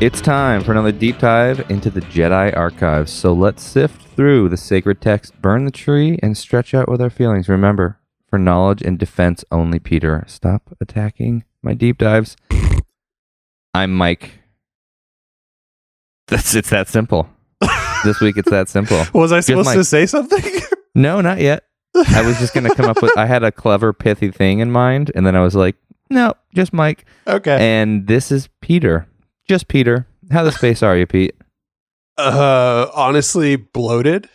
It's 0.00 0.20
time 0.20 0.62
for 0.62 0.72
another 0.72 0.92
deep 0.92 1.18
dive 1.18 1.70
into 1.70 1.88
the 1.88 2.00
Jedi 2.02 2.54
archives. 2.54 3.10
So 3.10 3.32
let's 3.32 3.62
sift 3.62 4.02
through 4.14 4.48
the 4.50 4.56
sacred 4.56 5.00
text, 5.00 5.40
burn 5.40 5.64
the 5.64 5.70
tree, 5.70 6.18
and 6.22 6.36
stretch 6.36 6.74
out 6.74 6.88
with 6.90 7.00
our 7.00 7.08
feelings. 7.08 7.48
Remember, 7.48 7.98
for 8.28 8.38
knowledge 8.38 8.82
and 8.82 8.98
defense 8.98 9.44
only, 9.50 9.78
Peter. 9.78 10.22
Stop 10.26 10.76
attacking 10.80 11.44
my 11.62 11.72
deep 11.74 11.96
dives. 11.98 12.36
I'm 13.72 13.94
Mike. 13.94 14.40
That's 16.26 16.54
it's 16.54 16.70
that 16.70 16.88
simple. 16.88 17.28
this 18.04 18.20
week 18.20 18.36
it's 18.36 18.50
that 18.50 18.68
simple. 18.68 19.02
Was 19.14 19.32
I 19.32 19.40
supposed 19.40 19.66
Mike. 19.66 19.76
to 19.76 19.84
say 19.84 20.06
something? 20.06 20.42
No, 20.96 21.20
not 21.20 21.40
yet. 21.40 21.64
I 21.96 22.24
was 22.24 22.38
just 22.38 22.54
gonna 22.54 22.72
come 22.72 22.88
up 22.88 23.02
with. 23.02 23.10
I 23.18 23.26
had 23.26 23.42
a 23.42 23.50
clever, 23.50 23.92
pithy 23.92 24.30
thing 24.30 24.60
in 24.60 24.70
mind, 24.70 25.10
and 25.16 25.26
then 25.26 25.34
I 25.34 25.40
was 25.42 25.56
like, 25.56 25.74
no, 26.08 26.34
just 26.54 26.72
Mike. 26.72 27.04
okay. 27.26 27.56
And 27.80 28.06
this 28.06 28.30
is 28.30 28.48
Peter. 28.60 29.08
Just 29.48 29.68
Peter. 29.68 30.06
How 30.30 30.42
the 30.42 30.52
space 30.52 30.82
are 30.82 30.96
you, 30.96 31.06
Pete? 31.06 31.34
Uh, 32.16 32.86
honestly, 32.94 33.56
bloated. 33.56 34.28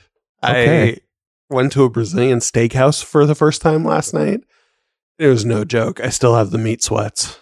Okay. 0.43 0.91
I 0.91 1.53
went 1.53 1.71
to 1.73 1.83
a 1.83 1.89
Brazilian 1.89 2.39
steakhouse 2.39 3.03
for 3.03 3.25
the 3.25 3.35
first 3.35 3.61
time 3.61 3.83
last 3.83 4.13
night. 4.13 4.41
It 5.17 5.27
was 5.27 5.45
no 5.45 5.65
joke. 5.65 5.99
I 5.99 6.09
still 6.09 6.35
have 6.35 6.51
the 6.51 6.57
meat 6.57 6.83
sweats. 6.83 7.39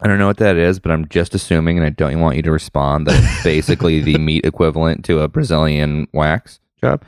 I 0.00 0.06
don't 0.08 0.18
know 0.18 0.26
what 0.26 0.38
that 0.38 0.56
is, 0.56 0.80
but 0.80 0.90
I'm 0.90 1.06
just 1.08 1.34
assuming, 1.34 1.76
and 1.76 1.86
I 1.86 1.90
don't 1.90 2.20
want 2.20 2.36
you 2.36 2.42
to 2.42 2.50
respond, 2.50 3.06
that 3.06 3.22
it's 3.22 3.44
basically 3.44 4.00
the 4.00 4.16
meat 4.18 4.46
equivalent 4.46 5.04
to 5.04 5.20
a 5.20 5.28
Brazilian 5.28 6.08
wax 6.14 6.58
job. 6.80 7.04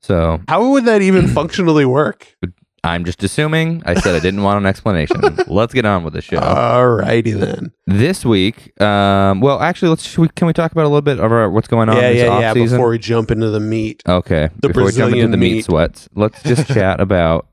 So 0.00 0.40
How 0.48 0.70
would 0.70 0.84
that 0.86 1.02
even 1.02 1.28
functionally 1.28 1.84
work? 1.84 2.36
I'm 2.84 3.04
just 3.04 3.22
assuming. 3.22 3.82
I 3.86 3.94
said 3.94 4.16
I 4.16 4.18
didn't 4.18 4.42
want 4.42 4.58
an 4.58 4.66
explanation. 4.66 5.20
Let's 5.46 5.72
get 5.72 5.84
on 5.84 6.02
with 6.02 6.14
the 6.14 6.20
show. 6.20 6.38
Alrighty 6.40 7.38
then. 7.38 7.72
this 7.86 8.24
week, 8.24 8.78
um, 8.80 9.40
well, 9.40 9.60
actually, 9.60 9.90
let's 9.90 10.18
we, 10.18 10.28
can 10.28 10.48
we 10.48 10.52
talk 10.52 10.72
about 10.72 10.82
a 10.82 10.88
little 10.88 11.00
bit 11.00 11.20
of 11.20 11.30
our, 11.30 11.48
what's 11.48 11.68
going 11.68 11.88
on 11.88 11.96
yeah, 11.96 12.12
this 12.12 12.22
yeah, 12.22 12.40
yeah. 12.40 12.52
season? 12.54 12.78
Before 12.78 12.88
we 12.88 12.98
jump 12.98 13.30
into 13.30 13.50
the 13.50 13.60
meat, 13.60 14.02
Okay. 14.08 14.48
The 14.60 14.68
Before 14.68 14.84
we 14.84 14.90
jump 14.90 14.96
into 14.96 15.10
Brazilian 15.10 15.30
the 15.30 15.36
meat, 15.36 15.52
meat. 15.52 15.64
sweats, 15.64 16.08
let's 16.14 16.42
just 16.42 16.66
chat 16.74 17.00
about 17.00 17.46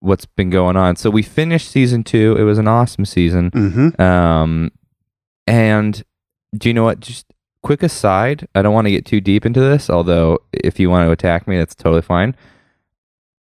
what's 0.00 0.26
been 0.26 0.50
going 0.50 0.76
on. 0.76 0.96
So 0.96 1.08
we 1.08 1.22
finished 1.22 1.70
season 1.70 2.04
two. 2.04 2.36
It 2.38 2.42
was 2.42 2.58
an 2.58 2.68
awesome 2.68 3.06
season. 3.06 3.50
mm-hmm. 3.50 4.00
Um, 4.00 4.70
and 5.46 6.04
do 6.56 6.68
you 6.68 6.74
know 6.74 6.84
what? 6.84 7.00
Just 7.00 7.24
quick 7.62 7.82
aside. 7.82 8.46
I 8.54 8.62
don't 8.62 8.74
want 8.74 8.86
to 8.86 8.90
get 8.90 9.06
too 9.06 9.20
deep 9.20 9.46
into 9.46 9.60
this. 9.60 9.88
Although, 9.88 10.40
if 10.52 10.78
you 10.78 10.90
want 10.90 11.06
to 11.06 11.10
attack 11.10 11.48
me, 11.48 11.56
that's 11.56 11.74
totally 11.74 12.02
fine. 12.02 12.36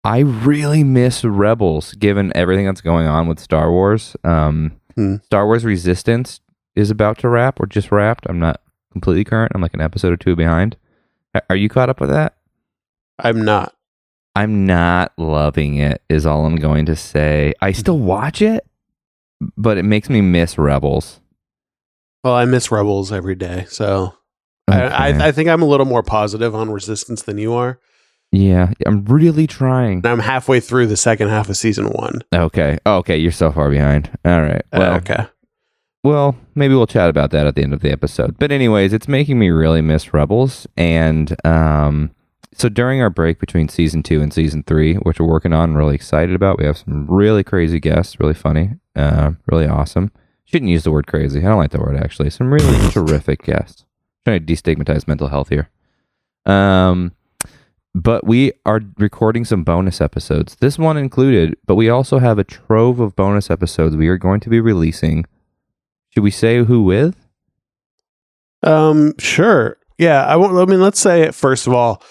I 0.07 0.19
really 0.19 0.85
miss 0.85 1.25
Rebels, 1.25 1.91
given 1.93 2.31
everything 2.33 2.65
that's 2.65 2.79
going 2.79 3.07
on 3.07 3.27
with 3.27 3.39
Star 3.39 3.69
Wars. 3.71 4.15
Um, 4.23 4.79
Hmm. 4.95 5.17
Star 5.25 5.45
Wars 5.45 5.63
Resistance 5.63 6.39
is 6.75 6.89
about 6.89 7.19
to 7.19 7.29
wrap, 7.29 7.59
or 7.59 7.67
just 7.67 7.91
wrapped. 7.91 8.25
I'm 8.27 8.39
not 8.39 8.61
completely 8.91 9.23
current. 9.23 9.51
I'm 9.53 9.61
like 9.61 9.73
an 9.75 9.81
episode 9.81 10.11
or 10.11 10.17
two 10.17 10.35
behind. 10.35 10.75
Are 11.49 11.55
you 11.55 11.69
caught 11.69 11.89
up 11.89 11.99
with 11.99 12.09
that? 12.09 12.37
I'm 13.19 13.45
not. 13.45 13.75
I'm 14.35 14.65
not 14.65 15.11
loving 15.17 15.75
it. 15.75 16.01
Is 16.09 16.25
all 16.25 16.45
I'm 16.45 16.55
going 16.55 16.85
to 16.87 16.95
say. 16.95 17.53
I 17.61 17.73
still 17.73 17.99
watch 17.99 18.41
it, 18.41 18.65
but 19.55 19.77
it 19.77 19.83
makes 19.83 20.09
me 20.09 20.21
miss 20.21 20.57
Rebels. 20.57 21.19
Well, 22.23 22.33
I 22.33 22.45
miss 22.45 22.71
Rebels 22.71 23.11
every 23.11 23.35
day, 23.35 23.65
so 23.69 24.15
I, 24.67 24.81
I, 24.81 25.27
I 25.27 25.31
think 25.31 25.47
I'm 25.49 25.61
a 25.61 25.67
little 25.67 25.85
more 25.85 26.01
positive 26.01 26.55
on 26.55 26.71
Resistance 26.71 27.21
than 27.21 27.37
you 27.37 27.53
are. 27.53 27.79
Yeah, 28.31 28.71
I'm 28.85 29.05
really 29.05 29.47
trying. 29.47 30.05
I'm 30.05 30.19
halfway 30.19 30.59
through 30.59 30.87
the 30.87 30.97
second 30.97 31.29
half 31.29 31.49
of 31.49 31.57
season 31.57 31.87
one. 31.89 32.21
Okay. 32.33 32.77
Oh, 32.85 32.97
okay, 32.97 33.17
you're 33.17 33.31
so 33.31 33.51
far 33.51 33.69
behind. 33.69 34.09
All 34.25 34.41
right. 34.41 34.61
Uh, 34.73 34.77
Well, 34.79 34.95
okay. 34.97 35.25
well, 36.03 36.35
maybe 36.55 36.75
we'll 36.75 36.87
chat 36.87 37.09
about 37.09 37.31
that 37.31 37.47
at 37.47 37.55
the 37.55 37.63
end 37.63 37.73
of 37.73 37.81
the 37.81 37.91
episode. 37.91 38.37
But 38.39 38.51
anyways, 38.51 38.93
it's 38.93 39.07
making 39.07 39.39
me 39.39 39.49
really 39.49 39.81
miss 39.81 40.13
Rebels 40.13 40.67
and 40.77 41.35
um 41.45 42.11
so 42.53 42.69
during 42.69 43.01
our 43.03 43.11
break 43.11 43.39
between 43.39 43.69
season 43.69 44.01
2 44.01 44.19
and 44.19 44.33
season 44.33 44.63
3, 44.63 44.95
which 44.95 45.19
we're 45.19 45.27
working 45.27 45.53
on, 45.53 45.69
I'm 45.69 45.77
really 45.77 45.93
excited 45.93 46.33
about. 46.33 46.57
We 46.57 46.65
have 46.65 46.79
some 46.79 47.05
really 47.05 47.43
crazy 47.43 47.79
guests, 47.79 48.19
really 48.19 48.33
funny, 48.33 48.71
uh, 48.95 49.33
really 49.45 49.67
awesome. 49.67 50.11
Shouldn't 50.45 50.71
use 50.71 50.83
the 50.83 50.89
word 50.91 51.05
crazy. 51.05 51.39
I 51.41 51.43
don't 51.49 51.59
like 51.59 51.69
the 51.69 51.79
word 51.79 51.97
actually. 51.97 52.31
Some 52.31 52.51
really 52.51 52.89
terrific 52.91 53.43
guests. 53.43 53.85
trying 54.25 54.43
to 54.43 54.53
destigmatize 54.53 55.07
mental 55.07 55.27
health 55.27 55.49
here. 55.49 55.69
Um 56.45 57.11
but 58.01 58.27
we 58.27 58.51
are 58.65 58.81
recording 58.99 59.43
some 59.43 59.63
bonus 59.63 60.01
episodes. 60.01 60.55
This 60.57 60.77
one 60.77 60.97
included, 60.97 61.57
but 61.65 61.75
we 61.75 61.89
also 61.89 62.19
have 62.19 62.37
a 62.37 62.43
trove 62.43 62.99
of 62.99 63.15
bonus 63.15 63.49
episodes 63.49 63.95
we 63.95 64.07
are 64.07 64.19
going 64.19 64.39
to 64.41 64.49
be 64.49 64.59
releasing. 64.59 65.25
Should 66.09 66.23
we 66.23 66.31
say 66.31 66.63
who 66.63 66.83
with? 66.83 67.15
Um, 68.61 69.17
sure. 69.17 69.77
Yeah, 69.97 70.23
I 70.25 70.35
won't. 70.35 70.55
I 70.55 70.71
mean, 70.71 70.81
let's 70.81 70.99
say 70.99 71.23
it 71.23 71.33
first 71.33 71.65
of 71.65 71.73
all, 71.73 72.03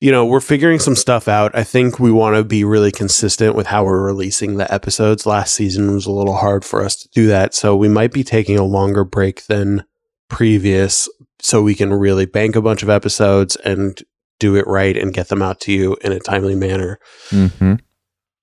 you 0.00 0.10
know, 0.10 0.26
we're 0.26 0.40
figuring 0.40 0.80
some 0.80 0.96
stuff 0.96 1.28
out. 1.28 1.54
I 1.54 1.62
think 1.62 2.00
we 2.00 2.10
want 2.10 2.34
to 2.34 2.42
be 2.42 2.64
really 2.64 2.90
consistent 2.90 3.54
with 3.54 3.68
how 3.68 3.84
we're 3.84 4.04
releasing 4.04 4.56
the 4.56 4.72
episodes. 4.74 5.24
Last 5.24 5.54
season 5.54 5.94
was 5.94 6.06
a 6.06 6.12
little 6.12 6.36
hard 6.36 6.64
for 6.64 6.82
us 6.82 6.96
to 6.96 7.08
do 7.10 7.28
that, 7.28 7.54
so 7.54 7.76
we 7.76 7.88
might 7.88 8.12
be 8.12 8.24
taking 8.24 8.58
a 8.58 8.64
longer 8.64 9.04
break 9.04 9.46
than 9.46 9.84
previous, 10.28 11.08
so 11.38 11.62
we 11.62 11.76
can 11.76 11.92
really 11.92 12.26
bank 12.26 12.56
a 12.56 12.62
bunch 12.62 12.82
of 12.82 12.90
episodes 12.90 13.54
and 13.56 14.02
do 14.42 14.56
it 14.56 14.66
right 14.66 14.96
and 14.96 15.14
get 15.14 15.28
them 15.28 15.40
out 15.40 15.60
to 15.60 15.72
you 15.72 15.96
in 16.00 16.10
a 16.10 16.18
timely 16.18 16.56
manner. 16.56 16.98
Mm-hmm. 17.30 17.74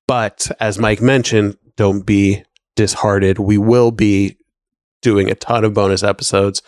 But 0.08 0.50
as 0.58 0.80
Mike 0.80 1.02
mentioned, 1.02 1.58
don't 1.76 2.06
be 2.06 2.44
disheartened. 2.78 3.38
We 3.38 3.58
will 3.58 3.92
be 3.92 4.38
doing 5.02 5.30
a 5.30 5.36
ton 5.36 5.66
of 5.66 5.74
bonus 5.74 6.02
episodes. 6.02 6.62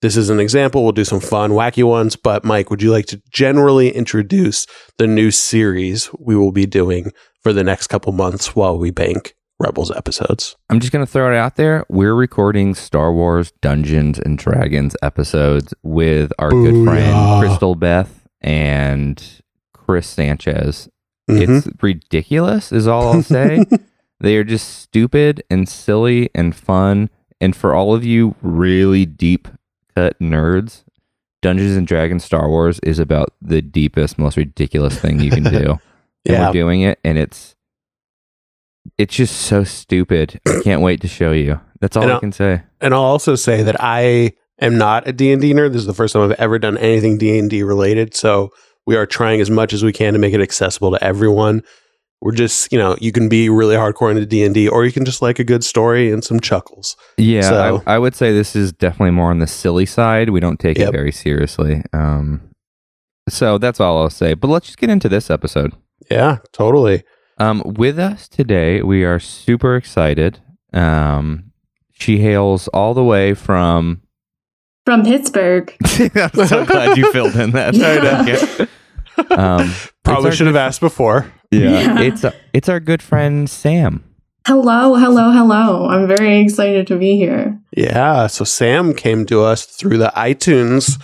This 0.00 0.16
is 0.16 0.30
an 0.30 0.40
example. 0.40 0.82
We'll 0.82 0.90
do 0.90 1.04
some 1.04 1.20
fun, 1.20 1.52
wacky 1.52 1.84
ones. 1.84 2.16
But 2.16 2.44
Mike, 2.44 2.70
would 2.70 2.82
you 2.82 2.90
like 2.90 3.06
to 3.06 3.22
generally 3.30 3.90
introduce 3.90 4.66
the 4.98 5.06
new 5.06 5.30
series 5.30 6.10
we 6.18 6.34
will 6.34 6.50
be 6.50 6.66
doing 6.66 7.12
for 7.40 7.52
the 7.52 7.62
next 7.62 7.86
couple 7.86 8.10
months 8.12 8.56
while 8.56 8.76
we 8.76 8.90
bank 8.90 9.36
Rebels 9.60 9.92
episodes? 9.92 10.56
I'm 10.70 10.80
just 10.80 10.92
going 10.92 11.06
to 11.06 11.10
throw 11.10 11.32
it 11.32 11.36
out 11.36 11.54
there. 11.54 11.86
We're 11.88 12.16
recording 12.16 12.74
Star 12.74 13.12
Wars 13.12 13.52
Dungeons 13.62 14.18
and 14.18 14.36
Dragons 14.36 14.96
episodes 15.02 15.72
with 15.84 16.32
our 16.40 16.50
good 16.50 16.84
friend 16.84 17.40
Crystal 17.40 17.76
Beth 17.76 18.21
and 18.42 19.42
Chris 19.72 20.06
Sanchez. 20.06 20.88
Mhm. 21.30 21.58
It's 21.64 21.82
ridiculous, 21.82 22.72
is 22.72 22.86
all 22.86 23.12
I'll 23.12 23.22
say. 23.22 23.64
they 24.20 24.36
are 24.36 24.44
just 24.44 24.68
stupid 24.80 25.42
and 25.50 25.68
silly 25.68 26.30
and 26.34 26.54
fun. 26.54 27.10
And 27.40 27.56
for 27.56 27.74
all 27.74 27.94
of 27.94 28.04
you 28.04 28.34
really 28.42 29.04
deep 29.06 29.48
cut 29.96 30.18
nerds, 30.20 30.84
Dungeons 31.40 31.76
and 31.76 31.86
Dragons 31.86 32.24
Star 32.24 32.48
Wars 32.48 32.78
is 32.80 32.98
about 32.98 33.32
the 33.40 33.60
deepest, 33.62 34.18
most 34.18 34.36
ridiculous 34.36 34.98
thing 34.98 35.20
you 35.20 35.30
can 35.30 35.42
do. 35.44 35.70
and 35.72 35.80
yeah. 36.24 36.46
we're 36.46 36.52
doing 36.52 36.82
it, 36.82 36.98
and 37.04 37.18
it's 37.18 37.56
it's 38.98 39.14
just 39.14 39.36
so 39.36 39.64
stupid. 39.64 40.40
I 40.46 40.60
can't 40.62 40.82
wait 40.82 41.00
to 41.02 41.08
show 41.08 41.32
you. 41.32 41.60
That's 41.80 41.96
all 41.96 42.04
And 42.04 42.12
I 42.12 42.18
can 42.20 42.32
say. 42.32 42.62
And 42.80 42.94
I'll 42.94 43.00
also 43.00 43.34
say 43.34 43.62
that 43.62 43.76
I 43.80 44.32
am 44.64 44.78
not 44.78 45.06
a 45.08 45.12
D&D 45.12 45.52
nerd. 45.52 45.72
This 45.72 45.80
is 45.82 45.86
the 45.86 45.94
first 45.94 46.12
time 46.14 46.22
I've 46.22 46.38
ever 46.40 46.58
done 46.58 46.78
anything 46.78 47.18
D&D 47.18 47.62
related. 47.62 48.14
So 48.14 48.50
we 48.86 48.96
are 48.96 49.06
trying 49.06 49.40
as 49.40 49.50
much 49.50 49.72
as 49.72 49.82
we 49.84 49.92
can 49.92 50.12
to 50.12 50.18
make 50.18 50.34
it 50.34 50.40
accessible 50.40 50.90
to 50.92 51.02
everyone. 51.04 51.62
We're 52.20 52.32
just, 52.32 52.72
you 52.72 52.78
know, 52.78 52.96
you 53.00 53.10
can 53.10 53.28
be 53.28 53.48
really 53.48 53.74
hardcore 53.74 54.10
into 54.10 54.24
D&D 54.26 54.68
or 54.68 54.84
you 54.84 54.92
can 54.92 55.04
just 55.04 55.22
like 55.22 55.38
a 55.40 55.44
good 55.44 55.64
story 55.64 56.12
and 56.12 56.22
some 56.22 56.38
chuckles. 56.38 56.96
Yeah, 57.18 57.42
So- 57.42 57.82
I, 57.86 57.94
I 57.94 57.98
would 57.98 58.14
say 58.14 58.32
this 58.32 58.54
is 58.54 58.72
definitely 58.72 59.10
more 59.12 59.30
on 59.30 59.38
the 59.40 59.46
silly 59.48 59.86
side. 59.86 60.30
We 60.30 60.38
don't 60.40 60.60
take 60.60 60.78
Yep. 60.78 60.88
it 60.88 60.92
very 60.92 61.12
seriously. 61.12 61.82
Um, 61.92 62.40
so 63.28 63.58
that's 63.58 63.80
all 63.80 63.98
I'll 64.02 64.10
say. 64.10 64.34
But 64.34 64.48
let's 64.48 64.66
just 64.66 64.78
get 64.78 64.90
into 64.90 65.08
this 65.08 65.30
episode. 65.30 65.72
Yeah, 66.10 66.38
totally. 66.52 67.02
Um, 67.38 67.62
with 67.64 67.98
us 67.98 68.28
today, 68.28 68.82
we 68.82 69.04
are 69.04 69.18
super 69.18 69.74
excited. 69.76 70.40
Um, 70.72 71.52
she 71.92 72.18
hails 72.18 72.68
all 72.68 72.94
the 72.94 73.04
way 73.04 73.34
from. 73.34 74.01
From 74.84 75.04
Pittsburgh. 75.04 75.74
I'm 76.14 76.46
so 76.46 76.64
glad 76.66 76.96
you 76.96 77.10
filled 77.12 77.36
in 77.36 77.52
that. 77.52 77.74
Yeah. 77.74 78.24
second. 78.24 78.68
Um, 79.30 79.72
Probably 80.04 80.32
should 80.32 80.46
have 80.48 80.56
asked 80.56 80.80
before. 80.80 81.32
Yeah, 81.50 81.60
Yeah. 81.70 82.00
it's 82.00 82.24
it's 82.52 82.68
our 82.68 82.80
good 82.80 83.02
friend 83.02 83.48
Sam. 83.48 84.02
Hello, 84.46 84.96
hello, 84.96 85.30
hello. 85.30 85.86
I'm 85.86 86.08
very 86.08 86.40
excited 86.40 86.88
to 86.88 86.98
be 86.98 87.16
here. 87.16 87.56
Yeah, 87.76 88.26
so 88.26 88.42
Sam 88.44 88.92
came 88.92 89.24
to 89.26 89.42
us 89.42 89.64
through 89.66 89.98
the 89.98 90.12
iTunes 90.16 90.98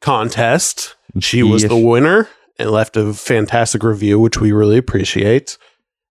contest. 0.00 0.94
She 1.20 1.42
was 1.42 1.62
the 1.64 1.76
winner 1.76 2.28
and 2.58 2.70
left 2.70 2.96
a 2.96 3.12
fantastic 3.12 3.82
review, 3.82 4.20
which 4.20 4.40
we 4.40 4.52
really 4.52 4.76
appreciate. 4.78 5.58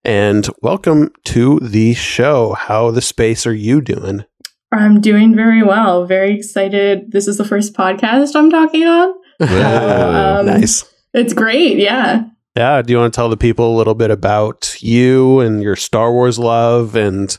And 0.04 0.48
welcome 0.60 1.12
to 1.26 1.60
the 1.60 1.94
show. 1.94 2.54
How 2.54 2.90
the 2.90 3.00
space 3.02 3.46
are 3.46 3.54
you 3.54 3.80
doing? 3.80 4.24
I'm 4.72 5.00
doing 5.00 5.34
very 5.36 5.62
well. 5.62 6.06
Very 6.06 6.34
excited. 6.36 7.12
This 7.12 7.28
is 7.28 7.36
the 7.36 7.44
first 7.44 7.74
podcast 7.74 8.34
I'm 8.34 8.50
talking 8.50 8.84
on. 8.84 9.14
Um, 9.42 10.46
nice. 10.46 10.84
It's 11.14 11.32
great. 11.34 11.76
Yeah. 11.78 12.24
Yeah. 12.56 12.80
Do 12.82 12.92
you 12.92 12.98
want 12.98 13.12
to 13.12 13.16
tell 13.16 13.28
the 13.28 13.36
people 13.36 13.74
a 13.74 13.76
little 13.76 13.94
bit 13.94 14.10
about 14.10 14.76
you 14.80 15.40
and 15.40 15.62
your 15.62 15.74
Star 15.76 16.12
Wars 16.12 16.38
love 16.38 16.94
and 16.94 17.36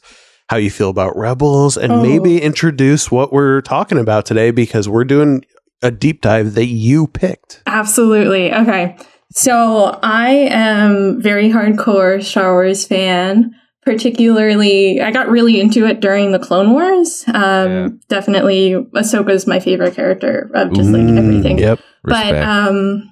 how 0.50 0.58
you 0.58 0.70
feel 0.70 0.90
about 0.90 1.16
Rebels, 1.18 1.78
and 1.78 1.92
Oh. 1.94 2.02
maybe 2.04 2.42
introduce 2.42 3.10
what 3.10 3.32
we're 3.32 3.62
talking 3.62 3.98
about 3.98 4.26
today 4.26 4.52
because 4.52 4.90
we're 4.90 5.06
doing 5.06 5.44
a 5.82 5.90
deep 5.92 6.22
dive 6.22 6.54
that 6.56 6.66
you 6.68 7.08
picked. 7.08 7.64
Absolutely. 7.66 8.54
Okay. 8.54 8.98
So 9.32 9.98
I 10.04 10.30
am 10.52 11.22
very 11.22 11.50
hardcore 11.50 12.22
Star 12.22 12.52
Wars 12.54 12.86
fan. 12.86 13.56
Particularly, 13.86 15.02
I 15.02 15.12
got 15.12 15.30
really 15.30 15.60
into 15.60 15.86
it 15.86 16.00
during 16.00 16.32
the 16.32 16.40
Clone 16.40 16.72
Wars. 16.72 17.24
Um, 17.28 17.34
Yeah. 17.34 17.88
Definitely, 18.08 18.74
Ahsoka's 18.96 19.46
my 19.48 19.60
favorite 19.60 19.94
character 19.96 20.50
of 20.54 20.74
just 20.74 20.90
like 20.90 21.02
Mm, 21.02 21.18
everything. 21.18 21.58
Yep. 21.60 21.80
But 22.04 22.36
um, 22.38 23.10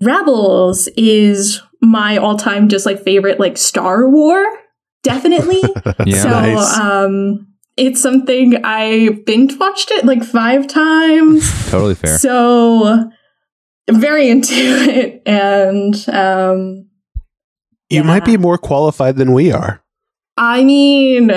Rebels 0.00 0.88
is 0.96 1.60
my 1.80 2.16
all-time 2.16 2.68
just 2.68 2.86
like 2.86 3.02
favorite 3.02 3.38
like 3.40 3.56
Star 3.58 4.08
War. 4.08 4.44
Definitely. 5.02 5.60
yeah. 6.06 6.22
So 6.22 6.28
Nice. 6.30 6.78
um, 6.78 7.46
it's 7.76 8.00
something 8.00 8.64
I 8.64 9.20
binge 9.26 9.58
watched 9.58 9.90
it 9.90 10.04
like 10.04 10.22
five 10.22 10.66
times. 10.68 11.50
totally 11.70 11.94
fair. 11.96 12.18
So 12.18 13.10
very 13.90 14.28
into 14.28 14.54
it, 14.54 15.22
and 15.26 15.94
um, 16.08 16.88
You 17.92 18.04
might 18.04 18.24
be 18.24 18.36
more 18.36 18.58
qualified 18.58 19.16
than 19.16 19.32
we 19.32 19.52
are. 19.52 19.82
I 20.36 20.64
mean, 20.64 21.30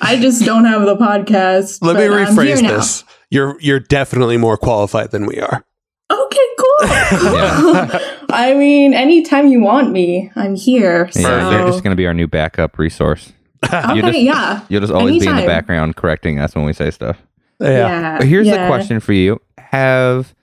I 0.00 0.18
just 0.20 0.44
don't 0.44 0.64
have 0.64 0.82
the 0.82 0.96
podcast. 0.96 1.78
Let 1.80 1.96
me 1.96 2.08
but 2.08 2.18
I'm 2.18 2.36
rephrase 2.36 2.62
now. 2.62 2.76
this. 2.76 3.04
You're 3.30 3.58
you're 3.60 3.80
definitely 3.80 4.36
more 4.36 4.56
qualified 4.56 5.12
than 5.12 5.26
we 5.26 5.38
are. 5.38 5.64
Okay, 6.10 6.46
cool. 6.58 6.88
Yeah. 6.88 7.98
I 8.30 8.54
mean, 8.54 8.94
anytime 8.94 9.46
you 9.46 9.60
want 9.60 9.92
me, 9.92 10.30
I'm 10.34 10.56
here. 10.56 11.10
So. 11.12 11.20
yeah, 11.20 11.50
you're 11.50 11.68
just 11.68 11.84
gonna 11.84 11.96
be 11.96 12.06
our 12.06 12.14
new 12.14 12.26
backup 12.26 12.78
resource. 12.78 13.32
okay, 13.64 14.00
just- 14.00 14.18
yeah. 14.18 14.64
You'll 14.68 14.80
just 14.80 14.92
always 14.92 15.22
be 15.22 15.28
in 15.28 15.36
the 15.36 15.46
background 15.46 15.96
correcting 15.96 16.40
us 16.40 16.54
when 16.54 16.64
we 16.64 16.72
say 16.72 16.90
stuff. 16.90 17.22
yeah. 17.60 18.18
But 18.18 18.26
here's 18.26 18.48
yeah. 18.48 18.64
the 18.64 18.68
question 18.68 18.98
for 18.98 19.12
you: 19.12 19.40
Have 19.58 20.34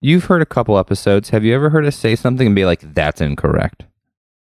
you've 0.00 0.24
heard 0.24 0.42
a 0.42 0.46
couple 0.46 0.78
episodes? 0.78 1.30
Have 1.30 1.44
you 1.44 1.54
ever 1.54 1.70
heard 1.70 1.84
us 1.86 1.96
say 1.96 2.16
something 2.16 2.46
and 2.46 2.56
be 2.56 2.64
like, 2.64 2.80
"That's 2.94 3.20
incorrect"? 3.20 3.84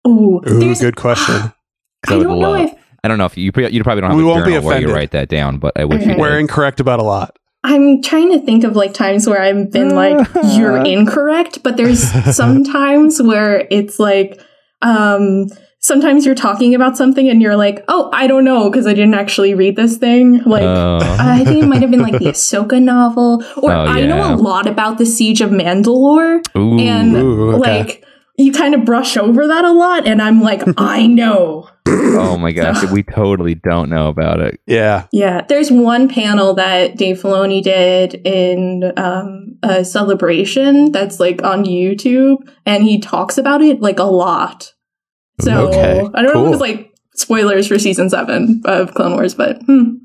Ooh, 0.08 0.42
Ooh, 0.48 0.76
good 0.76 0.96
question. 0.96 1.54
I 2.08 2.18
would 2.18 2.24
don't 2.24 2.40
know 2.40 2.56
if 2.56 2.74
I 3.04 3.08
don't 3.08 3.18
know 3.18 3.26
if 3.26 3.38
you 3.38 3.44
you 3.46 3.52
probably 3.52 4.02
don't 4.02 4.10
have 4.12 4.18
We 4.18 4.24
a 4.24 4.26
won't 4.26 4.46
be 4.46 4.52
journal 4.52 4.66
where 4.68 4.76
you 4.80 4.86
offended. 4.88 4.96
write 4.96 5.12
that 5.12 5.30
down, 5.30 5.58
but 5.58 5.74
I 5.80 5.86
wish 5.86 6.02
Okay. 6.04 6.14
you 6.14 6.20
We're 6.20 6.40
incorrect 6.40 6.80
about 6.80 7.00
a 7.00 7.04
lot. 7.04 7.38
I'm 7.66 8.02
trying 8.02 8.30
to 8.32 8.40
think 8.40 8.66
of 8.66 8.76
like 8.76 8.94
times 8.94 9.26
where 9.28 9.42
I've 9.42 9.72
been 9.72 9.96
like, 9.96 10.28
you're 10.58 10.84
incorrect, 10.84 11.64
but 11.64 11.78
there's 11.78 12.02
some 12.36 12.64
times 12.66 13.22
where 13.22 13.66
it's 13.72 14.00
like, 14.00 14.42
um, 14.82 15.48
sometimes 15.84 16.26
you're 16.26 16.34
talking 16.34 16.74
about 16.74 16.98
something 16.98 17.30
and 17.30 17.42
you're 17.42 17.58
like, 17.58 17.84
oh, 17.90 18.10
I 18.14 18.26
don't 18.26 18.46
know, 18.46 18.70
because 18.70 18.88
I 18.88 18.94
didn't 18.94 19.14
actually 19.14 19.54
read 19.54 19.76
this 19.76 19.98
thing. 19.98 20.42
Like, 20.44 20.64
Oh. 20.64 21.00
I 21.20 21.44
think 21.44 21.64
it 21.64 21.68
might 21.68 21.82
have 21.82 21.92
been 21.92 22.02
like 22.02 22.14
the 22.18 22.26
Ahsoka 22.34 22.82
novel, 22.82 23.44
or 23.58 23.72
Oh, 23.72 23.86
I 23.86 24.02
know 24.06 24.34
a 24.34 24.38
lot 24.38 24.66
about 24.66 24.98
the 24.98 25.06
Siege 25.06 25.42
of 25.42 25.52
Mandalore, 25.52 26.42
Ooh. 26.58 26.80
and 26.80 27.16
Ooh, 27.16 27.52
okay. 27.52 27.60
like, 27.84 28.06
you 28.38 28.52
kind 28.52 28.74
of 28.74 28.84
brush 28.86 29.16
over 29.18 29.46
that 29.46 29.64
a 29.66 29.72
lot, 29.72 30.08
and 30.08 30.22
I'm 30.22 30.42
like, 30.42 30.64
I 30.78 31.06
know. 31.06 31.70
oh 31.86 32.38
my 32.38 32.52
gosh, 32.54 32.84
we 32.92 33.04
totally 33.04 33.54
don't 33.56 33.90
know 33.90 34.08
about 34.08 34.40
it. 34.40 34.60
Yeah. 34.66 35.08
Yeah, 35.12 35.42
there's 35.48 35.70
one 35.70 36.08
panel 36.08 36.54
that 36.56 36.96
Dave 36.98 37.22
Filoni 37.22 37.62
did 37.62 38.16
in 38.26 38.92
um, 38.98 39.58
a 39.62 39.84
celebration 39.86 40.92
that's 40.94 41.20
like 41.20 41.44
on 41.44 41.66
YouTube, 41.66 42.38
and 42.66 42.84
he 42.84 43.00
talks 43.00 43.38
about 43.38 43.62
it 43.62 43.82
like 43.82 44.00
a 44.00 44.04
lot. 44.06 44.73
So 45.44 45.68
Okay, 45.70 46.00
I 46.14 46.22
don't 46.22 46.26
know 46.26 46.34
cool. 46.34 46.48
if 46.48 46.54
it's 46.54 46.62
like 46.62 46.94
spoilers 47.16 47.68
for 47.68 47.78
season 47.80 48.10
seven 48.10 48.62
of 48.66 48.94
Clone 48.94 49.14
Wars, 49.14 49.36
but 49.36 49.62
hmm, 49.64 49.96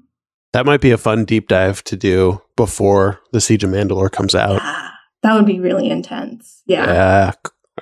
That 0.53 0.67
might 0.67 0.81
be 0.81 0.91
a 0.91 0.99
fun 0.99 1.25
deep 1.25 1.49
dive 1.49 1.83
to 1.85 1.97
do 1.97 2.41
before 2.57 3.21
the 3.33 3.41
Siege 3.41 3.65
of 3.65 3.71
Mandalore 3.71 4.11
comes 4.11 4.35
out. 4.35 4.61
yeah, 4.63 4.91
that 5.23 5.35
would 5.35 5.47
be 5.47 5.61
really 5.61 5.89
intense. 5.91 6.63
Yeah. 6.67 6.87
Yeah. 6.87 7.33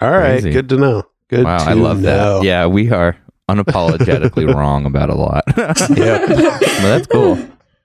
All 0.00 0.10
right. 0.10 0.32
Crazy. 0.40 0.50
Good 0.50 0.68
to 0.70 0.76
know. 0.76 1.02
Good 1.28 1.44
wow, 1.44 1.58
to 1.58 1.70
I 1.70 1.72
love 1.72 2.00
know. 2.00 2.38
that. 2.40 2.44
Yeah, 2.46 2.66
we 2.66 2.90
are 2.90 3.16
unapologetically 3.50 4.52
wrong 4.54 4.86
about 4.86 5.10
a 5.10 5.14
lot. 5.14 5.44
Yeah. 5.56 6.24
but 6.26 6.60
that's 6.60 7.06
cool. 7.06 7.36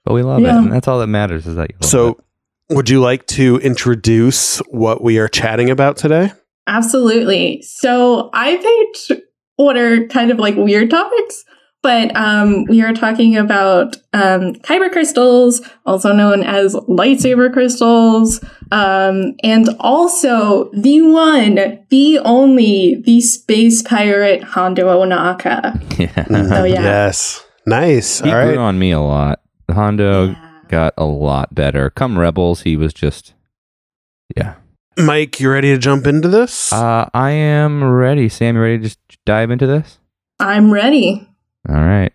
But 0.03 0.13
we 0.13 0.21
love 0.23 0.41
Yeah. 0.41 0.55
it, 0.55 0.63
and 0.63 0.71
that's 0.71 0.87
all 0.87 0.99
that 0.99 1.07
matters 1.07 1.47
is 1.47 1.55
that 1.55 1.69
you 1.71 1.75
love 1.81 1.89
So, 1.89 2.07
it. 2.09 2.75
would 2.75 2.89
you 2.89 2.99
like 2.99 3.25
to 3.27 3.57
introduce 3.57 4.57
what 4.69 5.03
we 5.03 5.17
are 5.19 5.27
chatting 5.27 5.69
about 5.69 5.97
today? 5.97 6.31
Absolutely. 6.67 7.61
So 7.63 8.29
I 8.33 8.57
picked 8.57 9.21
what 9.63 9.77
are 9.77 10.05
kind 10.07 10.31
of 10.31 10.39
like 10.39 10.55
weird 10.55 10.89
topics, 10.89 11.43
but 11.83 12.15
um, 12.15 12.65
we 12.65 12.81
are 12.81 12.93
talking 12.93 13.35
about 13.37 13.95
um, 14.13 14.53
kyber 14.55 14.91
crystals, 14.91 15.61
also 15.85 16.13
known 16.13 16.43
as 16.43 16.75
lightsaber 16.75 17.51
crystals, 17.51 18.43
um, 18.71 19.33
and 19.43 19.69
also 19.79 20.69
the 20.73 21.01
one, 21.01 21.79
the 21.89 22.19
only, 22.19 23.01
the 23.05 23.19
space 23.21 23.81
pirate 23.81 24.43
Hondo 24.43 24.87
Ohnaka. 24.87 25.99
yeah. 25.99 26.25
Oh, 26.29 26.63
yeah. 26.63 26.81
Yes. 26.83 27.43
Nice. 27.65 28.21
he 28.21 28.29
All 28.31 28.41
grew 28.41 28.49
right. 28.51 28.57
on 28.57 28.77
me 28.79 28.91
a 28.91 28.99
lot. 28.99 29.41
Hondo 29.69 30.29
Yeah. 30.29 30.59
got 30.67 30.93
a 30.97 31.05
lot 31.05 31.53
better. 31.55 31.89
Come 31.89 32.17
Rebels, 32.19 32.61
he 32.61 32.75
was 32.77 32.93
just 32.93 33.33
yeah. 34.37 34.55
Mike, 34.97 35.39
you 35.39 35.49
ready 35.49 35.69
to 35.69 35.77
jump 35.77 36.05
into 36.05 36.27
this? 36.27 36.73
Uh, 36.73 37.09
I 37.13 37.31
am 37.31 37.81
ready. 37.81 38.27
Sam, 38.27 38.55
you 38.55 38.61
ready 38.61 38.77
to 38.79 38.83
just 38.83 38.99
dive 39.25 39.49
into 39.49 39.65
this? 39.65 39.99
I'm 40.37 40.71
ready. 40.71 41.29
All 41.69 41.75
right. 41.75 42.11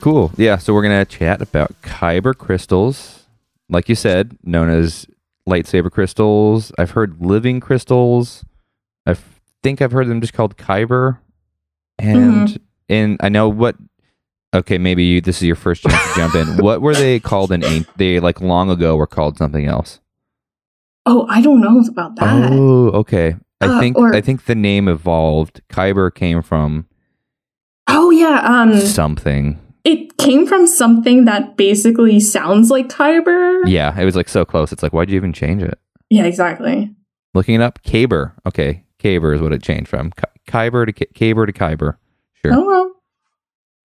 Cool. 0.00 0.32
Yeah, 0.36 0.56
so 0.56 0.74
we're 0.74 0.82
going 0.82 0.98
to 0.98 1.04
chat 1.04 1.40
about 1.40 1.80
kyber 1.82 2.36
crystals. 2.36 3.26
Like 3.68 3.88
you 3.88 3.94
said, 3.94 4.36
known 4.42 4.68
as 4.68 5.06
lightsaber 5.48 5.90
crystals. 5.90 6.72
I've 6.78 6.90
heard 6.92 7.20
living 7.24 7.60
crystals. 7.60 8.44
I 9.06 9.16
think 9.62 9.80
I've 9.82 9.92
heard 9.92 10.08
them 10.08 10.20
just 10.20 10.32
called 10.32 10.56
kyber. 10.56 11.18
And 11.98 12.58
and 12.88 13.16
I 13.20 13.28
know 13.28 13.48
what 13.48 13.76
Okay, 14.54 14.76
maybe 14.76 15.02
you, 15.04 15.22
this 15.22 15.36
is 15.38 15.44
your 15.44 15.56
first 15.56 15.82
chance 15.82 16.08
to 16.08 16.14
jump 16.20 16.34
in. 16.34 16.58
What 16.62 16.82
were 16.82 16.94
they 16.94 17.18
called 17.18 17.52
in 17.52 17.64
an- 17.64 17.86
they 17.96 18.20
like 18.20 18.40
long 18.42 18.68
ago 18.70 18.96
were 18.96 19.06
called 19.06 19.38
something 19.38 19.64
else. 19.66 19.98
Oh, 21.06 21.26
I 21.30 21.40
don't 21.40 21.60
know 21.62 21.80
about 21.88 22.16
that. 22.16 22.52
Oh, 22.52 22.88
okay. 22.90 23.36
I 23.62 23.66
Uh, 23.66 23.80
think 23.80 23.96
or- 23.96 24.14
I 24.14 24.20
think 24.20 24.44
the 24.44 24.54
name 24.54 24.88
evolved. 24.88 25.62
Kyber 25.70 26.14
came 26.14 26.42
from 26.42 26.86
Oh 27.88 28.10
yeah, 28.10 28.40
um, 28.44 28.78
something. 28.78 29.58
It 29.84 30.16
came 30.18 30.46
from 30.46 30.66
something 30.66 31.24
that 31.24 31.56
basically 31.56 32.20
sounds 32.20 32.70
like 32.70 32.88
kyber. 32.88 33.62
Yeah, 33.66 33.98
it 33.98 34.04
was 34.04 34.16
like 34.16 34.28
so 34.28 34.44
close. 34.44 34.72
It's 34.72 34.82
like 34.82 34.92
why'd 34.92 35.10
you 35.10 35.16
even 35.16 35.32
change 35.32 35.62
it? 35.62 35.78
Yeah, 36.10 36.24
exactly. 36.24 36.94
Looking 37.34 37.56
it 37.56 37.60
up, 37.62 37.82
Kaber. 37.82 38.32
Okay, 38.46 38.84
Kaber 38.98 39.34
is 39.34 39.40
what 39.40 39.52
it 39.52 39.62
changed 39.62 39.88
from. 39.88 40.10
Ky- 40.12 40.24
Kyber 40.46 40.86
to 40.86 41.06
Kaber 41.06 41.46
to 41.46 41.52
Kyber. 41.52 41.96
Sure. 42.44 42.54
Oh 42.54 42.66
well. 42.66 42.92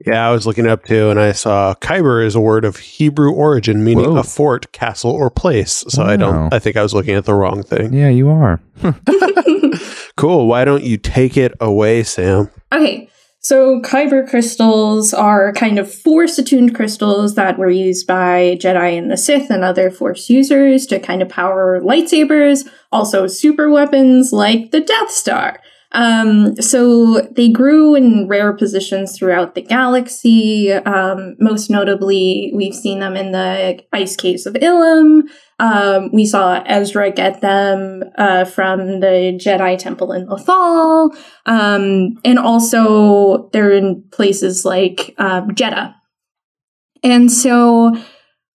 yeah, 0.06 0.28
I 0.28 0.32
was 0.32 0.46
looking 0.46 0.68
up 0.68 0.84
too, 0.86 1.10
and 1.10 1.20
I 1.20 1.32
saw 1.32 1.74
Kyber 1.76 2.26
is 2.26 2.36
a 2.36 2.42
word 2.42 2.66
of 2.66 2.78
Hebrew 2.78 3.32
origin, 3.32 3.84
meaning 3.84 4.12
Whoa. 4.12 4.18
a 4.20 4.24
fort, 4.24 4.72
castle, 4.74 5.12
or 5.12 5.30
place. 5.30 5.86
So 5.88 6.04
I 6.04 6.18
don't. 6.18 6.54
I 6.54 6.60
think 6.60 6.76
I 6.76 6.84
was 6.84 6.94
looking 6.94 7.16
at 7.16 7.26
the 7.26 7.34
wrong 7.34 7.64
thing. 7.64 7.94
Yeah, 7.94 8.10
you 8.10 8.30
are. 8.30 8.60
Cool. 10.18 10.48
Why 10.48 10.66
don't 10.66 10.84
you 10.84 10.98
take 10.98 11.38
it 11.38 11.54
away, 11.62 12.02
Sam? 12.02 12.50
Okay, 12.74 13.08
so 13.48 13.80
kyber 13.80 14.28
crystals 14.28 15.14
are 15.14 15.54
kind 15.54 15.80
of 15.80 15.90
force 15.90 16.38
attuned 16.38 16.76
crystals 16.76 17.36
that 17.36 17.58
were 17.58 17.70
used 17.70 18.06
by 18.06 18.58
Jedi 18.60 18.98
and 18.98 19.10
the 19.10 19.16
Sith 19.16 19.50
and 19.50 19.64
other 19.64 19.90
force 19.90 20.30
users 20.30 20.86
to 20.88 21.00
kind 21.00 21.22
of 21.22 21.30
power 21.30 21.80
lightsabers, 21.80 22.68
also 22.92 23.26
super 23.26 23.70
weapons 23.70 24.34
like 24.34 24.72
the 24.72 24.82
Death 24.82 25.12
Star. 25.12 25.62
Um, 25.94 26.56
so 26.62 27.22
they 27.36 27.50
grew 27.50 27.96
in 27.96 28.28
rare 28.28 28.54
positions 28.54 29.18
throughout 29.18 29.56
the 29.56 29.62
galaxy. 29.62 30.72
Um, 30.72 31.36
most 31.40 31.70
notably, 31.70 32.52
we've 32.54 32.76
seen 32.76 33.00
them 33.00 33.16
in 33.16 33.32
the 33.32 33.80
ice 33.94 34.16
caves 34.16 34.46
of 34.46 34.54
Ilum. 34.56 35.24
Um, 35.60 36.12
we 36.14 36.26
saw 36.26 36.62
Ezra 36.66 37.12
get 37.12 37.42
them 37.42 38.04
uh, 38.18 38.46
from 38.46 39.00
the 39.00 39.40
Jedi 39.42 39.78
Temple 39.78 40.12
in 40.12 40.28
Lothal. 40.28 41.16
Um, 41.46 42.16
and 42.24 42.38
also 42.38 43.50
they're 43.54 43.72
in 43.72 44.04
places 44.12 44.66
like 44.66 45.16
um, 45.18 45.52
Jedha. 45.52 45.94
And 47.04 47.32
so 47.32 47.96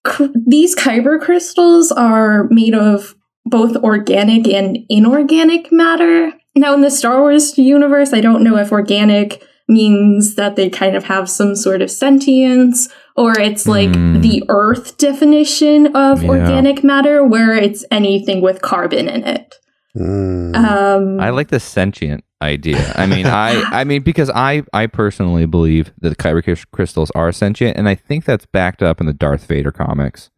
cr- 0.04 0.26
these 0.46 0.76
kyber 0.76 1.20
crystals 1.20 1.90
are 1.90 2.46
made 2.50 2.74
of 2.74 3.14
both 3.44 3.76
organic 3.76 4.46
and 4.48 4.78
inorganic 4.88 5.72
matter. 5.72 6.32
Now, 6.54 6.74
in 6.74 6.80
the 6.82 6.90
Star 6.90 7.20
Wars 7.20 7.56
universe, 7.56 8.12
I 8.12 8.20
don't 8.20 8.42
know 8.44 8.56
if 8.56 8.72
organic 8.72 9.42
means 9.68 10.34
that 10.34 10.56
they 10.56 10.68
kind 10.68 10.94
of 10.96 11.04
have 11.04 11.30
some 11.30 11.56
sort 11.56 11.80
of 11.82 11.90
sentience, 11.90 12.88
or 13.16 13.38
it's 13.38 13.66
like 13.66 13.94
Hmm. 13.94 14.20
the 14.20 14.42
earth 14.48 14.98
definition 14.98 15.94
of 15.96 16.22
Yeah. 16.22 16.28
organic 16.30 16.84
matter, 16.84 17.24
where 17.24 17.54
it's 17.54 17.84
anything 17.90 18.40
with 18.42 18.60
carbon 18.60 19.08
in 19.08 19.24
it. 19.24 19.54
Mm. 19.96 20.56
Um, 20.56 21.20
I 21.20 21.30
like 21.30 21.48
the 21.48 21.60
sentient 21.60 22.24
idea. 22.42 22.92
I 22.96 23.06
mean, 23.06 23.26
I 23.26 23.62
I 23.70 23.84
mean 23.84 24.02
because 24.02 24.30
I 24.30 24.62
I 24.72 24.86
personally 24.86 25.46
believe 25.46 25.92
that 26.00 26.08
the 26.10 26.16
kyber 26.16 26.64
crystals 26.72 27.10
are 27.14 27.30
sentient, 27.32 27.76
and 27.76 27.88
I 27.88 27.94
think 27.94 28.24
that's 28.24 28.46
backed 28.46 28.82
up 28.82 29.00
in 29.00 29.06
the 29.06 29.12
Darth 29.12 29.46
Vader 29.46 29.70
comics. 29.72 30.30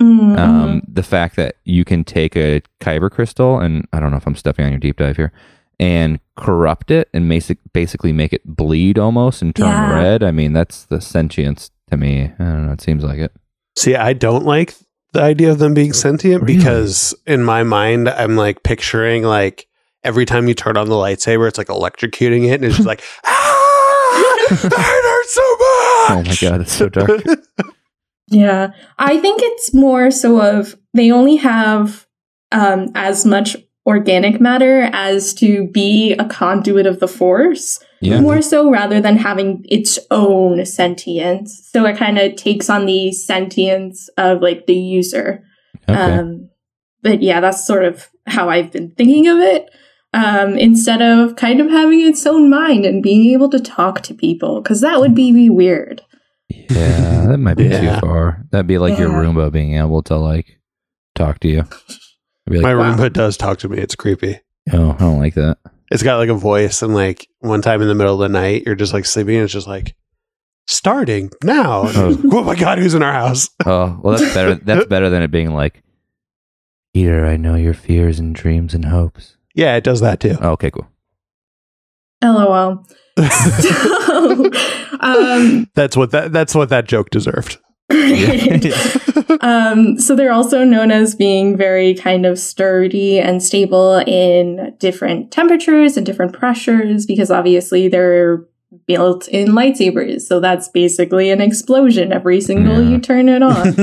Mm, 0.00 0.38
Um, 0.38 0.82
the 0.86 1.02
fact 1.02 1.36
that 1.36 1.56
you 1.64 1.84
can 1.84 2.04
take 2.04 2.36
a 2.36 2.62
kyber 2.80 3.10
crystal, 3.10 3.58
and 3.58 3.86
I 3.92 4.00
don't 4.00 4.10
know 4.10 4.16
if 4.16 4.26
I'm 4.26 4.36
stepping 4.36 4.64
on 4.64 4.70
your 4.72 4.78
deep 4.80 4.96
dive 4.98 5.16
here, 5.16 5.32
and 5.80 6.20
corrupt 6.36 6.90
it 6.90 7.08
and 7.12 7.28
basic, 7.28 7.58
basically 7.72 8.12
make 8.12 8.32
it 8.32 8.42
bleed 8.44 8.98
almost 8.98 9.42
and 9.42 9.54
turn 9.54 9.66
Yeah. 9.66 9.92
red. 9.92 10.22
I 10.22 10.30
mean, 10.30 10.52
that's 10.52 10.84
the 10.84 11.00
sentience 11.00 11.70
to 11.90 11.96
me. 11.96 12.32
I 12.38 12.44
don't 12.44 12.66
know. 12.66 12.72
It 12.72 12.80
seems 12.80 13.02
like 13.02 13.18
it. 13.18 13.32
See, 13.76 13.96
I 13.96 14.12
don't 14.12 14.44
like 14.44 14.74
the 15.12 15.22
idea 15.22 15.50
of 15.50 15.58
them 15.58 15.74
being 15.74 15.92
sentient 15.92 16.42
Really? 16.42 16.56
because 16.56 17.14
in 17.26 17.42
my 17.42 17.62
mind, 17.64 18.08
I'm 18.08 18.36
like 18.36 18.62
picturing 18.62 19.24
like 19.24 19.66
every 20.04 20.24
time 20.24 20.48
you 20.48 20.54
turn 20.54 20.76
on 20.76 20.88
the 20.88 20.94
lightsaber, 20.94 21.48
it's 21.48 21.58
like 21.58 21.66
electrocuting 21.68 22.46
it, 22.46 22.54
and 22.54 22.64
it's 22.64 22.76
just 22.76 22.86
like, 22.92 23.02
ah, 23.24 24.46
that 24.50 25.02
hurts 25.04 25.34
so 25.34 25.50
much. 25.50 26.10
Oh 26.10 26.22
my 26.26 26.50
god, 26.50 26.60
it's 26.62 26.72
so 26.72 26.88
dark. 26.88 27.10
Yeah. 28.32 28.72
I 28.98 29.18
think 29.18 29.40
it's 29.42 29.74
more 29.74 30.10
so 30.10 30.40
of 30.40 30.76
they 30.94 31.10
only 31.10 31.36
have 31.36 32.06
um, 32.50 32.88
as 32.94 33.24
much 33.24 33.56
organic 33.86 34.40
matter 34.40 34.88
as 34.92 35.34
to 35.34 35.66
be 35.68 36.12
a 36.18 36.24
conduit 36.24 36.86
of 36.86 37.00
the 37.00 37.08
force, 37.08 37.78
Yeah. 38.00 38.20
more 38.20 38.40
so 38.40 38.70
rather 38.70 39.00
than 39.00 39.16
having 39.16 39.64
its 39.68 39.98
own 40.10 40.64
sentience. 40.64 41.68
So 41.72 41.84
it 41.86 41.96
kind 41.96 42.18
of 42.18 42.36
takes 42.36 42.70
on 42.70 42.86
the 42.86 43.12
sentience 43.12 44.08
of 44.16 44.40
like 44.40 44.66
the 44.66 44.76
user. 44.76 45.42
Okay. 45.88 45.98
Um, 46.00 46.48
but 47.02 47.22
yeah, 47.22 47.40
that's 47.40 47.66
sort 47.66 47.84
of 47.84 48.08
how 48.26 48.48
I've 48.48 48.70
been 48.70 48.92
thinking 48.92 49.26
of 49.28 49.38
it. 49.40 49.68
Um, 50.14 50.56
instead 50.58 51.00
of 51.00 51.36
kind 51.36 51.60
of 51.60 51.70
having 51.70 52.00
its 52.06 52.26
own 52.26 52.50
mind 52.50 52.84
and 52.84 53.02
being 53.02 53.32
able 53.32 53.48
to 53.48 53.58
talk 53.58 54.02
to 54.02 54.14
people, 54.14 54.60
because 54.60 54.82
that 54.82 55.00
would 55.00 55.14
be 55.14 55.48
weird. 55.50 56.02
Yeah, 56.70 57.26
that 57.26 57.38
might 57.38 57.56
be 57.56 57.64
Yeah. 57.64 57.94
too 57.96 58.00
far. 58.06 58.44
That'd 58.50 58.66
be 58.66 58.78
like 58.78 58.98
your 58.98 59.10
Yeah. 59.10 59.16
Roomba 59.16 59.50
being 59.52 59.76
able 59.76 60.02
to 60.04 60.16
like 60.16 60.58
talk 61.14 61.40
to 61.40 61.48
you. 61.48 61.60
I'd 61.60 62.52
be 62.52 62.60
My 62.60 62.74
Wow. 62.74 62.94
Roomba 62.94 63.12
does 63.12 63.36
talk 63.36 63.58
to 63.60 63.68
me. 63.68 63.78
It's 63.78 63.94
creepy. 63.94 64.40
oh, 64.72 64.92
I 64.92 64.96
don't 64.98 65.18
like 65.18 65.34
that. 65.34 65.58
It's 65.90 66.02
got 66.02 66.16
like 66.18 66.28
a 66.30 66.34
voice, 66.34 66.80
and 66.82 66.94
like 66.94 67.28
one 67.40 67.60
time 67.62 67.82
in 67.82 67.88
the 67.88 67.94
middle 67.94 68.14
of 68.14 68.20
the 68.20 68.28
night, 68.28 68.62
you're 68.64 68.74
just 68.74 68.92
like 68.92 69.04
sleeping, 69.04 69.34
and 69.36 69.44
it's 69.44 69.52
just 69.52 69.66
like 69.66 69.94
starting 70.66 71.30
now. 71.44 71.82
Oh. 71.86 72.20
oh 72.32 72.44
my 72.44 72.54
god, 72.54 72.78
who's 72.78 72.94
in 72.94 73.02
our 73.02 73.12
house? 73.12 73.50
Oh, 73.66 73.98
well, 74.02 74.16
that's 74.16 74.32
better. 74.34 74.54
That's 74.54 74.86
better 74.86 75.10
than 75.10 75.22
it 75.22 75.30
being 75.30 75.52
like, 75.52 75.82
Peter, 76.94 77.26
I 77.26 77.36
know 77.36 77.56
your 77.56 77.74
fears 77.74 78.18
and 78.18 78.34
dreams 78.34 78.72
and 78.74 78.86
hopes. 78.86 79.36
Yeah, 79.54 79.76
it 79.76 79.84
does 79.84 80.00
that 80.00 80.20
too. 80.20 80.36
Oh, 80.40 80.52
okay, 80.52 80.70
cool. 80.70 80.88
LOL. 82.22 82.86
So, 83.18 84.50
um, 85.00 85.66
that's 85.74 85.96
what 85.96 86.10
that 86.12 86.32
that's 86.32 86.54
what 86.54 86.68
that 86.70 86.86
joke 86.86 87.10
deserved. 87.10 87.58
great. 87.90 88.72
um, 89.42 89.98
so 89.98 90.14
they're 90.16 90.32
also 90.32 90.64
known 90.64 90.90
as 90.90 91.14
being 91.14 91.56
very 91.56 91.94
kind 91.94 92.24
of 92.24 92.38
sturdy 92.38 93.18
and 93.20 93.42
stable 93.42 93.96
in 94.06 94.74
different 94.78 95.30
temperatures 95.30 95.96
and 95.96 96.06
different 96.06 96.32
pressures 96.32 97.04
because 97.06 97.30
obviously 97.30 97.88
they're 97.88 98.46
built 98.86 99.28
in 99.28 99.48
lightsabers. 99.48 100.22
So 100.22 100.40
that's 100.40 100.68
basically 100.68 101.28
an 101.28 101.42
explosion 101.42 102.10
every 102.10 102.40
single 102.40 102.82
Yeah. 102.82 102.88
you 102.88 102.98
turn 103.00 103.28
it 103.28 103.42
on. 103.42 103.74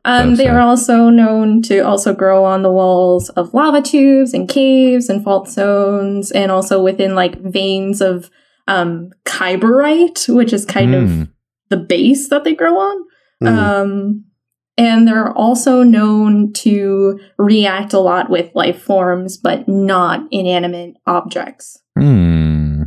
Um, 0.06 0.36
they 0.36 0.48
are 0.48 0.60
also 0.60 1.10
known 1.10 1.60
to 1.62 1.80
also 1.80 2.14
grow 2.14 2.42
on 2.42 2.62
the 2.62 2.72
walls 2.72 3.28
of 3.30 3.52
lava 3.52 3.82
tubes 3.82 4.32
and 4.32 4.48
caves 4.48 5.10
and 5.10 5.22
fault 5.22 5.50
zones, 5.50 6.30
and 6.30 6.50
also 6.50 6.82
within 6.82 7.14
like 7.14 7.38
veins 7.42 8.00
of 8.00 8.30
um, 8.68 9.10
kyberite, 9.24 10.32
which 10.32 10.52
is 10.52 10.64
kind 10.64 10.94
of 10.94 11.08
Hmm. 11.10 11.22
the 11.70 11.76
base 11.76 12.28
that 12.28 12.44
they 12.44 12.54
grow 12.54 12.78
on. 12.78 12.96
Mhm. 13.42 13.56
Um, 13.56 14.24
and 14.76 15.08
they're 15.08 15.32
also 15.32 15.82
known 15.82 16.52
to 16.52 17.18
react 17.36 17.92
a 17.92 17.98
lot 17.98 18.30
with 18.30 18.54
life 18.54 18.80
forms, 18.80 19.36
but 19.36 19.66
not 19.68 20.22
inanimate 20.30 20.94
objects. 21.06 21.82
Hmm. 21.98 22.82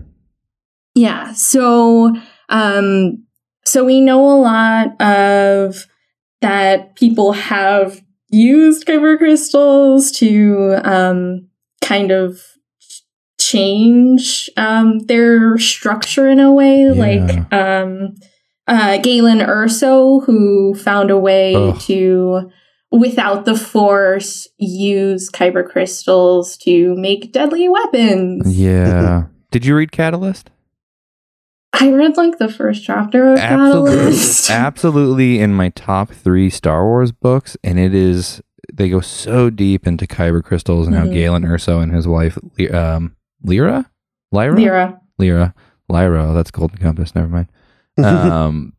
Yeah. 0.96 1.34
So, 1.34 2.16
um, 2.50 3.24
so 3.66 3.84
we 3.84 4.02
know 4.02 4.26
a 4.26 4.40
lot 4.40 5.02
of 5.02 5.86
that 6.42 6.96
people 6.96 7.34
have 7.34 8.02
used 8.30 8.86
kyber 8.88 9.18
crystals 9.18 10.12
to 10.14 10.80
um, 10.84 11.48
kind 11.82 12.12
of 12.12 12.38
ch- 12.38 12.60
change 13.52 14.50
um, 14.58 15.00
their 15.00 15.58
structure 15.58 16.28
in 16.30 16.40
a 16.40 16.52
way, 16.54 16.84
Yeah. 16.86 16.92
like 16.92 17.54
um, 17.54 18.16
uh, 18.68 18.98
Galen 19.00 19.40
Erso, 19.40 20.24
who 20.26 20.74
found 20.76 21.12
a 21.12 21.18
way 21.18 21.56
Ugh. 21.56 21.80
to. 21.82 22.52
Without 22.94 23.46
the 23.46 23.56
force, 23.56 24.50
use 24.58 25.30
kyber 25.32 25.66
crystals 25.66 26.58
to 26.58 26.94
make 26.98 27.32
deadly 27.32 27.70
weapons. 27.70 28.54
Yeah. 28.60 29.28
Did 29.52 29.66
you 29.66 29.78
read 29.78 29.94
Catalyst? 29.94 30.50
I 31.72 31.90
read 31.94 32.18
like 32.18 32.38
the 32.38 32.50
first 32.52 32.84
chapter 32.84 33.32
of 33.32 33.40
Absolutely, 33.40 33.92
Catalyst. 33.96 34.50
absolutely 34.68 35.40
in 35.40 35.54
my 35.54 35.70
top 35.70 36.10
three 36.12 36.50
Star 36.50 36.84
Wars 36.86 37.14
books, 37.14 37.56
and 37.64 37.80
it 37.80 37.96
is 37.96 38.42
they 38.74 38.90
go 38.90 39.00
so 39.00 39.50
deep 39.50 39.88
into 39.88 40.06
kyber 40.06 40.44
crystals 40.44 40.86
and 40.86 40.94
how 40.96 41.06
Mhm. 41.06 41.14
Galen 41.14 41.44
Erso 41.44 41.82
and 41.82 41.94
his 41.94 42.10
wife 42.10 42.38
um, 42.74 43.16
Lyra, 43.44 43.90
Lyra, 44.32 44.56
Lyra. 44.56 45.02
Lyra, 45.18 45.54
Lyra. 45.90 46.30
Oh, 46.30 46.34
that's 46.34 46.52
Golden 46.52 46.78
Compass. 46.78 47.16
Never 47.16 47.28
mind. 47.28 47.48
um, 48.04 48.74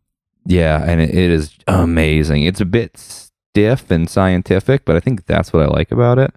yeah, 0.46 0.82
and 0.84 1.00
it, 1.00 1.10
it 1.10 1.30
is 1.30 1.56
amazing. 1.68 2.42
It's 2.44 2.60
a 2.60 2.64
bit 2.64 2.96
stiff 2.96 3.90
and 3.90 4.08
scientific, 4.08 4.84
but 4.84 4.96
I 4.96 5.00
think 5.00 5.26
that's 5.26 5.52
what 5.52 5.62
I 5.62 5.66
like 5.66 5.92
about 5.92 6.18
it. 6.18 6.34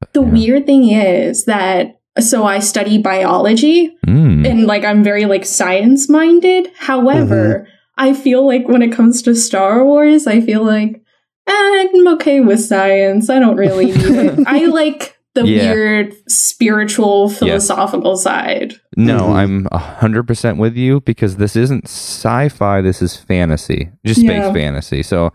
But, 0.00 0.12
The 0.12 0.22
yeah. 0.22 0.30
weird 0.32 0.66
thing 0.66 0.88
is 0.90 1.44
that 1.46 2.00
so 2.18 2.44
I 2.44 2.60
study 2.60 2.96
biology 2.98 3.94
Mm. 4.06 4.46
and 4.48 4.66
like 4.66 4.84
I'm 4.84 5.02
very 5.04 5.26
like 5.26 5.44
science 5.44 6.08
minded. 6.08 6.70
However, 6.78 7.68
I 7.98 8.14
feel 8.14 8.46
like 8.46 8.68
when 8.68 8.80
it 8.82 8.92
comes 8.92 9.20
to 9.22 9.34
Star 9.34 9.84
Wars, 9.84 10.26
I 10.26 10.40
feel 10.40 10.64
like 10.64 11.02
eh, 11.46 11.52
I'm 11.52 12.08
okay 12.14 12.40
with 12.40 12.60
science. 12.60 13.28
I 13.28 13.38
don't 13.38 13.56
really 13.56 13.86
need 13.86 13.96
it. 14.00 14.38
I 14.46 14.66
like 14.66 15.15
the 15.36 15.46
Yeah. 15.46 15.70
weird 15.72 16.14
spiritual 16.28 17.28
philosophical 17.28 18.16
side. 18.16 18.74
No, 18.96 19.20
Mhm. 19.20 19.34
I'm 19.36 19.68
a 19.70 19.78
hundred 19.78 20.24
percent 20.26 20.58
with 20.58 20.76
you 20.76 21.00
because 21.02 21.36
this 21.36 21.54
isn't 21.54 21.84
sci-fi. 21.84 22.80
This 22.80 23.00
is 23.00 23.16
fantasy, 23.16 23.90
just 24.04 24.20
space 24.20 24.42
Yeah. 24.44 24.52
fantasy. 24.52 25.02
So 25.04 25.32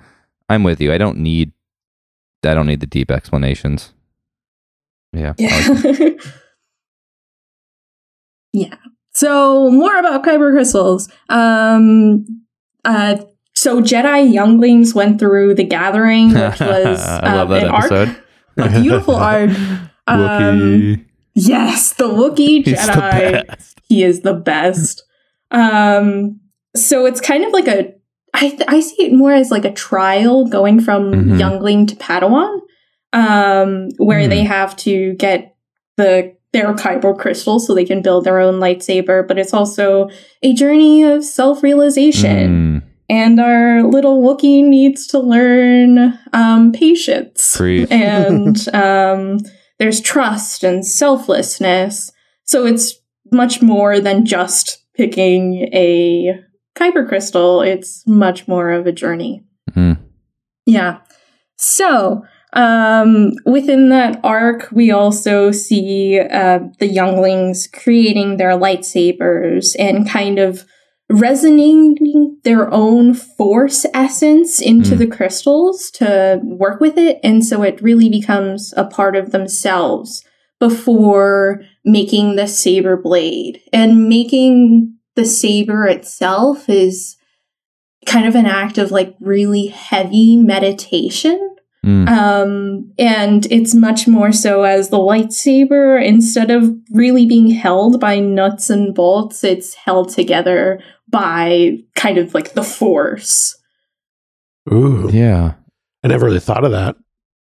I'm 0.49 0.63
with 0.63 0.81
you. 0.81 0.91
I 0.91 0.97
don't 0.97 1.19
need, 1.19 1.53
I 2.43 2.53
don't 2.53 2.67
need 2.67 2.81
the 2.81 2.87
deep 2.87 3.09
explanations. 3.11 3.93
Yeah. 5.13 5.33
Yeah. 5.37 5.69
yeah. 8.53 8.75
So 9.13 9.69
more 9.71 9.97
about 9.97 10.23
kyber 10.23 10.51
crystals. 10.51 11.09
Um 11.29 12.25
uh 12.85 13.17
so 13.53 13.81
Jedi 13.81 14.31
younglings 14.33 14.95
went 14.95 15.19
through 15.19 15.55
the 15.55 15.63
gathering, 15.65 16.29
which 16.29 16.59
was 16.59 17.01
I 17.05 17.35
love 17.35 17.51
um, 17.51 17.59
that 17.59 17.67
an 17.67 17.75
episode. 17.75 18.07
arc, 18.57 18.71
a 18.75 18.81
beautiful 18.81 19.15
arc. 19.31 19.51
Um, 20.11 21.05
yes, 21.33 21.93
the 21.93 22.09
Wookiee 22.09 22.65
He's 22.65 22.85
the 22.87 22.91
Jedi. 22.93 23.47
best. 23.47 23.79
He 23.87 24.03
is 24.03 24.21
the 24.21 24.33
best. 24.33 25.03
Um, 25.51 26.39
so 26.75 27.05
it's 27.05 27.21
kind 27.21 27.43
of 27.45 27.51
like 27.53 27.67
a. 27.67 27.93
I 28.33 28.49
th- 28.49 28.63
I 28.67 28.79
see 28.79 29.03
it 29.07 29.13
more 29.13 29.33
as 29.33 29.51
like 29.51 29.65
a 29.65 29.71
trial 29.73 30.45
going 30.47 30.79
from 30.79 31.11
Mhm. 31.11 31.39
youngling 31.39 31.85
to 31.87 31.95
Padawan, 31.97 32.59
um, 33.11 33.89
where 33.97 34.23
Hmm. 34.23 34.29
they 34.29 34.43
have 34.43 34.75
to 34.77 35.13
get 35.15 35.55
the 35.97 36.33
their 36.53 36.73
kyber 36.73 37.17
crystal 37.17 37.59
so 37.59 37.73
they 37.73 37.85
can 37.85 38.01
build 38.01 38.25
their 38.25 38.39
own 38.39 38.59
lightsaber. 38.59 39.25
But 39.27 39.37
it's 39.39 39.53
also 39.53 40.09
a 40.43 40.53
journey 40.53 41.03
of 41.03 41.23
self 41.25 41.61
realization, 41.63 42.81
Mm, 42.81 42.81
and 43.09 43.39
our 43.39 43.83
little 43.83 44.21
Wookiee 44.21 44.63
needs 44.63 45.07
to 45.07 45.19
learn 45.19 46.17
um, 46.33 46.71
patience 46.71 47.55
Preach. 47.57 47.89
and 47.91 48.57
um, 48.73 49.39
there's 49.81 49.99
trust 49.99 50.63
and 50.63 50.85
selflessness. 50.85 52.11
So 52.43 52.67
it's 52.67 52.99
much 53.31 53.63
more 53.63 53.99
than 53.99 54.25
just 54.25 54.85
picking 54.93 55.67
a 55.73 56.39
kyber 56.75 57.07
crystal. 57.07 57.63
It's 57.63 58.05
much 58.05 58.47
more 58.47 58.69
of 58.69 58.85
a 58.85 58.91
journey. 58.91 59.43
mm. 59.71 59.97
Yeah. 60.67 60.99
So 61.57 62.23
Um, 62.53 63.31
within 63.45 63.89
that 63.89 64.19
arc, 64.23 64.67
we 64.73 64.91
also 64.91 65.51
see 65.51 66.19
uh, 66.19 66.59
the 66.79 66.87
younglings 66.87 67.67
creating 67.67 68.37
their 68.37 68.57
lightsabers 68.57 69.73
and 69.79 70.05
kind 70.09 70.37
of 70.37 70.65
resonating 71.11 72.37
their 72.43 72.73
own 72.73 73.13
force 73.13 73.85
essence 73.93 74.61
into 74.61 74.95
Mm. 74.95 74.97
the 74.99 75.07
crystals 75.07 75.91
to 75.91 76.39
work 76.43 76.79
with 76.79 76.97
it. 76.97 77.19
And 77.23 77.45
so 77.45 77.61
it 77.63 77.81
really 77.81 78.09
becomes 78.09 78.73
a 78.77 78.85
part 78.85 79.15
of 79.15 79.31
themselves 79.31 80.23
before 80.59 81.61
making 81.83 82.35
the 82.35 82.47
saber 82.47 82.95
blade. 82.95 83.61
And 83.73 84.07
making 84.07 84.95
the 85.15 85.25
saber 85.25 85.85
itself 85.85 86.69
is 86.69 87.17
kind 88.05 88.27
of 88.27 88.35
an 88.35 88.45
act 88.45 88.77
of 88.77 88.91
like 88.91 89.15
really 89.19 89.67
heavy 89.67 90.37
meditation. 90.37 91.55
Mm. 91.85 92.07
Um, 92.07 92.93
and 92.99 93.47
it's 93.51 93.73
much 93.73 94.07
more 94.07 94.31
so 94.31 94.63
as 94.63 94.89
the 94.89 94.97
lightsaber, 94.97 96.03
instead 96.03 96.51
of 96.51 96.69
really 96.91 97.25
being 97.25 97.49
held 97.49 97.99
by 97.99 98.19
nuts 98.19 98.69
and 98.69 98.93
bolts, 98.93 99.43
it's 99.43 99.73
held 99.73 100.09
together 100.09 100.79
by 101.09 101.77
kind 101.95 102.17
of 102.19 102.33
like 102.35 102.53
the 102.53 102.63
force. 102.63 103.57
Ooh, 104.71 105.09
Yeah. 105.11 105.53
I 106.03 106.07
never 106.07 106.25
really 106.25 106.39
thought 106.39 106.63
of 106.63 106.71
that. 106.71 106.95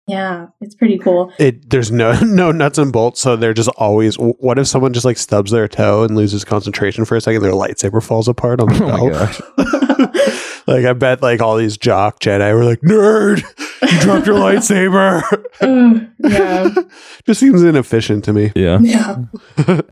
Yeah, 0.07 0.47
it's 0.61 0.75
pretty 0.75 0.97
cool. 0.99 1.33
It 1.39 1.69
there's 1.69 1.91
no 1.91 2.19
no 2.23 2.53
nuts 2.53 2.79
and 2.79 2.93
bolts, 2.93 3.21
so 3.21 3.37
they're 3.37 3.53
just 3.53 3.69
always. 3.77 4.15
What 4.17 4.59
if 4.59 4.67
someone 4.69 4.93
just 4.93 5.05
like 5.05 5.19
stubs 5.19 5.51
their 5.51 5.67
toe 5.69 6.05
and 6.05 6.15
loses 6.17 6.45
concentration 6.45 7.05
for 7.05 7.17
a 7.17 7.21
second? 7.21 7.43
Their 7.43 7.53
lightsaber 7.53 8.03
falls 8.03 8.29
apart 8.29 8.61
on 8.61 8.69
the 8.69 8.75
Oh 8.85 8.89
my 8.89 9.11
belt. 9.11 9.13
gosh. 9.13 10.63
like 10.69 10.85
I 10.87 10.93
bet 10.93 11.23
like 11.23 11.41
all 11.43 11.57
these 11.57 11.77
jock 11.77 12.21
Jedi 12.21 12.55
were 12.55 12.65
like, 12.65 12.81
"Nerd, 12.83 13.43
you 13.83 14.01
dropped 14.01 14.27
your 14.27 14.37
lightsaber." 14.37 15.23
Ugh, 15.61 16.09
yeah, 16.19 16.75
just 17.27 17.41
seems 17.41 17.63
inefficient 17.63 18.25
to 18.25 18.33
me. 18.33 18.53
Yeah. 18.55 18.79
yeah. 18.81 19.81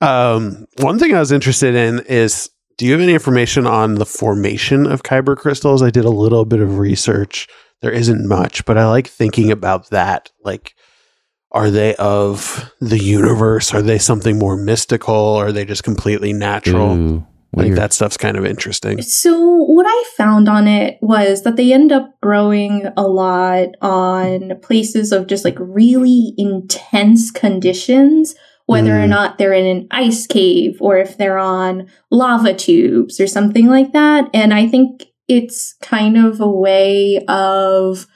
Um, 0.00 0.66
one 0.78 0.98
thing 0.98 1.12
I 1.12 1.18
was 1.18 1.32
interested 1.32 1.74
in 1.74 1.98
is 2.06 2.50
do 2.76 2.86
you 2.86 2.92
have 2.92 3.00
any 3.00 3.14
information 3.14 3.66
on 3.66 3.96
the 3.96 4.06
formation 4.06 4.86
of 4.86 5.02
kyber 5.02 5.36
crystals? 5.36 5.82
I 5.82 5.90
did 5.90 6.04
a 6.04 6.10
little 6.10 6.44
bit 6.44 6.60
of 6.60 6.78
research. 6.78 7.48
There 7.82 7.90
isn't 7.90 8.26
much, 8.26 8.64
but 8.64 8.78
I 8.78 8.88
like 8.88 9.08
thinking 9.08 9.50
about 9.50 9.90
that. 9.90 10.30
Like, 10.44 10.74
are 11.50 11.70
they 11.70 11.96
of 11.96 12.72
the 12.80 12.98
universe? 12.98 13.74
Are 13.74 13.82
they 13.82 13.98
something 13.98 14.38
more 14.38 14.56
mystical? 14.56 15.14
Are 15.14 15.50
they 15.50 15.64
just 15.64 15.82
completely 15.82 16.32
natural? 16.32 16.92
Ooh, 16.92 17.26
I 17.54 17.62
think 17.62 17.68
weird. 17.70 17.78
that 17.78 17.92
stuff's 17.92 18.16
kind 18.16 18.36
of 18.36 18.44
interesting. 18.44 19.00
So, 19.02 19.38
what 19.64 19.86
I 19.88 20.04
found 20.16 20.48
on 20.48 20.68
it 20.68 20.98
was 21.00 21.42
that 21.42 21.56
they 21.56 21.72
end 21.72 21.92
up 21.92 22.14
growing 22.20 22.86
a 22.96 23.02
lot 23.02 23.68
on 23.80 24.52
places 24.60 25.12
of 25.12 25.26
just 25.26 25.44
like 25.44 25.56
really 25.58 26.34
intense 26.36 27.30
conditions, 27.30 28.34
whether 28.66 28.92
or 29.00 29.06
Mm. 29.06 29.08
not 29.08 29.38
they're 29.38 29.54
in 29.54 29.66
an 29.66 29.86
ice 29.90 30.26
cave 30.26 30.76
or 30.80 30.98
if 30.98 31.16
they're 31.16 31.38
on 31.38 31.88
lava 32.10 32.52
tubes 32.54 33.18
or 33.18 33.26
something 33.26 33.66
like 33.66 33.92
that. 33.92 34.28
And 34.34 34.52
I 34.52 34.66
think 34.68 35.06
it's 35.26 35.74
kind 35.82 36.18
of 36.18 36.40
a 36.40 36.50
way 36.50 37.24
of 37.28 38.06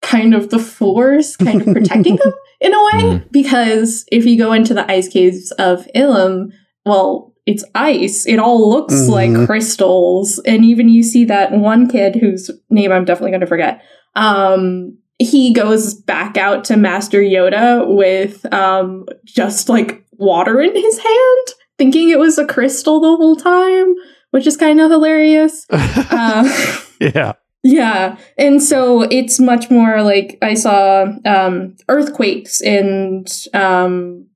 kind 0.00 0.34
of 0.34 0.48
the 0.50 0.58
force 0.58 1.36
kind 1.36 1.60
of 1.60 1.66
protecting 1.74 2.16
them 2.22 2.32
in 2.62 2.72
a 2.74 2.84
way. 2.84 3.02
Mm. 3.02 3.30
Because 3.30 4.06
if 4.10 4.24
you 4.24 4.38
go 4.38 4.52
into 4.52 4.72
the 4.72 4.90
ice 4.90 5.08
caves 5.08 5.50
of 5.52 5.86
Ilum, 5.94 6.48
well, 6.86 7.33
it's 7.46 7.64
ice. 7.74 8.26
It 8.26 8.38
all 8.38 8.70
looks 8.70 8.94
Mhm. 8.94 9.08
like 9.10 9.46
crystals. 9.46 10.38
And 10.46 10.64
even 10.64 10.88
you 10.88 11.02
see 11.02 11.24
that 11.26 11.52
one 11.52 11.88
kid 11.88 12.16
whose 12.16 12.50
name 12.70 12.90
I'm 12.92 13.04
definitely 13.04 13.32
going 13.32 13.40
to 13.42 13.46
forget. 13.46 13.82
Um, 14.16 14.96
he 15.18 15.52
goes 15.52 15.94
back 15.94 16.36
out 16.36 16.64
to 16.64 16.76
Master 16.76 17.20
Yoda 17.20 17.86
with 17.86 18.50
um, 18.52 19.04
just 19.24 19.68
like 19.68 20.04
water 20.12 20.60
in 20.60 20.74
his 20.74 20.98
hand, 20.98 21.46
thinking 21.78 22.08
it 22.10 22.18
was 22.18 22.38
a 22.38 22.46
crystal 22.46 23.00
the 23.00 23.16
whole 23.16 23.36
time, 23.36 23.94
which 24.30 24.46
is 24.46 24.56
kind 24.56 24.80
of 24.80 24.90
hilarious. 24.90 25.66
Uh, 25.70 26.80
yeah. 27.00 27.32
yeah. 27.62 28.16
And 28.38 28.62
so 28.62 29.02
it's 29.02 29.38
much 29.38 29.70
more 29.70 30.02
like 30.02 30.38
I 30.42 30.54
saw 30.54 31.06
um 31.24 31.76
earthquakes 31.88 32.60
and 32.60 33.28
um 33.52 34.26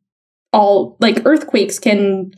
all 0.52 0.96
like 1.00 1.22
earthquakes 1.24 1.78
can 1.78 2.32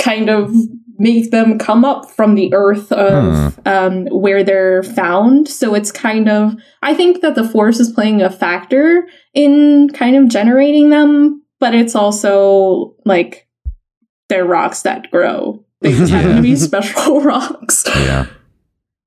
kind 0.00 0.28
of 0.28 0.52
make 0.98 1.30
them 1.30 1.58
come 1.58 1.84
up 1.84 2.10
from 2.10 2.34
the 2.34 2.52
earth 2.52 2.92
of 2.92 3.58
um 3.66 4.06
where 4.06 4.42
they're 4.42 4.82
found. 4.82 5.48
So 5.48 5.74
it's 5.74 5.92
kind 5.92 6.28
of 6.28 6.54
I 6.82 6.94
think 6.94 7.22
that 7.22 7.34
the 7.34 7.48
force 7.48 7.80
is 7.80 7.92
playing 7.92 8.22
a 8.22 8.30
factor 8.30 9.06
in 9.32 9.88
kind 9.94 10.16
of 10.16 10.28
generating 10.28 10.90
them, 10.90 11.42
but 11.58 11.74
it's 11.74 11.94
also 11.94 12.96
like 13.04 13.46
they're 14.28 14.44
rocks 14.44 14.82
that 14.82 15.10
grow. 15.10 15.64
They 15.80 15.92
happen 16.08 16.36
to 16.36 16.42
be 16.42 16.56
special 16.56 17.20
rocks. 17.22 17.84
Yeah. 17.86 18.26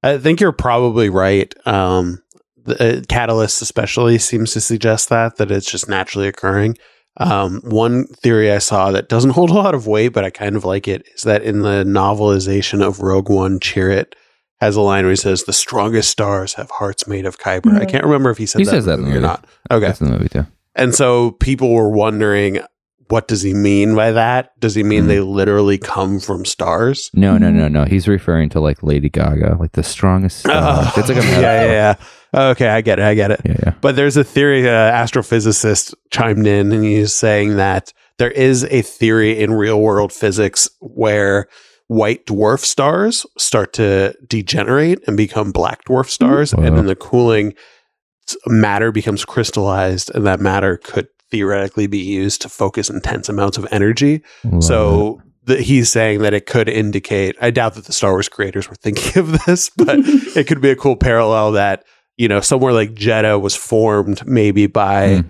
I 0.02 0.18
think 0.18 0.42
you're 0.42 0.52
probably 0.52 1.10
right. 1.10 1.54
Um, 1.66 2.22
the 2.66 3.00
uh, 3.00 3.02
catalyst, 3.08 3.62
especially, 3.62 4.18
seems 4.18 4.52
to 4.54 4.62
suggest 4.62 5.10
that 5.10 5.38
that 5.38 5.52
it's 5.52 5.70
just 5.70 5.90
naturally 5.90 6.28
occurring. 6.28 6.78
Um, 7.18 7.62
one 7.64 8.06
theory 8.08 8.52
I 8.52 8.58
saw 8.58 8.92
that 8.92 9.08
doesn't 9.10 9.32
hold 9.32 9.50
a 9.52 9.54
lot 9.54 9.76
of 9.76 9.86
weight, 9.86 10.10
but 10.10 10.24
I 10.24 10.30
kind 10.32 10.56
of 10.56 10.66
like 10.66 10.88
it, 10.88 11.08
is 11.16 11.24
that 11.24 11.44
in 11.44 11.62
the 11.62 11.84
novelization 11.84 12.82
of 12.82 13.02
Rogue 13.02 13.30
One, 13.30 13.60
Chirrut 13.60 14.14
has 14.62 14.76
a 14.76 14.82
line 14.82 15.04
where 15.04 15.12
he 15.12 15.16
says, 15.18 15.44
"The 15.44 15.54
strongest 15.54 16.10
stars 16.10 16.54
have 16.56 16.72
hearts 16.72 17.08
made 17.08 17.26
of 17.26 17.38
kyber." 17.38 17.76
I 17.80 17.86
Mhm. 17.86 17.90
can't 17.90 18.04
remember 18.04 18.30
if 18.32 18.38
he 18.38 18.46
said 18.46 18.60
He 18.60 18.66
that 18.66 18.72
says 18.72 18.86
that 18.86 18.94
in 18.98 19.02
the 19.02 19.08
movie 19.08 19.20
or 19.20 19.22
not. 19.22 19.46
Okay, 19.70 19.86
That's 19.88 20.02
in 20.02 20.08
the 20.08 20.14
movie 20.18 20.30
too. 20.30 20.46
and 20.76 20.96
so 20.96 21.32
people 21.32 21.72
were 21.74 21.90
wondering, 21.90 22.60
what 23.10 23.28
does 23.28 23.42
he 23.44 23.54
mean 23.54 23.94
by 23.94 24.12
that? 24.14 24.52
Does 24.60 24.74
he 24.74 24.82
mean 24.82 25.04
Mhm. 25.04 25.08
they 25.08 25.20
literally 25.20 25.78
come 25.78 26.20
from 26.20 26.46
stars? 26.46 27.12
No, 27.14 27.38
no, 27.38 27.52
no, 27.52 27.68
no. 27.68 27.84
He's 27.84 28.08
referring 28.08 28.50
to 28.50 28.60
like 28.60 28.82
Lady 28.82 29.10
Gaga, 29.10 29.58
like 29.60 29.74
the 29.74 29.84
strongest. 29.84 30.40
Star. 30.40 30.54
Oh, 30.56 30.94
it's 30.98 31.10
like 31.10 31.18
a 31.18 31.28
yeah, 31.28 31.42
yeah, 31.42 31.66
yeah. 31.66 31.96
Okay, 32.34 32.68
I 32.68 32.82
get 32.82 33.00
it. 33.00 33.06
I 33.06 33.14
get 33.14 33.32
it. 33.32 33.42
yeah, 33.46 33.56
yeah. 33.64 33.74
But 33.82 33.96
there's 33.96 34.18
a 34.18 34.24
theory, 34.24 34.68
uh, 34.68 34.92
astrophysicist 34.92 35.94
chimed 36.12 36.48
in 36.48 36.72
and 36.72 36.84
he's 36.84 37.14
saying 37.14 37.58
that 37.58 37.94
there 38.18 38.32
is 38.32 38.64
a 38.66 38.82
theory 38.82 39.40
in 39.40 39.54
real 39.54 39.80
world 39.80 40.12
physics 40.12 40.70
where 40.80 41.48
white 41.88 42.26
dwarf 42.26 42.60
stars 42.60 43.26
start 43.38 43.74
to 43.74 44.16
degenerate 44.28 45.00
and 45.08 45.18
become 45.18 45.52
black 45.52 45.84
dwarf 45.86 46.08
stars. 46.08 46.54
And 46.54 46.78
in 46.78 46.86
the 46.86 46.96
cooling, 46.96 47.54
matter 48.48 48.92
becomes 48.92 49.26
crystallized, 49.26 50.12
and 50.16 50.26
that 50.26 50.40
matter 50.40 50.78
could 50.78 51.08
theoretically 51.30 51.88
be 51.88 52.00
used 52.00 52.42
to 52.44 52.50
focus 52.50 52.90
intense 52.90 53.28
amounts 53.30 53.58
of 53.58 53.68
energy. 53.72 54.24
So 54.60 55.22
the, 55.44 55.62
he's 55.62 55.92
saying 55.92 56.22
that 56.22 56.34
it 56.34 56.46
could 56.46 56.70
indicate, 56.70 57.36
I 57.42 57.52
doubt 57.52 57.74
that 57.76 57.86
the 57.86 57.94
Star 57.94 58.12
Wars 58.12 58.30
creators 58.30 58.70
were 58.70 58.76
thinking 58.76 59.20
of 59.22 59.44
this, 59.46 59.70
but 59.70 59.98
it 60.36 60.48
could 60.48 60.62
be 60.62 60.70
a 60.70 60.76
cool 60.76 60.96
parallel 60.96 61.54
that 61.54 61.84
you 62.18 62.28
know 62.28 62.40
somewhere 62.42 62.74
like 62.74 62.94
Jedha 62.94 63.40
was 63.42 63.56
formed 63.56 64.26
maybe 64.28 64.68
by 64.68 65.08
Mm. 65.08 65.26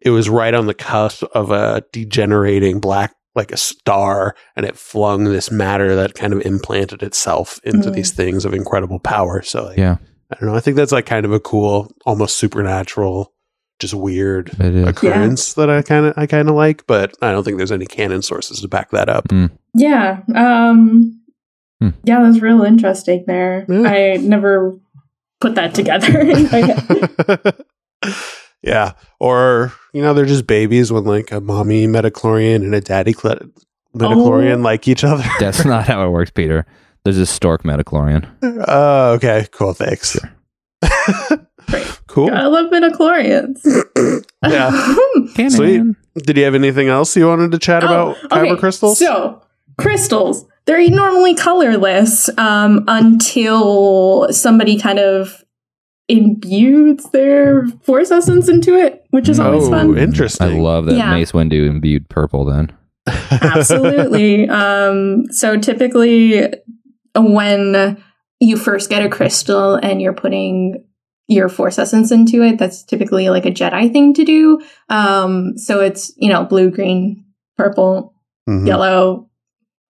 it 0.00 0.10
was 0.10 0.28
right 0.28 0.54
on 0.54 0.66
the 0.66 0.74
cusp 0.74 1.22
of 1.34 1.50
a 1.50 1.82
degenerating 1.92 2.80
black 2.80 3.14
like 3.34 3.52
a 3.52 3.56
star 3.56 4.34
and 4.56 4.64
it 4.66 4.76
flung 4.76 5.24
this 5.24 5.50
matter 5.50 5.94
that 5.96 6.14
kind 6.14 6.32
of 6.32 6.40
implanted 6.46 7.02
itself 7.02 7.60
into 7.64 7.90
Mm. 7.90 7.94
these 7.94 8.10
things 8.12 8.44
of 8.44 8.54
incredible 8.54 8.98
power 8.98 9.42
so 9.42 9.64
like, 9.66 9.78
Yeah. 9.78 9.96
i 10.32 10.36
don't 10.40 10.48
know 10.50 10.56
i 10.56 10.60
think 10.60 10.76
that's 10.76 10.92
like 10.92 11.06
kind 11.06 11.26
of 11.26 11.32
a 11.32 11.40
cool 11.40 11.90
almost 12.06 12.36
supernatural 12.36 13.32
just 13.78 13.92
weird 13.94 14.48
It 14.58 14.74
is. 14.74 14.88
occurrence 14.88 15.52
that 15.54 15.68
i 15.68 15.82
kind 15.82 16.06
of 16.06 16.14
i 16.16 16.26
kind 16.26 16.48
of 16.48 16.54
like 16.54 16.86
but 16.86 17.14
i 17.20 17.30
don't 17.30 17.44
think 17.44 17.58
there's 17.58 17.72
any 17.72 17.84
canon 17.86 18.22
sources 18.22 18.60
to 18.62 18.68
back 18.68 18.90
that 18.92 19.08
up 19.10 19.26
Yeah. 19.74 20.20
Um 20.34 21.12
Hmm. 21.78 21.90
yeah, 22.04 22.22
that's 22.22 22.40
real 22.40 22.62
interesting 22.62 23.24
there. 23.26 23.66
Yeah. 23.68 23.82
I 23.82 24.16
never 24.16 24.78
put 25.40 25.54
that 25.56 25.74
together. 25.74 26.22
yeah. 28.62 28.92
Or, 29.20 29.72
you 29.92 30.02
know, 30.02 30.14
they're 30.14 30.26
just 30.26 30.46
babies 30.46 30.92
when 30.92 31.04
like 31.04 31.32
a 31.32 31.40
mommy 31.40 31.86
midichlorian 31.86 32.56
and 32.56 32.74
a 32.74 32.80
daddy 32.80 33.12
cl- 33.12 33.40
midichlorian 33.96 34.58
Oh. 34.58 34.62
like 34.62 34.88
each 34.88 35.04
other. 35.04 35.24
That's 35.40 35.64
not 35.64 35.86
how 35.86 36.06
it 36.06 36.10
works, 36.10 36.30
Peter. 36.30 36.66
There's 37.04 37.18
a 37.18 37.26
stork 37.26 37.62
midichlorian. 37.62 38.28
Oh, 38.42 39.12
okay. 39.12 39.46
Cool. 39.52 39.74
Thanks. 39.74 40.18
Great. 41.68 42.00
cool. 42.08 42.32
I 42.32 42.46
love 42.46 42.70
midichlorians. 42.72 43.60
Yeah. 44.44 45.48
Sweet. 45.48 45.82
Did 46.16 46.36
you 46.36 46.44
have 46.44 46.54
anything 46.54 46.88
else 46.88 47.16
you 47.16 47.26
wanted 47.26 47.52
to 47.52 47.58
chat 47.58 47.84
oh, 47.84 47.86
about 47.86 48.16
Oh, 48.24 48.28
kyber 48.28 48.50
okay. 48.52 48.60
crystals? 48.60 48.98
So, 48.98 49.42
crystals. 49.78 50.46
They're 50.66 50.88
normally 50.90 51.34
colorless 51.34 52.28
um, 52.38 52.84
until 52.88 54.28
somebody 54.32 54.78
kind 54.78 54.98
of 54.98 55.44
imbues 56.08 57.04
their 57.12 57.66
force 57.82 58.10
essence 58.10 58.48
into 58.48 58.74
it, 58.74 59.04
which 59.10 59.28
is 59.28 59.40
always 59.40 59.64
oh, 59.66 59.70
fun. 59.70 59.98
interesting. 59.98 60.46
I 60.46 60.58
love 60.58 60.86
that 60.86 60.96
Yeah. 60.96 61.12
Mace 61.12 61.32
Windu 61.32 61.68
imbued 61.68 62.08
purple 62.08 62.44
then. 62.44 62.72
Absolutely. 63.30 64.48
um, 64.48 65.26
so 65.30 65.56
typically, 65.56 66.52
when 67.14 67.96
you 68.40 68.56
first 68.56 68.90
get 68.90 69.04
a 69.04 69.08
crystal 69.08 69.74
and 69.76 70.02
you're 70.02 70.12
putting 70.12 70.84
your 71.28 71.48
force 71.48 71.78
essence 71.78 72.12
into 72.12 72.42
it. 72.42 72.58
That's 72.58 72.84
typically 72.84 73.30
like 73.30 73.46
a 73.46 73.50
Jedi 73.50 73.92
thing 73.92 74.14
to 74.14 74.24
do. 74.24 74.60
Um, 74.88 75.56
so 75.58 75.80
it's, 75.80 76.12
you 76.16 76.28
know, 76.28 76.44
blue, 76.44 76.70
green, 76.70 77.24
purple, 77.56 78.14
Mhm. 78.48 78.66
yellow, 78.66 79.28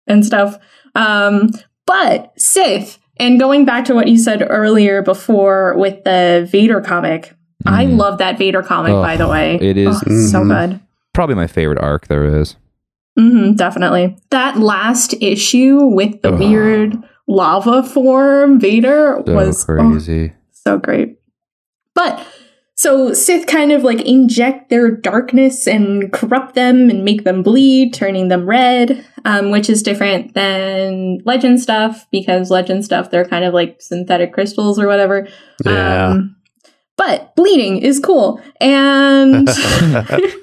and 0.07 0.25
stuff. 0.25 0.59
Um, 0.95 1.51
but 1.87 2.33
Sith, 2.41 2.99
and 3.19 3.39
going 3.39 3.65
back 3.65 3.85
to 3.87 3.95
what 3.95 4.09
you 4.09 4.19
said 4.19 4.47
earlier 4.49 5.03
before 5.03 5.77
with 5.79 6.03
the 6.05 6.47
Vader 6.51 6.81
comic, 6.81 7.35
I 7.65 7.87
Mm. 7.87 7.97
love 7.97 8.19
that 8.19 8.39
Vader 8.39 8.63
comic, 8.63 8.93
Oh, 8.93 9.03
by 9.03 9.17
the 9.17 9.29
way. 9.29 9.57
it 9.61 9.77
is- 9.77 9.97
Oh, 10.07 10.27
so 10.27 10.41
Mhm. 10.41 10.49
good. 10.71 10.81
Probably 11.15 11.35
my 11.35 11.47
favorite 11.47 11.79
arc 11.81 12.07
there 12.09 12.25
is. 12.25 12.57
hmm 13.19 13.53
definitely. 13.55 14.15
That 14.31 14.59
last 14.59 15.15
issue 15.23 15.87
with 15.87 16.21
the 16.21 16.33
Ugh. 16.35 16.39
weird 16.39 16.99
lava 17.27 17.83
form 17.83 18.61
Vader 18.61 19.23
So 19.27 19.35
was 19.35 19.65
oh, 19.69 19.75
crazy. 19.75 20.33
so 20.53 20.77
great. 20.79 21.17
But 21.95 22.21
so 22.77 23.15
Sith 23.15 23.47
kind 23.47 23.73
of 23.73 23.83
like 23.83 24.03
inject 24.03 24.69
their 24.69 24.91
darkness 24.91 25.67
and 25.67 26.13
corrupt 26.13 26.55
them 26.55 26.91
and 26.91 27.05
make 27.05 27.25
them 27.25 27.43
bleed, 27.43 27.95
turning 27.95 28.29
them 28.29 28.47
red, 28.47 29.03
um, 29.25 29.51
which 29.51 29.71
is 29.71 29.83
different 29.83 30.35
than 30.35 31.19
legend 31.25 31.61
stuff 31.61 32.07
because 32.11 32.51
legend 32.51 32.85
stuff 32.85 33.11
they're 33.11 33.25
kind 33.25 33.47
of 33.47 33.55
like 33.55 33.81
synthetic 33.81 34.35
crystals 34.35 34.79
or 34.79 34.87
whatever. 34.87 35.27
Yeah. 35.65 36.09
Um, 36.09 36.37
but 36.99 37.35
bleeding 37.35 37.79
is 37.79 37.99
cool, 37.99 38.41
and 38.61 39.49
I 39.51 39.53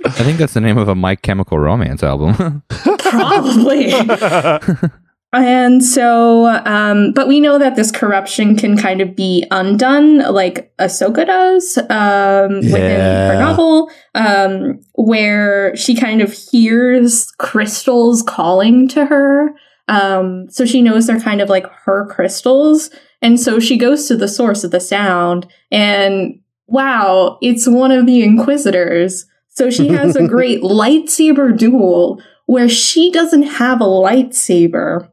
think 0.09 0.37
that's 0.37 0.53
the 0.53 0.61
name 0.61 0.77
of 0.77 0.87
a 0.87 0.95
My 0.95 1.15
Chemical 1.15 1.57
Romance 1.57 2.03
album. 2.03 2.63
probably. 2.99 3.91
And 5.33 5.83
so, 5.83 6.45
um, 6.65 7.11
but 7.13 7.27
we 7.27 7.39
know 7.39 7.57
that 7.57 7.75
this 7.75 7.91
corruption 7.91 8.55
can 8.55 8.77
kind 8.77 9.01
of 9.01 9.15
be 9.15 9.45
undone, 9.51 10.19
like 10.19 10.71
Ahsoka 10.77 11.25
does 11.25 11.77
um, 11.89 12.57
within 12.57 12.99
Yeah. 12.99 13.27
her 13.33 13.39
novel, 13.39 13.89
um, 14.15 14.79
where 14.93 15.75
she 15.75 15.95
kind 15.95 16.21
of 16.21 16.31
hears 16.31 17.31
crystals 17.39 18.21
calling 18.21 18.87
to 18.89 19.05
her. 19.05 19.55
Um, 19.87 20.47
so 20.49 20.65
she 20.65 20.81
knows 20.81 21.07
they're 21.07 21.19
kind 21.19 21.41
of 21.41 21.49
like 21.49 21.65
her 21.85 22.05
crystals. 22.07 22.89
And 23.21 23.39
so 23.39 23.59
she 23.59 23.77
goes 23.77 24.07
to 24.07 24.15
the 24.15 24.27
source 24.27 24.63
of 24.63 24.71
the 24.71 24.79
sound, 24.79 25.47
and 25.71 26.39
wow, 26.67 27.37
it's 27.41 27.67
one 27.67 27.91
of 27.91 28.05
the 28.05 28.21
Inquisitors. 28.21 29.25
So 29.49 29.69
she 29.69 29.87
has 29.89 30.15
a 30.15 30.27
great 30.35 30.61
lightsaber 30.61 31.57
duel 31.57 32.21
where 32.45 32.67
she 32.69 33.11
doesn't 33.11 33.43
have 33.43 33.79
a 33.81 33.85
lightsaber. 33.85 35.09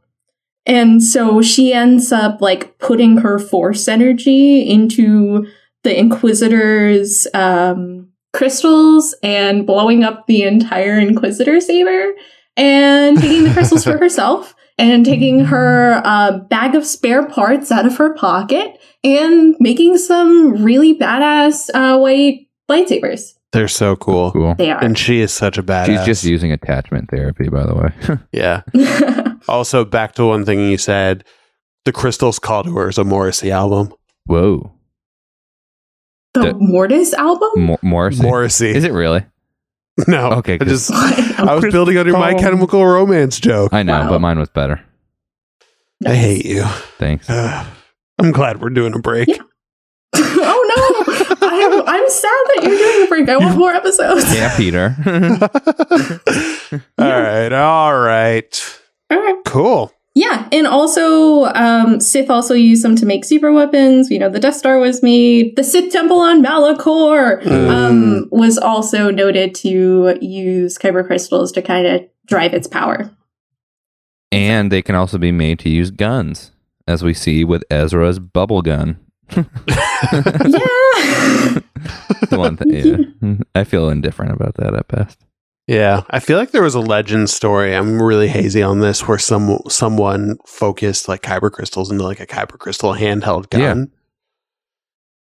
And 0.71 1.03
so 1.03 1.43
she 1.43 1.73
ends 1.73 2.13
up 2.13 2.41
like 2.41 2.79
putting 2.79 3.17
her 3.17 3.41
force 3.41 3.89
energy 3.89 4.61
into 4.61 5.49
the 5.83 5.99
Inquisitor's 5.99 7.27
um, 7.35 8.09
crystals 8.33 9.13
and 9.21 9.67
blowing 9.67 10.05
up 10.05 10.29
the 10.29 10.45
entire 10.45 10.97
Inquisitor 10.97 11.61
saber 11.61 12.13
and 12.57 13.19
taking 13.21 13.43
the 13.43 13.53
crystals 13.53 13.83
for 13.83 13.99
herself 13.99 14.55
and 14.79 15.05
taking 15.05 15.41
her 15.47 16.01
uh, 16.05 16.39
bag 16.39 16.77
of 16.77 16.87
spare 16.87 17.27
parts 17.27 17.73
out 17.73 17.85
of 17.85 17.97
her 17.97 18.15
pocket 18.15 18.81
and 19.03 19.57
making 19.59 19.99
some 19.99 20.63
really 20.63 20.97
badass 20.97 21.69
uh, 21.75 21.99
white 21.99 22.47
lightsabers. 22.71 23.33
They're 23.51 23.67
so 23.67 23.97
cool. 23.97 24.31
cool. 24.31 24.55
They 24.55 24.71
are. 24.71 24.81
And 24.81 24.97
she 24.97 25.21
is 25.21 25.33
such 25.33 25.59
a 25.59 25.65
badass. 25.65 25.87
She's 25.87 26.05
just 26.05 26.25
using 26.25 26.53
attachment 26.53 27.11
therapy, 27.11 27.49
by 27.49 27.67
the 27.67 27.75
way. 27.75 28.19
Yeah. 28.33 28.63
Also, 29.49 29.85
back 29.85 30.15
to 30.15 30.27
one 30.27 30.45
thing 30.45 30.61
you 30.71 30.79
said. 30.79 31.25
The 31.85 31.93
Crystals 31.93 32.39
Call 32.39 32.63
to 32.65 32.75
Her 32.77 32.89
is 32.91 32.99
a 32.99 33.05
Morrissey 33.05 33.51
album. 33.51 33.93
Whoa. 34.27 34.73
the 36.35 36.41
The- 36.43 36.55
Mortis 36.55 37.15
album? 37.15 37.51
Mo- 37.57 37.79
Morrissey. 37.83 38.23
Morrissey. 38.23 38.71
Is 38.71 38.85
it 38.85 38.93
really? 38.93 39.25
No. 40.07 40.31
Okay, 40.35 40.55
I 40.59 40.65
just 40.65 40.91
I 40.95 41.55
was 41.55 41.71
building 41.73 41.99
on 41.99 42.07
your 42.07 42.17
My 42.17 42.33
Chemical 42.35 42.87
Romance 42.87 43.39
joke. 43.39 43.73
I 43.75 43.83
know, 43.83 44.01
Wow. 44.01 44.09
but 44.11 44.21
mine 44.21 44.39
was 44.39 44.49
better. 44.49 44.81
I 46.07 46.15
hate 46.15 46.47
you. 46.47 46.63
Thanks. 46.99 47.29
I'm 48.19 48.31
glad 48.33 48.63
we're 48.63 48.71
doing 48.71 48.95
a 48.95 48.99
break. 48.99 49.29
Yeah. 49.29 49.37
oh 50.15 51.35
no! 51.37 51.37
I'm, 51.47 51.83
I'm 51.87 52.09
sad 52.11 52.23
that 52.31 52.61
you're 52.63 52.79
doing 52.79 53.05
a 53.05 53.09
break. 53.09 53.29
I 53.29 53.37
want 53.37 53.59
more 53.59 53.73
episodes. 53.73 54.35
Yeah, 54.35 54.57
Peter. 54.57 54.97
all 56.99 57.21
right. 57.23 57.53
All 57.53 57.99
right. 57.99 58.81
All 59.11 59.19
right. 59.19 59.37
Cool. 59.45 59.93
Yeah, 60.15 60.49
and 60.51 60.67
also 60.67 61.45
um, 61.55 62.01
Sith 62.01 62.31
also 62.31 62.53
used 62.53 62.83
them 62.85 62.97
to 62.97 63.07
make 63.07 63.25
super 63.25 63.53
weapons. 63.53 64.11
You 64.11 64.19
know, 64.19 64.29
the 64.29 64.41
Death 64.41 64.57
Star 64.57 64.79
was 64.79 65.05
made. 65.05 65.55
The 65.55 65.63
Sith 65.63 65.93
Temple 65.93 66.19
on 66.19 66.43
Malachor 66.43 67.47
um, 67.47 68.27
was 68.33 68.59
also 68.59 69.11
noted 69.13 69.55
to 69.57 70.19
use 70.21 70.79
kyber 70.79 71.07
crystals 71.07 71.53
to 71.53 71.63
kind 71.63 71.87
of 71.87 72.03
drive 72.27 72.55
its 72.55 72.67
power. 72.67 73.09
and 74.33 74.73
they 74.73 74.83
can 74.83 74.95
also 74.97 75.17
be 75.19 75.31
made 75.33 75.59
to 75.61 75.69
use 75.69 75.91
guns, 75.93 76.51
as 76.89 77.05
we 77.05 77.15
see 77.15 77.45
with 77.45 77.63
Ezra's 77.71 78.19
bubble 78.19 78.63
gun. 78.63 78.99
yeah. 79.37 79.45
The 82.29 82.39
one 82.39 82.57
thing, 82.57 83.15
yeah. 83.23 83.35
I 83.61 83.65
feel 83.65 83.89
indifferent 83.89 84.33
about 84.33 84.55
that 84.57 84.75
at 84.75 84.89
best. 84.89 85.25
Yeah, 85.67 86.03
I 86.11 86.19
feel 86.19 86.37
like 86.37 86.51
there 86.51 86.63
was 86.63 86.75
a 86.75 86.81
legend 86.81 87.31
story. 87.31 87.75
I'm 87.77 88.03
really 88.03 88.29
hazy 88.29 88.63
on 88.63 88.81
this, 88.81 89.07
where 89.07 89.19
some 89.19 89.59
someone 89.69 90.37
focused 90.47 91.07
like 91.09 91.23
kyber 91.23 91.51
crystals 91.53 91.91
into 91.93 92.03
like 92.03 92.19
a 92.21 92.27
kyber 92.27 92.59
crystal 92.59 92.95
handheld 92.95 93.51
gun, 93.51 93.93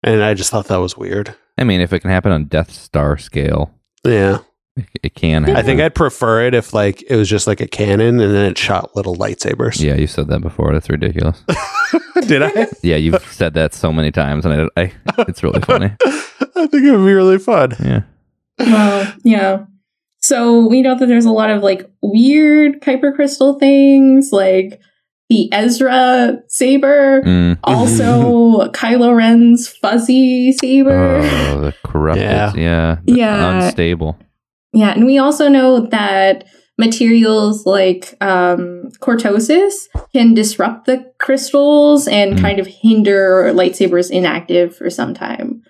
and 0.02 0.22
I 0.22 0.34
just 0.34 0.50
thought 0.50 0.66
that 0.68 0.76
was 0.80 0.96
weird. 0.96 1.34
I 1.58 1.64
mean, 1.64 1.80
if 1.80 1.92
it 1.92 2.00
can 2.00 2.10
happen 2.10 2.32
on 2.32 2.44
Death 2.44 2.70
Star 2.70 3.18
scale, 3.18 3.74
Yeah, 4.04 4.38
it, 4.76 4.86
it 5.02 5.14
can 5.14 5.42
happen. 5.42 5.56
I 5.56 5.62
think 5.62 5.80
I'd 5.82 5.94
prefer 5.94 6.46
it 6.46 6.54
if 6.54 6.72
like 6.72 7.02
it 7.10 7.16
was 7.16 7.28
just 7.28 7.46
like 7.46 7.60
a 7.60 7.66
cannon 7.68 8.18
and 8.20 8.34
then 8.34 8.50
it 8.50 8.56
shot 8.56 8.96
little 8.96 9.16
lightsabers. 9.16 9.80
Yeah, 9.82 9.96
you 9.96 10.06
said 10.06 10.28
that 10.28 10.40
before. 10.40 10.72
That's 10.72 10.88
ridiculous. 10.88 11.42
Did 12.26 12.42
I? 12.42 12.68
Yeah, 12.82 12.96
you've 12.96 13.22
said 13.32 13.54
that 13.54 13.74
so 13.74 13.92
many 13.92 14.12
times, 14.12 14.46
and 14.46 14.70
I, 14.76 14.80
I 14.82 14.92
it's 15.28 15.42
really 15.42 15.60
funny. 15.60 15.90
I 16.04 16.66
think 16.68 16.84
it 16.84 16.90
would 16.96 17.06
be 17.06 17.12
really 17.12 17.38
fun. 17.38 17.74
Yeah. 17.80 18.02
Well, 18.58 19.14
yeah. 19.24 19.64
So 20.28 20.66
we 20.66 20.82
know 20.82 20.94
that 20.94 21.06
there's 21.06 21.24
a 21.24 21.30
lot 21.32 21.48
of 21.48 21.62
like 21.62 21.90
weird 22.02 22.82
kyber 22.82 23.14
crystal 23.14 23.58
things, 23.58 24.28
like 24.30 24.78
the 25.30 25.50
Ezra 25.54 26.40
saber. 26.48 27.22
Mm. 27.22 27.58
Also, 27.64 28.68
Kylo 28.72 29.16
Ren's 29.16 29.68
fuzzy 29.68 30.52
saber. 30.52 31.20
Oh, 31.24 31.60
the 31.62 31.74
corrupted. 31.82 32.24
Yeah. 32.24 32.52
Yeah. 32.54 32.96
the 33.06 33.12
Yeah. 33.14 33.64
Unstable. 33.64 34.18
Yeah, 34.74 34.90
and 34.90 35.06
we 35.06 35.16
also 35.16 35.48
know 35.48 35.86
that 35.86 36.44
materials 36.76 37.64
like 37.64 38.14
um, 38.20 38.90
cortosis 39.00 39.86
can 40.12 40.34
disrupt 40.34 40.84
the 40.84 41.10
crystals 41.18 42.06
and 42.06 42.34
Mm. 42.34 42.40
kind 42.42 42.58
of 42.58 42.66
hinder 42.66 43.50
lightsabers 43.54 44.10
inactive 44.10 44.76
for 44.76 44.90
some 44.90 45.14
time. 45.14 45.62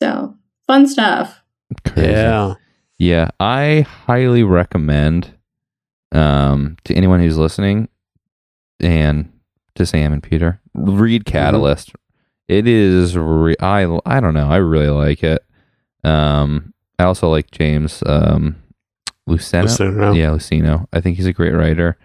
So, 0.00 0.36
fun 0.68 0.86
stuff. 0.86 1.42
Crazy. 1.84 2.12
Yeah. 2.12 2.54
Yeah, 2.98 3.30
I 3.38 3.86
highly 4.06 4.42
recommend 4.42 5.34
um, 6.12 6.76
to 6.84 6.94
anyone 6.94 7.20
who's 7.20 7.38
listening 7.38 7.88
and 8.80 9.32
to 9.76 9.86
Sam 9.86 10.12
and 10.12 10.22
Peter 10.22 10.60
read 10.74 11.24
Catalyst. 11.24 11.92
It 12.48 12.66
is 12.66 13.16
re- 13.16 13.56
I 13.60 13.84
I 14.04 14.20
don't 14.20 14.34
know. 14.34 14.48
I 14.48 14.56
really 14.56 14.88
like 14.88 15.22
it. 15.22 15.44
Um, 16.02 16.72
I 16.98 17.04
also 17.04 17.28
like 17.30 17.50
James 17.50 18.02
um, 18.06 18.56
Luceno. 19.28 19.64
Luceno. 19.64 20.16
Yeah, 20.16 20.30
Luceno. 20.30 20.86
I 20.92 21.00
think 21.00 21.16
he's 21.16 21.26
a 21.26 21.32
great 21.32 21.52
writer, 21.52 21.98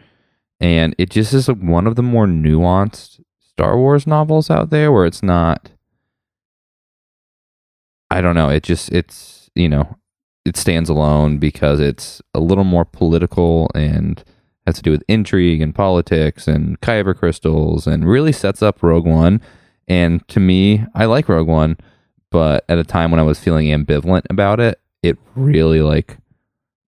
and 0.60 0.94
it 0.98 1.10
just 1.10 1.34
is 1.34 1.48
one 1.48 1.88
of 1.88 1.96
the 1.96 2.04
more 2.04 2.28
nuanced 2.28 3.22
Star 3.40 3.78
Wars 3.78 4.06
novels 4.06 4.50
out 4.50 4.70
there, 4.70 4.92
where 4.92 5.06
it's 5.06 5.24
not. 5.24 5.72
I 8.12 8.22
don't 8.22 8.36
know. 8.36 8.50
It 8.50 8.62
just 8.62 8.92
it's 8.92 9.50
you 9.56 9.70
know 9.70 9.98
it 10.46 10.58
stands 10.58 10.90
alone 10.90 11.38
because 11.38 11.80
it's 11.80 12.22
a 12.34 12.40
little 12.40 12.64
more 12.64 12.86
political 12.86 13.70
and 13.74 14.24
has 14.66 14.76
to 14.76 14.82
do 14.82 14.92
with 14.92 15.04
intrigue 15.08 15.62
and 15.62 15.76
politics 15.76 16.48
and 16.48 16.80
kyber 16.82 17.16
crystals 17.16 17.88
and 17.88 18.08
really 18.08 18.32
sets 18.32 18.62
up 18.62 18.82
Rogue 18.82 19.06
One. 19.06 19.42
And 19.88 20.26
to 20.30 20.40
me, 20.40 20.86
I 20.96 21.06
like 21.06 21.28
Rogue 21.30 21.48
One, 21.48 21.78
but 22.30 22.66
at 22.70 22.78
a 22.78 22.84
time 22.84 23.12
when 23.12 23.20
I 23.20 23.24
was 23.24 23.40
feeling 23.40 23.68
ambivalent 23.68 24.24
about 24.30 24.60
it, 24.60 24.80
it 25.02 25.18
really 25.36 25.82
like 25.82 26.18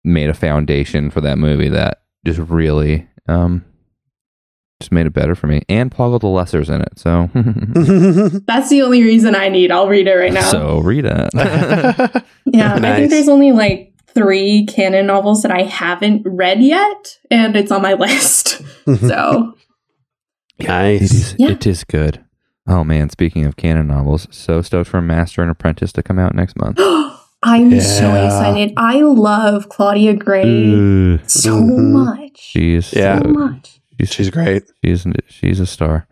made 0.04 0.30
a 0.30 0.34
foundation 0.34 1.10
for 1.10 1.20
that 1.20 1.38
movie 1.38 1.68
that 1.68 2.02
just 2.24 2.38
really 2.38 3.08
um 3.26 3.64
just 4.80 4.92
made 4.92 5.06
it 5.06 5.12
better 5.12 5.34
for 5.34 5.46
me. 5.46 5.62
And 5.68 5.90
Poggle 5.90 6.20
the 6.20 6.26
Lesser's 6.28 6.68
in 6.68 6.80
it, 6.82 6.98
so 6.98 7.30
That's 8.46 8.68
the 8.70 8.82
only 8.82 9.02
reason 9.02 9.34
I 9.34 9.48
need. 9.48 9.70
I'll 9.70 9.88
read 9.88 10.06
it 10.08 10.14
right 10.14 10.32
now. 10.32 10.42
so 10.50 10.80
read 10.80 11.04
it. 11.06 11.30
yeah, 12.46 12.74
I 12.74 12.96
think 12.96 13.10
there's 13.10 13.28
only 13.28 13.52
like 13.52 13.92
three 14.14 14.66
canon 14.66 15.06
novels 15.06 15.42
that 15.42 15.50
I 15.52 15.62
haven't 15.62 16.22
read 16.24 16.62
yet, 16.62 17.18
and 17.30 17.56
it's 17.56 17.70
on 17.72 17.82
my 17.82 17.94
list. 17.94 18.62
So, 19.00 19.54
nice. 20.60 21.02
is 21.12 21.34
Yeah. 21.38 21.50
it 21.50 21.66
is 21.66 21.84
good. 21.84 22.24
Oh 22.66 22.82
man, 22.84 23.10
speaking 23.10 23.44
of 23.44 23.56
canon 23.56 23.86
novels, 23.88 24.26
so 24.30 24.60
stoked 24.62 24.88
for 24.88 25.00
Master 25.00 25.42
and 25.42 25.50
Apprentice 25.50 25.92
to 25.92 26.02
come 26.02 26.18
out 26.18 26.34
next 26.34 26.56
month. 26.58 26.78
I'm 27.46 27.78
so 27.80 28.14
excited. 28.14 28.72
I 28.78 29.00
love 29.02 29.68
Claudia 29.68 30.14
Gray 30.14 30.46
Ooh, 30.46 31.18
so 31.26 31.60
Mhm. 31.60 31.90
much. 31.92 32.38
she's 32.40 32.90
Yeah. 32.94 33.18
So 33.18 33.24
so- 33.24 33.28
much. 33.32 33.80
She's 34.00 34.12
She's 34.12 34.30
great. 34.30 34.64
she's 34.84 35.06
she's 35.28 35.60
a 35.60 35.66
star. 35.66 36.06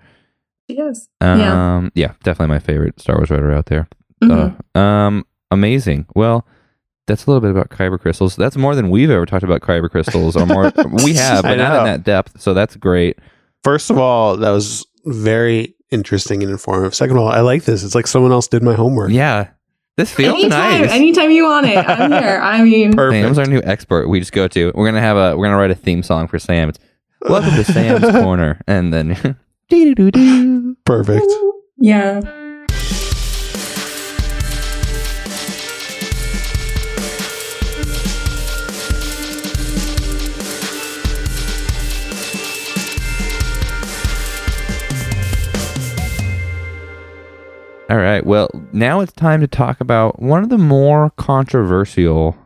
She 0.70 0.78
is. 0.78 1.08
Um, 1.20 1.38
Yeah. 1.40 1.88
yeah. 1.94 2.12
definitely 2.22 2.54
my 2.54 2.58
favorite 2.60 3.00
Star 3.00 3.16
Wars 3.16 3.30
writer 3.30 3.52
out 3.52 3.66
there. 3.66 3.88
Mhm. 4.22 4.56
Uh, 4.74 4.78
um, 4.78 5.26
amazing. 5.50 6.06
Well, 6.14 6.46
that's 7.08 7.26
a 7.26 7.30
little 7.30 7.40
bit 7.40 7.50
about 7.50 7.70
kyber 7.70 7.98
crystals. 7.98 8.36
That's 8.36 8.56
more 8.56 8.74
than 8.76 8.88
we've 8.90 9.10
ever 9.10 9.26
talked 9.26 9.42
about 9.42 9.60
kyber 9.60 9.90
crystals, 9.90 10.36
or 10.36 10.46
more. 10.46 10.72
we 11.04 11.14
have, 11.14 11.42
but 11.42 11.56
not 11.56 11.78
in 11.80 11.84
that 11.86 12.04
depth. 12.04 12.40
So 12.40 12.54
that's 12.54 12.76
great. 12.76 13.18
First 13.64 13.90
of 13.90 13.98
all, 13.98 14.36
that 14.36 14.50
was 14.50 14.86
very 15.04 15.74
interesting 15.90 16.42
and 16.42 16.50
informative. 16.52 16.94
Second 16.94 17.16
of 17.16 17.22
all, 17.24 17.28
I 17.28 17.40
like 17.40 17.64
this. 17.64 17.82
It's 17.82 17.94
like 17.96 18.06
someone 18.06 18.30
else 18.32 18.46
did 18.46 18.62
my 18.62 18.74
homework. 18.74 19.10
Yeah, 19.10 19.48
this 19.96 20.12
feels 20.12 20.34
anytime, 20.34 20.82
nice. 20.82 20.90
anytime 20.92 21.30
you 21.32 21.44
want 21.44 21.66
it, 21.66 21.76
I'm 21.76 22.12
here. 22.12 22.40
I 22.42 22.62
mean, 22.62 22.92
Perfect. 22.96 23.24
Sam's 23.24 23.38
our 23.38 23.46
new 23.46 23.60
expert. 23.64 24.08
We 24.08 24.20
just 24.20 24.32
go 24.32 24.46
to. 24.48 24.70
We're 24.74 24.86
gonna 24.86 25.00
have 25.00 25.16
a. 25.16 25.36
We're 25.36 25.46
gonna 25.46 25.58
write 25.58 25.72
a 25.72 25.74
theme 25.74 26.04
song 26.04 26.28
for 26.28 26.38
Sam. 26.38 26.68
It's 26.68 26.78
welcome 27.28 27.54
to 27.54 27.64
Sam's 27.64 28.10
corner, 28.22 28.60
and 28.66 28.92
then. 28.92 29.36
Perfect. 30.84 31.26
yeah. 31.78 32.20
All 47.90 47.98
right. 47.98 48.24
Well, 48.24 48.48
now 48.72 49.00
it's 49.00 49.12
time 49.12 49.40
to 49.42 49.46
talk 49.46 49.80
about 49.80 50.22
one 50.22 50.42
of 50.42 50.48
the 50.48 50.56
more 50.56 51.10
controversial, 51.16 52.36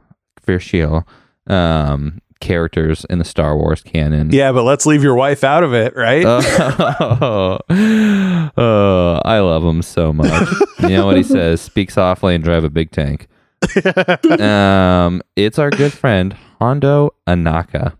controversial 0.44 1.06
um, 1.46 2.20
characters 2.40 3.04
in 3.08 3.18
the 3.18 3.24
Star 3.24 3.56
Wars 3.56 3.82
canon. 3.82 4.30
Yeah, 4.32 4.52
but 4.52 4.62
let's 4.64 4.86
leave 4.86 5.02
your 5.02 5.14
wife 5.14 5.42
out 5.44 5.62
of 5.64 5.72
it, 5.74 5.94
right? 5.96 6.24
Oh, 6.26 7.58
oh, 8.56 9.20
I 9.24 9.38
love 9.40 9.62
him 9.64 9.82
so 9.82 10.12
much. 10.12 10.48
you 10.80 10.88
know 10.90 11.06
what 11.06 11.16
he 11.16 11.22
says? 11.22 11.60
Speak 11.60 11.90
softly 11.90 12.34
and 12.34 12.42
drive 12.44 12.64
a 12.64 12.70
big 12.70 12.90
tank. 12.90 13.28
Um, 14.40 15.22
it's 15.34 15.58
our 15.58 15.70
good 15.70 15.92
friend 15.92 16.36
Hondo 16.60 17.14
Anaka. 17.26 17.96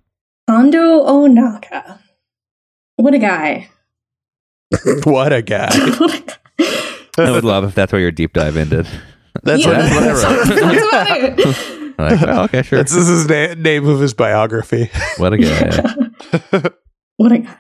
Hondo 0.49 1.05
Ohnaka. 1.05 1.99
What 2.97 3.15
a 3.15 3.19
guy. 3.19 3.69
what 5.05 5.33
a 5.33 5.43
guy. 5.43 5.69
what 5.99 6.15
a 6.15 6.23
guy. 6.23 7.25
I 7.25 7.31
would 7.31 7.45
love 7.45 7.65
if 7.65 7.75
that's 7.75 7.93
where 7.93 8.01
your 8.01 8.11
deep 8.13 8.33
dive 8.35 8.57
ended. 8.57 8.87
That's 9.43 9.65
Yeah, 9.65 9.79
what, 9.79 10.01
that's 10.01 10.23
what 10.83 10.95
I 10.95 11.29
wrote. 11.31 11.76
That's 11.97 12.23
about 12.23 12.23
it. 12.23 12.27
Like, 12.27 12.27
well, 12.27 12.45
okay, 12.45 12.63
sure. 12.63 12.83
This 12.83 12.95
is 12.95 13.27
the 13.27 13.57
name 13.57 13.89
of 13.89 14.01
his 14.01 14.15
biography. 14.15 14.91
What 15.19 15.33
a 15.33 15.39
guy. 15.39 16.71
what 17.17 17.33
a 17.33 17.39
guy. 17.39 17.59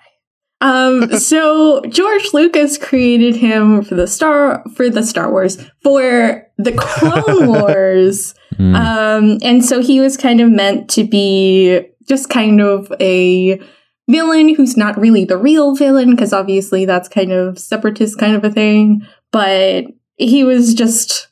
Um, 0.60 1.18
so 1.18 1.82
George 1.82 2.32
Lucas 2.32 2.78
created 2.78 3.36
him 3.36 3.82
for 3.82 3.94
the 3.94 4.06
Star 4.06 4.64
for 4.74 4.88
the 4.88 5.02
Star 5.02 5.30
Wars 5.30 5.62
for 5.82 6.46
the 6.58 6.72
Clone 6.72 7.48
Wars. 7.52 8.34
Mm. 8.54 8.74
Um, 8.74 9.38
and 9.42 9.64
so 9.64 9.82
he 9.82 10.00
was 10.00 10.16
kind 10.16 10.40
of 10.40 10.50
meant 10.50 10.88
to 10.90 11.04
be 11.04 11.82
just 12.08 12.30
kind 12.30 12.60
of 12.60 12.92
a 13.00 13.60
villain 14.08 14.54
who's 14.54 14.76
not 14.76 14.98
really 14.98 15.24
the 15.24 15.36
real 15.36 15.74
villain, 15.74 16.10
because 16.12 16.32
obviously 16.32 16.84
that's 16.84 17.08
kind 17.08 17.32
of 17.32 17.58
separatist 17.58 18.18
kind 18.18 18.34
of 18.34 18.44
a 18.44 18.50
thing. 18.50 19.06
But 19.32 19.84
he 20.16 20.44
was 20.44 20.74
just 20.74 21.28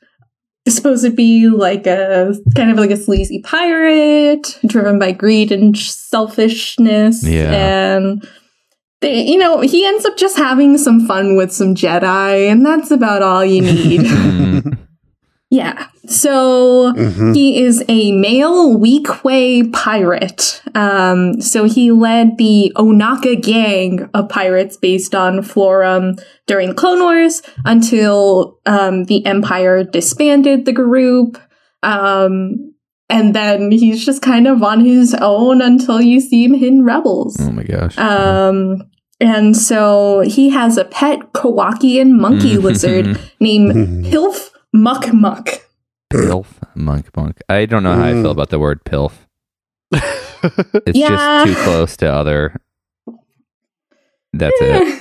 supposed 0.70 1.04
to 1.04 1.10
be 1.10 1.48
like 1.48 1.86
a 1.86 2.34
kind 2.56 2.70
of 2.70 2.78
like 2.78 2.90
a 2.90 2.96
sleazy 2.96 3.42
pirate 3.42 4.58
driven 4.66 4.98
by 4.98 5.12
greed 5.12 5.52
and 5.52 5.76
selfishness. 5.76 7.26
Yeah. 7.26 7.52
And 7.52 8.26
they, 9.00 9.22
you 9.22 9.36
know, 9.36 9.60
he 9.60 9.84
ends 9.84 10.06
up 10.06 10.16
just 10.16 10.38
having 10.38 10.78
some 10.78 11.06
fun 11.06 11.36
with 11.36 11.52
some 11.52 11.74
Jedi, 11.74 12.50
and 12.50 12.64
that's 12.64 12.90
about 12.90 13.22
all 13.22 13.44
you 13.44 13.60
need. 13.60 14.74
Yeah. 15.54 15.86
So 16.06 16.92
Mhm. 16.96 17.34
he 17.34 17.62
is 17.62 17.82
a 17.88 18.12
male 18.12 18.76
Weequay 18.78 19.72
pirate. 19.72 20.60
Um, 20.74 21.40
so 21.40 21.64
he 21.64 21.90
led 21.92 22.36
the 22.38 22.72
Ohnaka 22.76 23.40
gang 23.40 24.08
of 24.14 24.28
pirates 24.28 24.76
based 24.76 25.14
on 25.14 25.38
Florrum 25.42 26.18
during 26.46 26.68
the 26.70 26.74
Clone 26.74 27.00
Wars 27.00 27.42
until 27.64 28.58
um, 28.66 29.04
the 29.04 29.24
Empire 29.26 29.84
disbanded 29.84 30.64
the 30.64 30.72
group. 30.72 31.38
Um, 31.82 32.72
and 33.08 33.34
then 33.34 33.70
he's 33.70 34.04
just 34.04 34.22
kind 34.22 34.46
of 34.46 34.62
on 34.62 34.84
his 34.84 35.14
own 35.20 35.60
until 35.62 36.00
you 36.00 36.20
see 36.20 36.44
him 36.44 36.54
in 36.54 36.84
Rebels. 36.84 37.36
Oh 37.40 37.52
my 37.52 37.62
gosh. 37.64 37.96
Um, 37.98 38.82
and 39.20 39.56
so 39.56 40.20
he 40.26 40.50
has 40.50 40.76
a 40.76 40.84
pet 40.84 41.32
Kowakian 41.32 42.10
monkey 42.18 42.56
Mm. 42.56 42.62
lizard 42.62 43.18
named 43.40 43.72
Pilf 44.10 44.50
Mukmuk. 44.74 45.60
pilf 46.12 46.46
monk 46.74 47.14
monk. 47.16 47.38
I 47.48 47.66
don't 47.66 47.82
know 47.82 47.94
how 47.94 48.04
I 48.04 48.12
feel 48.12 48.24
Mm. 48.30 48.36
about 48.38 48.50
the 48.50 48.58
word 48.58 48.84
pilf. 48.84 49.12
It's 50.86 50.98
Yeah. 50.98 51.44
just 51.44 51.46
too 51.46 51.62
close 51.64 51.96
to 51.98 52.12
other. 52.12 52.60
That's 54.32 54.56
it. 54.60 55.00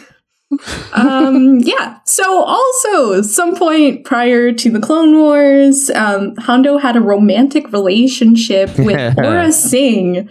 um 0.93 1.57
yeah 1.61 1.97
so 2.05 2.43
also 2.43 3.23
some 3.23 3.55
point 3.55 4.05
prior 4.05 4.51
to 4.51 4.69
the 4.69 4.79
clone 4.79 5.17
wars 5.17 5.89
um 5.95 6.35
hondo 6.37 6.77
had 6.77 6.95
a 6.95 7.01
romantic 7.01 7.71
relationship 7.73 8.69
with 8.77 9.17
aurra 9.17 9.51
sing 9.51 10.29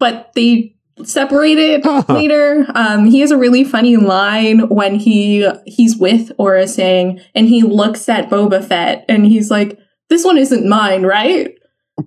but 0.00 0.32
they 0.34 0.74
separated 1.04 1.84
later 2.08 2.66
um 2.74 3.04
he 3.06 3.20
has 3.20 3.30
a 3.30 3.36
really 3.36 3.64
funny 3.64 3.96
line 3.96 4.68
when 4.68 4.94
he 4.94 5.48
he's 5.66 5.96
with 5.96 6.30
aurra 6.38 6.68
sing 6.68 7.20
and 7.34 7.48
he 7.48 7.62
looks 7.62 8.08
at 8.08 8.28
boba 8.30 8.64
fett 8.64 9.04
and 9.08 9.26
he's 9.26 9.50
like 9.50 9.78
this 10.08 10.24
one 10.24 10.36
isn't 10.38 10.68
mine 10.68 11.02
right 11.02 11.54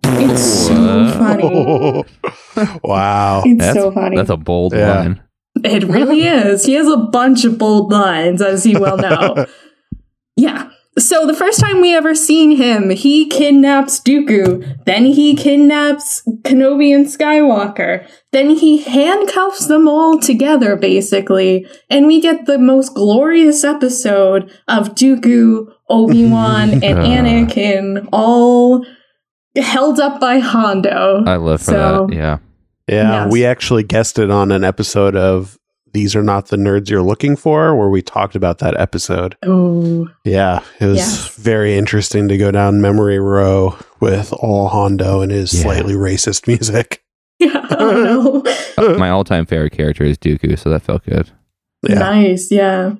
it's 0.05 0.41
so 0.67 1.11
funny 1.17 2.03
wow. 2.83 3.41
it's 3.45 3.59
That's, 3.59 3.77
so 3.77 3.91
funny 3.91 4.15
that's 4.17 4.29
a 4.29 4.37
bold 4.37 4.73
Yeah. 4.73 4.95
line. 4.99 5.23
It 5.63 5.83
really 5.83 6.23
is. 6.23 6.65
He 6.65 6.73
has 6.73 6.87
a 6.87 6.97
bunch 6.97 7.45
of 7.45 7.59
bold 7.59 7.91
lines, 7.91 8.41
as 8.41 8.65
you 8.65 8.79
well 8.79 8.97
know. 8.97 9.45
yeah. 10.35 10.71
So 10.97 11.25
the 11.25 11.33
first 11.33 11.59
time 11.59 11.81
we 11.81 11.95
ever 11.95 12.13
seen 12.13 12.55
him, 12.55 12.91
he 12.91 13.27
kidnaps 13.27 13.99
Dooku. 13.99 14.85
Then 14.85 15.05
he 15.05 15.35
kidnaps 15.35 16.21
Kenobi 16.43 16.93
and 16.95 17.07
Skywalker. 17.07 18.07
Then 18.31 18.51
he 18.51 18.83
handcuffs 18.83 19.65
them 19.67 19.87
all 19.87 20.19
together, 20.19 20.75
basically. 20.75 21.65
And 21.89 22.05
we 22.05 22.21
get 22.21 22.45
the 22.45 22.59
most 22.59 22.93
glorious 22.93 23.63
episode 23.63 24.51
of 24.67 24.89
Dooku, 24.93 25.65
Obi-Wan, 25.89 26.69
and 26.83 26.83
Ah. 26.83 27.03
Anakin 27.03 28.07
all 28.13 28.85
held 29.55 29.99
up 29.99 30.19
by 30.19 30.37
Hondo. 30.39 31.23
I 31.25 31.37
live 31.37 31.59
for 31.61 31.71
So- 31.71 32.07
that. 32.09 32.15
Yeah. 32.15 32.37
Yeah, 32.87 33.23
Yes. 33.25 33.31
we 33.31 33.45
actually 33.45 33.83
guessed 33.83 34.19
it 34.19 34.29
on 34.29 34.51
an 34.51 34.63
episode 34.65 35.15
of 35.15 35.57
These 35.93 36.15
Are 36.15 36.23
Not 36.23 36.47
the 36.47 36.57
Nerds 36.57 36.89
You're 36.89 37.01
Looking 37.03 37.35
For, 37.35 37.75
where 37.75 37.89
we 37.89 38.01
talked 38.01 38.35
about 38.35 38.57
that 38.59 38.79
episode. 38.79 39.37
oh. 39.43 40.07
Yeah, 40.25 40.61
it 40.79 40.85
was 40.87 40.97
Yes. 40.97 41.35
very 41.37 41.75
interesting 41.77 42.27
to 42.29 42.37
go 42.37 42.51
down 42.51 42.81
memory 42.81 43.19
row 43.19 43.77
with 43.99 44.33
all 44.33 44.67
Hondo 44.69 45.21
and 45.21 45.31
his 45.31 45.53
Yeah. 45.53 45.61
slightly 45.61 45.93
racist 45.93 46.47
music. 46.47 47.03
Yeah. 47.39 47.67
Oh, 47.79 48.43
no. 48.77 48.97
My 48.97 49.09
all-time 49.09 49.45
favorite 49.45 49.73
character 49.73 50.03
is 50.03 50.17
Dooku, 50.17 50.57
so 50.57 50.69
that 50.69 50.81
felt 50.83 51.03
good. 51.05 51.29
Yeah. 51.87 51.99
Nice, 51.99 52.51
yeah. 52.51 52.93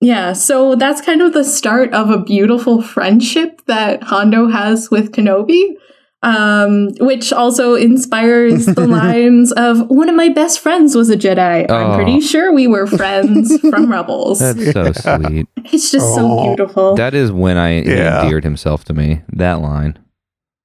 Yeah, 0.00 0.32
so 0.32 0.74
that's 0.74 1.00
kind 1.00 1.22
of 1.22 1.32
the 1.32 1.44
start 1.44 1.92
of 1.94 2.10
a 2.10 2.18
beautiful 2.22 2.82
friendship 2.82 3.62
that 3.66 4.02
Hondo 4.02 4.48
has 4.48 4.90
with 4.90 5.12
Kenobi, 5.12 5.76
um, 6.22 6.90
which 7.00 7.32
also 7.32 7.74
inspires 7.74 8.66
the 8.66 8.86
lines 8.86 9.52
of 9.52 9.88
one 9.90 10.08
of 10.08 10.14
my 10.14 10.28
best 10.28 10.60
friends 10.60 10.94
was 10.94 11.10
a 11.10 11.16
Jedi. 11.16 11.66
Oh. 11.68 11.74
I'm 11.74 11.94
pretty 11.96 12.20
sure 12.20 12.52
we 12.52 12.66
were 12.66 12.86
friends 12.86 13.58
from 13.70 13.90
Rebels. 13.90 14.38
That's 14.38 14.72
so 14.72 14.82
Yeah. 14.84 15.18
sweet. 15.26 15.46
it's 15.64 15.90
just 15.90 16.14
so 16.14 16.38
Oh. 16.38 16.44
beautiful. 16.46 16.94
That 16.94 17.14
is 17.14 17.32
when 17.32 17.56
I 17.56 17.82
he 17.82 17.90
Yeah. 17.90 18.22
endeared 18.22 18.44
himself 18.44 18.84
to 18.86 18.94
me. 18.94 19.22
That 19.32 19.60
line. 19.60 19.98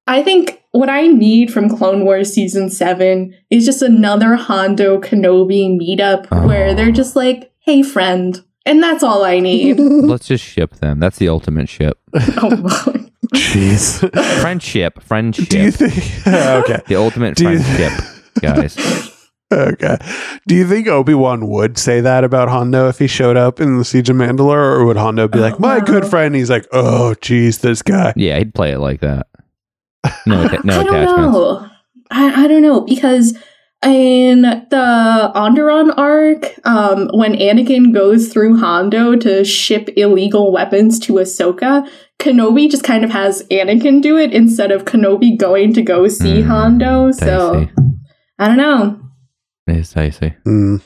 I 0.06 0.22
think 0.22 0.62
what 0.72 0.88
I 0.88 1.06
need 1.06 1.52
from 1.52 1.68
Clone 1.68 2.04
Wars 2.04 2.32
season 2.32 2.70
seven 2.70 3.34
is 3.50 3.64
just 3.66 3.82
another 3.82 4.36
Hondo 4.36 5.00
Kenobi 5.00 5.78
meetup 5.78 6.26
Oh. 6.30 6.46
where 6.46 6.74
they're 6.74 6.92
just 6.92 7.16
like, 7.16 7.50
hey, 7.60 7.82
friend. 7.82 8.40
And 8.66 8.82
that's 8.82 9.02
all 9.02 9.24
I 9.24 9.40
need. 9.40 9.78
Let's 9.78 10.26
just 10.26 10.44
ship 10.44 10.76
them. 10.76 11.00
That's 11.00 11.18
the 11.18 11.28
ultimate 11.28 11.68
ship. 11.68 11.98
oh, 12.14 12.56
boy. 12.56 13.10
Jeez. 13.34 14.40
Friendship. 14.40 15.02
Friendship. 15.02 15.48
Do 15.48 15.58
you 15.60 15.70
think? 15.70 15.94
okay. 16.26 16.82
the 16.86 16.96
ultimate 16.96 17.36
Do 17.36 17.50
you- 17.50 17.60
friendship, 17.60 18.04
guys. 18.42 19.14
Okay. 19.50 19.96
Do 20.46 20.54
you 20.54 20.66
think 20.68 20.88
Obi 20.88 21.14
Wan 21.14 21.48
would 21.48 21.78
say 21.78 22.02
that 22.02 22.22
about 22.22 22.50
Hondo 22.50 22.88
if 22.88 22.98
he 22.98 23.06
showed 23.06 23.38
up 23.38 23.60
in 23.60 23.78
the 23.78 23.84
Siege 23.84 24.10
of 24.10 24.16
Mandalore, 24.16 24.76
or 24.76 24.84
would 24.84 24.98
Hondo 24.98 25.26
be 25.26 25.38
like, 25.38 25.58
"My 25.58 25.80
good 25.80 26.02
uh-huh. 26.02 26.10
friend"? 26.10 26.34
He's 26.34 26.50
like, 26.50 26.66
"Oh, 26.70 27.14
geez, 27.22 27.58
this 27.58 27.80
guy." 27.80 28.12
Yeah, 28.14 28.36
he'd 28.38 28.52
play 28.54 28.72
it 28.72 28.78
like 28.78 29.00
that. 29.00 29.26
No, 30.26 30.44
atta- 30.44 30.66
no 30.66 30.80
I 30.80 30.84
don't 30.84 30.94
attachments. 30.94 31.32
know. 31.32 31.70
I, 32.10 32.44
I 32.44 32.46
don't 32.46 32.60
know 32.60 32.82
because 32.82 33.38
in 33.84 34.42
the 34.42 35.32
Onderon 35.34 35.96
arc, 35.96 36.46
um, 36.66 37.08
when 37.12 37.34
Anakin 37.34 37.94
goes 37.94 38.32
through 38.32 38.58
Hondo 38.58 39.14
to 39.16 39.44
ship 39.44 39.88
illegal 39.96 40.52
weapons 40.52 40.98
to 41.00 41.14
Ahsoka, 41.14 41.88
Kenobi 42.18 42.68
just 42.68 42.82
kind 42.82 43.04
of 43.04 43.10
has 43.10 43.44
Anakin 43.44 44.02
do 44.02 44.16
it 44.16 44.32
instead 44.32 44.72
of 44.72 44.84
Kenobi 44.84 45.38
going 45.38 45.72
to 45.74 45.82
go 45.82 46.08
see 46.08 46.42
Mm, 46.42 46.46
Hondo. 46.46 47.12
So 47.12 47.52
dicey. 47.54 47.72
I 48.38 48.48
don't 48.48 48.56
know. 48.56 49.00
It's 49.68 49.92
dicey. 49.92 50.34
Hmm. 50.44 50.76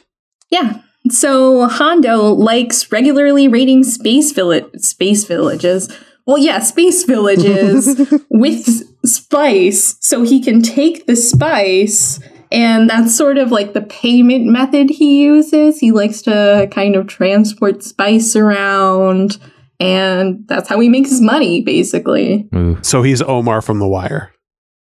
Yeah. 0.50 0.80
So 1.08 1.66
Hondo 1.68 2.32
likes 2.32 2.92
regularly 2.92 3.48
raiding 3.48 3.84
space 3.84 4.32
village 4.32 4.66
space 4.76 5.24
villages. 5.24 5.90
Well, 6.26 6.38
yeah, 6.38 6.60
space 6.60 7.04
villages 7.04 7.98
with 8.30 8.66
spice 9.04 9.96
so 10.00 10.22
he 10.22 10.40
can 10.42 10.62
take 10.62 11.06
the 11.06 11.16
spice 11.16 12.20
and 12.52 12.88
that's 12.90 13.16
sort 13.16 13.38
of 13.38 13.50
like 13.50 13.72
the 13.72 13.80
payment 13.82 14.46
method 14.46 14.90
he 14.90 15.22
uses. 15.22 15.78
He 15.78 15.90
likes 15.90 16.22
to 16.22 16.68
kind 16.70 16.94
of 16.94 17.06
transport 17.06 17.82
spice 17.82 18.36
around 18.36 19.38
and 19.80 20.44
that's 20.46 20.68
how 20.68 20.78
he 20.78 20.88
makes 20.88 21.10
his 21.10 21.20
money 21.20 21.62
basically. 21.62 22.48
Ooh. 22.54 22.78
So 22.82 23.02
he's 23.02 23.22
Omar 23.22 23.62
from 23.62 23.78
The 23.80 23.88
Wire. 23.88 24.32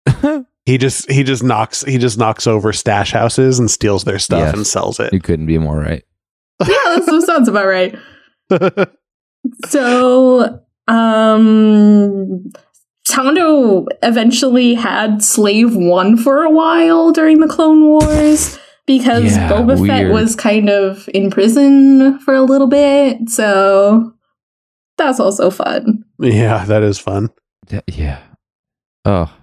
he 0.65 0.77
just 0.77 1.09
he 1.09 1.23
just 1.23 1.43
knocks 1.43 1.83
he 1.83 1.97
just 1.97 2.17
knocks 2.17 2.47
over 2.47 2.73
stash 2.73 3.11
houses 3.11 3.59
and 3.59 3.69
steals 3.71 4.03
their 4.03 4.19
stuff 4.19 4.39
Yes. 4.47 4.53
and 4.55 4.67
sells 4.67 4.99
it. 4.99 5.13
You 5.13 5.21
couldn't 5.21 5.45
be 5.45 5.57
more 5.57 5.77
right. 5.77 6.03
Yeah, 6.61 6.67
that 6.67 7.03
that 7.05 7.23
sounds 7.25 7.47
about 7.47 7.67
right. 7.67 7.95
So, 9.67 10.61
um, 10.87 12.51
Hondo 13.13 13.85
eventually 14.01 14.73
had 14.73 15.23
Slave 15.23 15.75
One 15.75 16.17
for 16.17 16.43
a 16.43 16.49
while 16.49 17.11
during 17.11 17.39
the 17.39 17.47
Clone 17.47 17.85
Wars 17.85 18.59
because 18.85 19.35
Yeah, 19.35 19.49
Boba 19.49 19.85
Fett 19.85 20.11
was 20.11 20.35
kind 20.35 20.69
of 20.69 21.07
in 21.13 21.29
prison 21.31 22.19
for 22.19 22.33
a 22.33 22.41
little 22.41 22.67
bit. 22.67 23.29
So, 23.29 24.13
that's 24.97 25.19
also 25.19 25.49
fun. 25.49 26.03
yeah, 26.19 26.65
that 26.65 26.83
is 26.83 26.99
fun. 26.99 27.29
Yeah. 27.87 28.19
Oh, 29.05 29.33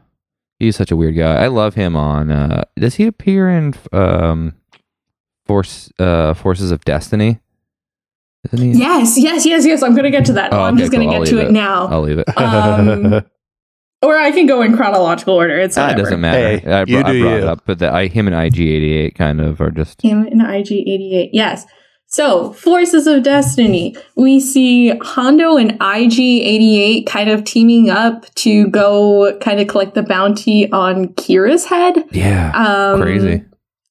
he's 0.59 0.77
such 0.77 0.91
a 0.91 0.97
weird 0.97 1.17
guy. 1.17 1.37
I 1.43 1.47
love 1.49 1.75
him 1.75 1.97
on. 1.97 2.31
Uh, 2.31 2.65
does 2.79 2.97
he 2.97 3.07
appear 3.07 3.49
in 3.51 3.75
um, 3.93 4.55
Force 5.47 5.91
uh, 5.99 6.35
Forces 6.35 6.71
of 6.71 6.85
Destiny? 6.85 7.41
Yes, 8.53 9.19
yes, 9.19 9.45
yes, 9.45 9.67
yes. 9.67 9.83
I'm 9.83 9.93
going 9.93 10.05
to 10.05 10.11
get 10.11 10.25
to 10.27 10.33
that. 10.35 10.53
Oh, 10.53 10.63
I'm 10.63 10.75
okay, 10.75 10.83
just 10.83 10.93
going 10.93 11.09
to 11.09 11.15
I'll 11.15 11.25
get 11.25 11.31
to 11.31 11.41
it, 11.41 11.49
it. 11.49 11.53
now. 11.53 11.89
I'll 11.89 12.01
leave 12.03 12.19
it. 12.19 12.39
Um, 12.39 13.23
or 14.03 14.17
I 14.19 14.31
can 14.31 14.47
go 14.47 14.63
in 14.63 14.77
chronological 14.77 15.35
order. 15.35 15.59
It's 15.59 15.77
Ah, 15.77 15.83
it 15.83 15.85
whatever. 15.91 16.03
doesn't 16.03 16.21
matter. 16.21 16.59
Hey, 16.59 16.73
I, 16.73 16.81
you 16.81 16.87
brought, 17.01 17.07
I 17.07 17.13
do 17.13 17.23
brought 17.23 17.31
you. 17.33 17.37
it 17.39 17.45
up, 17.45 17.63
but 17.67 17.79
the, 17.79 17.93
I, 17.93 18.07
him 18.09 18.27
and 18.29 18.37
IG88 18.37 19.15
kind 19.15 19.41
of 19.41 19.61
are 19.61 19.71
just. 19.71 20.01
Him 20.03 20.27
and 20.27 20.41
IG88. 20.41 21.31
Yes. 21.33 21.67
So, 22.07 22.53
Forces 22.55 23.07
of 23.07 23.23
Destiny. 23.23 23.95
We 24.17 24.41
see 24.41 24.89
Hondo 24.99 25.57
and 25.57 25.79
IG88 25.79 27.07
kind 27.07 27.31
of 27.31 27.45
teaming 27.45 27.89
up 27.91 28.27
to 28.37 28.67
go 28.69 29.39
kind 29.41 29.61
of 29.61 29.69
collect 29.69 29.95
the 29.95 30.03
bounty 30.03 30.71
on 30.73 31.09
Kira's 31.15 31.67
head. 31.67 32.03
Yeah. 32.11 32.51
Um, 32.55 33.01
crazy. 33.01 33.45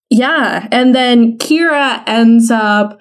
Yeah. 0.09 0.67
And 0.71 0.93
then 0.93 1.37
Kira 1.37 2.03
ends 2.07 2.51
up 2.51 2.99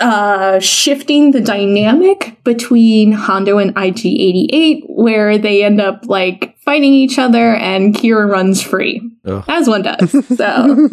uh, 0.00 0.60
shifting 0.60 1.32
the 1.32 1.40
dynamic 1.40 2.38
between 2.44 3.12
Hondo 3.12 3.58
and 3.58 3.74
IG88, 3.74 4.82
where 4.88 5.38
they 5.38 5.64
end 5.64 5.80
up 5.80 6.06
like 6.06 6.56
fighting 6.60 6.92
each 6.92 7.18
other 7.18 7.54
and 7.54 7.94
Kira 7.94 8.30
runs 8.30 8.62
free, 8.62 9.02
Ugh. 9.24 9.44
as 9.48 9.68
one 9.68 9.82
does. 9.82 10.36
So. 10.36 10.88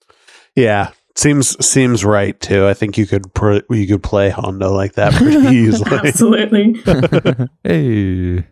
yeah, 0.54 0.92
seems 1.16 1.64
seems 1.64 2.04
right 2.04 2.38
too. 2.40 2.66
I 2.66 2.74
think 2.74 2.96
you 2.96 3.06
could 3.06 3.32
pr- 3.34 3.60
you 3.70 3.86
could 3.86 4.02
play 4.02 4.30
Hondo 4.30 4.72
like 4.72 4.94
that 4.94 5.12
pretty 5.14 5.36
easily. 5.56 6.08
Absolutely. 6.08 6.82
hey. 7.64 8.46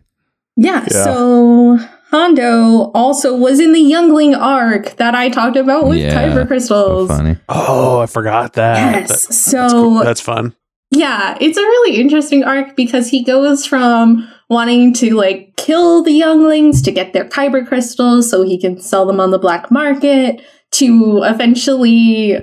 Yeah, 0.55 0.85
Yeah. 0.91 1.03
so 1.03 1.79
Hondo 2.11 2.91
also 2.93 3.35
was 3.35 3.59
in 3.59 3.73
the 3.73 3.79
Youngling 3.81 4.35
arc 4.35 4.97
that 4.97 5.15
I 5.15 5.29
talked 5.29 5.57
about 5.57 5.87
with 5.87 5.97
Yeah, 5.99 6.13
Kyber 6.29 6.41
So 6.41 6.45
crystals. 6.45 7.07
funny. 7.09 7.37
Oh, 7.49 7.99
I 8.01 8.05
forgot 8.05 8.53
that. 8.53 8.75
yes. 9.01 9.09
That- 9.27 9.33
so 9.33 9.57
that's, 9.57 9.73
cool. 9.73 10.03
that's 10.03 10.21
fun. 10.21 10.53
yeah, 10.91 11.35
it's 11.41 11.57
a 11.57 11.61
really 11.61 11.97
interesting 11.99 12.43
arc 12.43 12.75
because 12.75 13.07
he 13.09 13.23
goes 13.23 13.65
from 13.65 14.27
wanting 14.49 14.93
to 14.93 15.15
like 15.15 15.53
kill 15.57 16.03
the 16.03 16.11
younglings 16.11 16.83
to 16.83 16.91
get 16.91 17.13
their 17.13 17.25
kyber 17.25 17.65
crystals 17.67 18.29
so 18.29 18.43
he 18.43 18.59
can 18.61 18.79
sell 18.79 19.07
them 19.07 19.19
on 19.19 19.31
the 19.31 19.39
black 19.39 19.71
market 19.71 20.39
to 20.71 21.21
eventually 21.23 22.37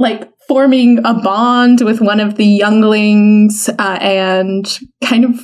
like 0.00 0.28
forming 0.52 0.98
a 1.04 1.14
bond 1.14 1.80
with 1.80 2.00
one 2.02 2.20
of 2.20 2.34
the 2.36 2.44
younglings 2.44 3.70
uh, 3.78 3.98
and 4.02 4.78
kind 5.02 5.24
of 5.24 5.40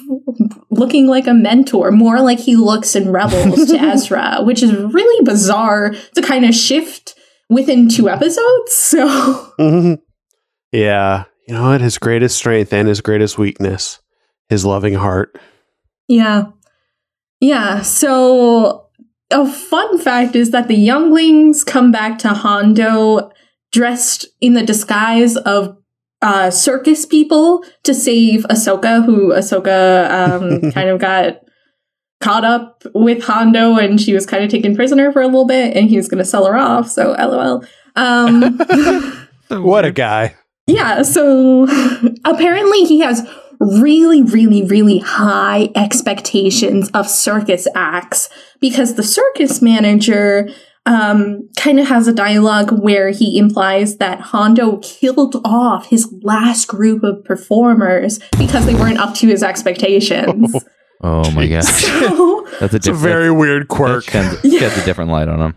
looking 0.71 1.07
like 1.07 1.27
a 1.27 1.33
mentor 1.33 1.91
more 1.91 2.21
like 2.21 2.39
he 2.39 2.57
looks 2.57 2.95
in 2.95 3.11
rebels 3.11 3.67
to 3.71 3.79
ezra 3.93 4.39
which 4.43 4.63
is 4.63 4.71
really 4.75 5.25
bizarre 5.25 5.95
to 6.15 6.21
kind 6.21 6.45
of 6.45 6.55
shift 6.55 7.15
within 7.49 7.89
two 7.89 8.09
episodes 8.11 8.73
so 8.75 9.07
Mhm. 9.59 9.99
Yeah, 10.73 11.25
you 11.47 11.55
know 11.55 11.63
what? 11.71 11.81
His 11.81 11.97
greatest 11.97 12.37
strength 12.37 12.75
and 12.75 12.87
his 12.87 13.01
greatest 13.01 13.39
weakness, 13.39 14.01
his 14.51 14.67
loving 14.67 14.93
heart. 14.95 15.41
Yeah. 16.07 16.49
Yeah. 17.41 17.81
So 17.81 18.89
a 19.31 19.51
fun 19.51 19.99
fact 19.99 20.37
is 20.37 20.51
that 20.51 20.69
the 20.69 20.77
younglings 20.77 21.65
come 21.65 21.91
back 21.91 22.19
to 22.19 22.29
Hondo 22.29 23.31
dressed 23.73 24.27
in 24.41 24.55
the 24.55 24.65
disguise 24.65 25.37
of 25.37 25.77
uh, 26.21 26.51
circus 26.51 27.07
people 27.07 27.65
to 27.85 27.95
save 27.95 28.45
Ahsoka, 28.45 29.05
who 29.05 29.33
Ahsoka 29.33 30.11
um, 30.11 30.73
kind 30.73 30.89
of 30.89 30.99
got 31.01 31.41
caught 32.21 32.45
up 32.45 32.83
with 32.95 33.23
Hondo 33.25 33.77
and 33.77 34.01
she 34.01 34.13
was 34.13 34.27
kind 34.27 34.43
of 34.43 34.51
taken 34.51 34.75
prisoner 34.75 35.13
for 35.13 35.23
a 35.23 35.27
little 35.27 35.47
bit 35.47 35.77
and 35.77 35.89
he 35.89 35.97
was 35.97 36.09
going 36.09 36.19
to 36.19 36.25
sell 36.25 36.47
her 36.47 36.57
off. 36.57 36.89
So, 36.89 37.13
lol. 37.13 37.65
Um, 37.95 38.59
What 39.51 39.87
a 39.87 39.93
guy! 39.93 40.35
yeah, 40.67 41.01
so 41.03 41.67
apparently 42.25 42.85
he 42.85 43.01
has 43.01 43.27
really, 43.59 44.23
really, 44.23 44.63
really 44.63 44.99
high 44.99 45.71
expectations 45.75 46.91
of 46.91 47.09
circus 47.09 47.67
acts 47.75 48.29
because 48.61 48.95
the 48.95 49.03
circus 49.03 49.63
manager 49.63 50.49
um, 50.89 51.49
kind 51.57 51.79
of 51.79 51.87
has 51.87 52.09
a 52.09 52.13
dialogue 52.13 52.71
where 52.83 53.11
he 53.11 53.39
implies 53.39 53.99
that 53.99 54.21
Hondo 54.21 54.79
killed 54.79 55.37
off 55.45 55.87
his 55.91 56.13
last 56.23 56.67
group 56.67 57.03
of 57.05 57.23
performers 57.25 58.19
because 58.39 58.65
they 58.67 58.75
weren't 58.75 58.99
up 58.99 59.15
to 59.17 59.27
his 59.29 59.43
expectations. 59.43 60.55
Oh 61.01 61.31
my 61.31 61.47
gosh. 61.47 61.65
so, 61.85 62.45
That's 62.59 62.73
a, 62.73 62.77
It's 62.79 62.89
a 62.89 62.91
diff- 62.91 62.97
very 62.97 63.31
weird 63.31 63.69
quirk. 63.69 64.03
shines- 64.11 64.37
Yeah. 64.43 64.59
sheds 64.59 64.79
a 64.83 64.85
different 64.85 65.13
light 65.13 65.29
on 65.29 65.39
him. 65.39 65.57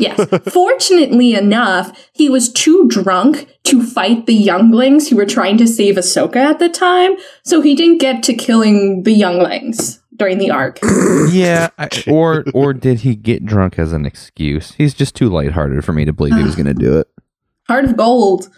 Yes. 0.00 0.18
Fortunately 0.52 1.34
enough, 1.34 2.10
he 2.12 2.28
was 2.28 2.52
too 2.52 2.88
drunk 2.88 3.46
to 3.66 3.84
fight 3.84 4.26
the 4.26 4.34
younglings 4.34 5.08
who 5.08 5.14
were 5.14 5.26
trying 5.26 5.58
to 5.58 5.68
save 5.68 5.94
Ahsoka 5.94 6.38
at 6.38 6.58
the 6.58 6.68
time, 6.68 7.12
so 7.44 7.60
he 7.60 7.76
didn't 7.76 7.98
get 8.00 8.24
to 8.24 8.34
killing 8.34 9.04
the 9.04 9.12
younglings 9.12 10.00
during 10.16 10.38
the 10.38 10.50
arc. 10.50 10.78
Yeah, 11.30 11.70
I, 11.78 11.88
or 12.10 12.44
or 12.52 12.72
did 12.72 13.00
he 13.00 13.16
get 13.16 13.44
drunk 13.44 13.78
as 13.78 13.92
an 13.92 14.04
excuse? 14.04 14.72
He's 14.72 14.94
just 14.94 15.14
too 15.14 15.28
lighthearted 15.28 15.84
for 15.84 15.92
me 15.92 16.04
to 16.04 16.12
believe 16.12 16.36
he 16.36 16.42
was 16.42 16.54
going 16.56 16.66
to 16.66 16.74
do 16.74 16.98
it. 16.98 17.08
Heart 17.68 17.86
of 17.86 17.96
Gold. 17.96 18.48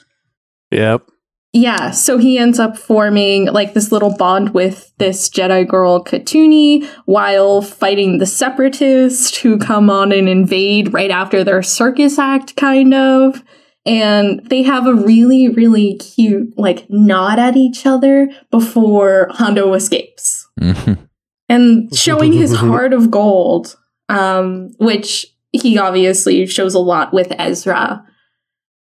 Yep. 0.71 1.09
Yeah, 1.53 1.91
so 1.93 2.19
he 2.19 2.37
ends 2.37 2.59
up 2.59 2.77
forming 2.77 3.47
like 3.47 3.73
this 3.73 3.91
little 3.91 4.15
bond 4.15 4.53
with 4.53 4.93
this 4.99 5.31
Jedi 5.31 5.67
girl 5.67 6.05
Katooni 6.05 6.87
while 7.07 7.63
fighting 7.63 8.19
the 8.19 8.27
separatists 8.27 9.39
who 9.39 9.57
come 9.59 9.89
on 9.89 10.13
and 10.13 10.29
invade 10.29 10.93
right 10.93 11.11
after 11.11 11.43
their 11.43 11.63
circus 11.63 12.19
act, 12.19 12.57
kind 12.57 12.93
of. 12.93 13.43
And 13.87 14.45
they 14.51 14.65
have 14.65 14.87
a 14.87 14.95
really, 14.95 15.49
really 15.49 15.97
cute 15.97 16.53
like 16.59 16.85
nod 16.91 17.39
at 17.39 17.57
each 17.57 17.87
other 17.87 18.29
before 18.51 19.29
Hondo 19.31 19.73
escapes. 19.73 20.47
And 21.49 21.95
showing 21.95 22.33
his 22.33 22.55
heart 22.57 22.93
of 22.93 23.11
gold, 23.11 23.77
um, 24.09 24.71
which 24.79 25.27
he 25.53 25.79
obviously 25.79 26.47
shows 26.47 26.75
a 26.75 26.79
lot 26.81 27.13
with 27.13 27.33
Ezra 27.39 28.05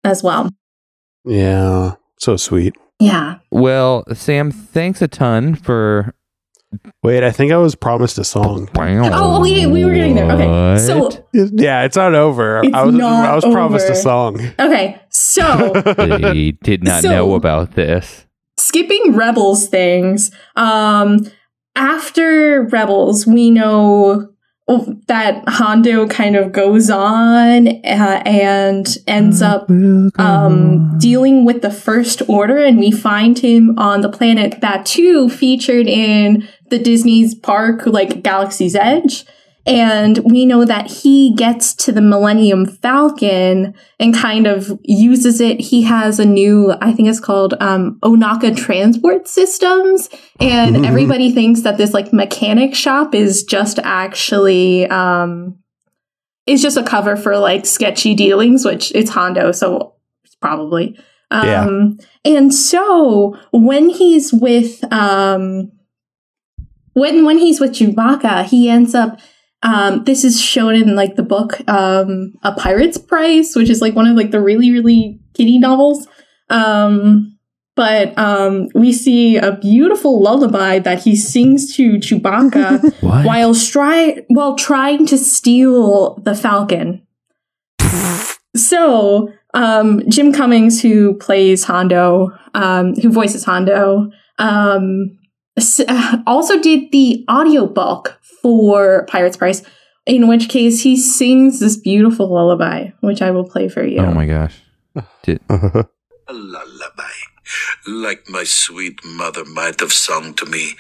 as 0.05 0.23
well. 0.23 0.51
Yeah. 1.25 1.95
So 2.19 2.37
sweet. 2.37 2.75
Yeah. 3.01 3.39
well, 3.51 4.05
Sam, 4.15 4.53
thanks 4.53 5.03
a 5.03 5.09
ton 5.09 5.55
for 5.57 6.15
Wait, 7.03 7.23
I 7.23 7.31
think 7.33 7.53
I 7.53 7.57
was 7.59 7.75
promised 7.75 8.17
a 8.17 8.25
song. 8.25 8.69
Oh, 8.79 9.41
okay, 9.43 9.67
we 9.67 9.85
were 9.85 9.93
getting 9.93 10.15
there. 10.15 10.31
Okay, 10.31 10.79
so 10.79 11.11
Yeah, 11.35 11.83
it's 11.85 11.97
not 11.97 12.15
over. 12.15 12.63
It's 12.63 12.73
I 12.75 12.85
was 12.85 12.95
not 12.95 13.29
I 13.29 13.35
was 13.35 13.45
promised 13.45 13.91
a 13.91 13.95
song. 13.97 14.41
okay, 14.59 15.03
so 15.11 15.71
they 15.99 16.53
did 16.63 16.83
not 16.85 17.03
So- 17.03 17.11
know 17.11 17.35
about 17.35 17.73
this. 17.73 18.25
skipping 18.59 19.15
rebels 19.17 19.67
things 19.69 20.31
um 20.57 21.19
after 21.75 22.63
rebels 22.65 23.27
we 23.27 23.51
know 23.51 24.29
that 25.07 25.43
hondo 25.49 26.07
kind 26.07 26.37
of 26.37 26.53
goes 26.53 26.89
on 26.89 27.69
uh, 27.69 28.23
and 28.25 28.97
ends 29.07 29.43
up 29.43 29.69
um, 30.19 30.99
dealing 30.99 31.45
with 31.45 31.63
the 31.63 31.71
first 31.71 32.23
order 32.29 32.59
and 32.59 32.79
we 32.79 32.91
find 32.91 33.41
him 33.41 33.79
on 33.79 34.01
the 34.01 34.09
planet 34.09 34.61
that 34.61 34.87
too 34.87 35.29
featured 35.29 35.87
in 35.87 36.49
the 36.71 36.79
disney's 36.79 37.35
park 37.35 37.87
like 37.87 38.23
galaxy's 38.23 38.77
edge 38.77 39.25
and 39.65 40.19
we 40.19 40.45
know 40.45 40.65
that 40.65 40.91
he 40.91 41.35
gets 41.37 41.73
to 41.75 41.93
the 41.93 42.01
millennium 42.01 42.67
falcon 42.67 43.75
and 44.01 44.13
kind 44.15 44.47
of 44.47 44.77
uses 44.83 45.41
it 45.41 45.61
he 45.61 45.83
has 45.83 46.19
a 46.19 46.25
new 46.25 46.73
i 46.81 46.93
think 46.93 47.09
it's 47.09 47.21
called 47.21 47.55
um, 47.61 47.99
Ohnaka 48.03 48.57
transport 48.57 49.29
systems 49.29 50.09
and 50.41 50.75
Mhm. 50.77 50.87
everybody 50.91 51.31
thinks 51.33 51.61
that 51.63 51.79
this 51.79 51.95
like 51.95 52.13
mechanic 52.13 52.75
shop 52.75 53.15
is 53.15 53.45
just 53.45 53.79
actually 53.85 54.87
um, 54.89 55.57
is 56.47 56.61
just 56.61 56.77
a 56.77 56.83
cover 56.83 57.15
for 57.17 57.39
like 57.39 57.65
sketchy 57.65 58.15
dealings 58.15 58.65
which 58.65 58.91
it's 58.97 59.11
hondo 59.11 59.53
so 59.53 59.95
probably 60.41 60.99
Yeah. 61.31 61.65
um, 61.67 61.99
and 62.25 62.53
so 62.53 63.37
when 63.53 63.89
he's 63.91 64.33
with 64.33 64.83
um, 64.93 65.71
when 66.95 67.25
when 67.25 67.39
he's 67.39 67.59
with 67.61 67.73
Chewbacca, 67.73 68.45
he 68.45 68.69
ends 68.69 68.95
up. 68.95 69.19
Um, 69.63 70.05
this 70.05 70.25
is 70.25 70.41
shown 70.41 70.75
in 70.75 70.97
like 70.97 71.15
the 71.17 71.23
book, 71.23 71.61
um, 71.69 72.35
A 72.43 72.53
Pirate's 72.53 72.99
Price, 72.99 73.55
which 73.55 73.71
is 73.71 73.81
like 73.81 73.95
one 73.95 74.07
of 74.09 74.17
like 74.17 74.31
the 74.33 74.41
really 74.41 74.71
really 74.73 75.21
kiddie 75.35 75.59
novels. 75.59 76.07
Um, 76.51 77.39
but 77.75 78.17
um, 78.19 78.69
we 78.75 78.93
see 78.93 79.37
a 79.39 79.53
beautiful 79.57 80.21
lullaby 80.21 80.79
that 80.81 81.03
he 81.05 81.17
sings 81.17 81.75
to 81.77 81.93
Chewbacca 81.95 82.93
while 83.25 83.55
stri- 83.55 84.25
while 84.29 84.57
trying 84.57 85.07
to 85.07 85.17
steal 85.17 86.17
the 86.17 86.35
Falcon. 86.35 87.07
so, 88.57 89.33
um, 89.55 90.03
Jim 90.09 90.33
Cummings, 90.33 90.83
who 90.83 91.15
plays 91.15 91.65
Hondo, 91.65 92.31
um, 92.55 92.95
who 92.97 93.11
voices 93.11 93.45
Hondo, 93.45 94.11
um, 94.39 95.19
s- 95.22 95.22
Uh, 95.57 96.19
also 96.27 96.61
did 96.61 96.91
the 96.93 97.25
audiobook 97.31 98.19
for 98.41 99.05
Pirates 99.07 99.37
Price, 99.37 99.63
in 100.07 100.27
which 100.27 100.49
case 100.49 100.83
he 100.83 100.97
sings 100.97 101.61
this 101.61 101.77
beautiful 101.77 102.33
lullaby, 102.33 102.91
which 103.01 103.21
I 103.23 103.31
will 103.31 103.45
play 103.45 103.69
for 103.69 103.85
you. 103.85 104.01
Oh 104.01 104.13
my 104.13 104.27
gosh. 104.27 104.61
Did, 105.23 105.41
A 105.49 106.33
lullaby, 106.33 107.13
like 107.87 108.29
my 108.29 108.45
sweet 108.45 109.05
mother 109.05 109.45
might 109.45 109.81
have 109.81 109.93
sung 109.93 110.35
to 110.35 110.47
me 110.47 110.73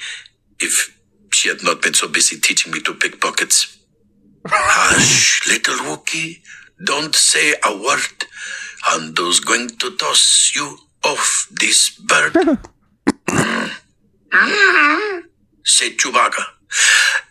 if 0.60 0.98
she 1.32 1.48
had 1.48 1.62
not 1.62 1.82
been 1.82 1.94
so 1.94 2.08
busy 2.08 2.38
teaching 2.38 2.72
me 2.72 2.80
to 2.80 2.94
pick 2.94 3.20
pockets. 3.20 3.78
Hush, 4.46 5.48
little 5.48 5.76
Wookiee, 5.86 6.38
don't 6.84 7.14
say 7.14 7.54
a 7.64 7.76
word. 7.76 8.26
Hondo's 8.82 9.40
going 9.40 9.68
to 9.68 9.96
toss 9.96 10.52
you 10.54 10.76
off 11.04 11.48
this 11.60 11.90
bird. 11.90 12.58
Said 15.64 15.92
Chewbacca. 15.98 16.44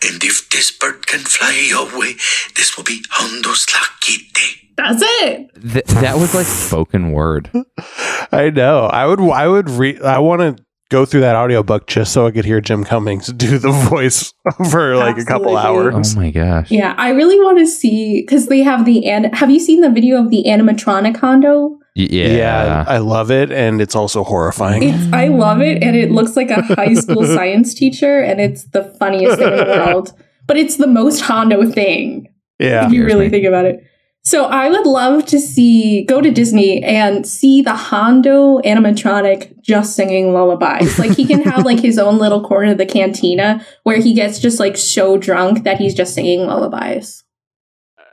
And 0.03 0.23
if 0.23 0.49
this 0.49 0.71
bird 0.71 1.07
can 1.07 1.19
fly 1.21 1.71
away, 1.75 2.13
this 2.55 2.77
will 2.77 2.83
be 2.83 3.01
Hondo's 3.11 3.65
lucky 3.73 4.23
day. 4.33 4.69
That's 4.77 5.01
it. 5.03 5.49
th- 5.73 5.85
that 6.01 6.15
was 6.17 6.33
like 6.33 6.45
spoken 6.45 7.11
word. 7.11 7.49
I 8.31 8.49
know. 8.49 8.85
I 8.85 9.05
would 9.05 9.19
I 9.19 9.47
would 9.47 9.69
read 9.69 10.01
I 10.01 10.19
want 10.19 10.41
to 10.57 10.63
go 10.89 11.05
through 11.05 11.21
that 11.21 11.35
audiobook 11.35 11.87
just 11.87 12.13
so 12.13 12.25
I 12.27 12.31
could 12.31 12.45
hear 12.45 12.61
Jim 12.61 12.83
Cummings 12.83 13.27
do 13.33 13.57
the 13.57 13.71
voice 13.71 14.33
for 14.71 14.95
like 14.95 15.17
a 15.17 15.25
couple 15.25 15.57
hours. 15.57 16.15
Oh 16.15 16.19
my 16.19 16.31
gosh. 16.31 16.71
Yeah, 16.71 16.93
I 16.97 17.09
really 17.09 17.37
want 17.39 17.59
to 17.59 17.67
see 17.67 18.21
because 18.21 18.47
they 18.47 18.61
have 18.63 18.85
the 18.85 19.07
an- 19.09 19.33
have 19.33 19.49
you 19.51 19.59
seen 19.59 19.81
the 19.81 19.89
video 19.89 20.19
of 20.23 20.29
the 20.29 20.43
animatronic 20.47 21.17
Hondo? 21.17 21.77
Y- 21.95 22.07
yeah. 22.09 22.85
I 22.87 22.99
love 22.99 23.31
it 23.31 23.51
and 23.51 23.81
it's 23.81 23.95
also 23.95 24.23
horrifying. 24.23 24.83
It's 24.83 25.13
I 25.13 25.27
love 25.27 25.61
it, 25.61 25.83
and 25.83 25.95
it 25.95 26.11
looks 26.11 26.35
like 26.37 26.49
a 26.49 26.61
high 26.61 26.93
school 26.93 27.25
science 27.37 27.73
teacher, 27.73 28.21
and 28.21 28.39
it's 28.39 28.65
the 28.65 28.83
funniest 28.99 29.37
thing 29.37 29.51
in 29.51 29.57
the 29.57 29.65
world. 29.85 30.13
But 30.47 30.57
it's 30.57 30.77
the 30.77 30.87
most 30.87 31.21
Hondo 31.21 31.69
thing 31.69 32.27
yeah. 32.59 32.85
if 32.85 32.93
you 32.93 33.05
really 33.05 33.25
me. 33.25 33.29
think 33.29 33.45
about 33.45 33.65
it. 33.65 33.83
So 34.23 34.45
I 34.45 34.69
would 34.69 34.85
love 34.85 35.25
to 35.27 35.39
see 35.39 36.03
go 36.05 36.21
to 36.21 36.29
Disney 36.29 36.83
and 36.83 37.25
see 37.25 37.61
the 37.63 37.73
Hondo 37.73 38.59
animatronic 38.59 39.59
just 39.61 39.95
singing 39.95 40.33
lullabies. 40.33 40.99
Like 40.99 41.15
he 41.17 41.25
can 41.25 41.41
have 41.41 41.65
like 41.65 41.79
his 41.79 41.97
own 41.97 42.19
little 42.19 42.43
corner 42.43 42.71
of 42.73 42.77
the 42.77 42.85
cantina 42.85 43.65
where 43.83 43.97
he 43.97 44.13
gets 44.13 44.37
just 44.39 44.59
like 44.59 44.77
so 44.77 45.17
drunk 45.17 45.63
that 45.63 45.79
he's 45.79 45.95
just 45.95 46.13
singing 46.13 46.41
lullabies. 46.45 47.23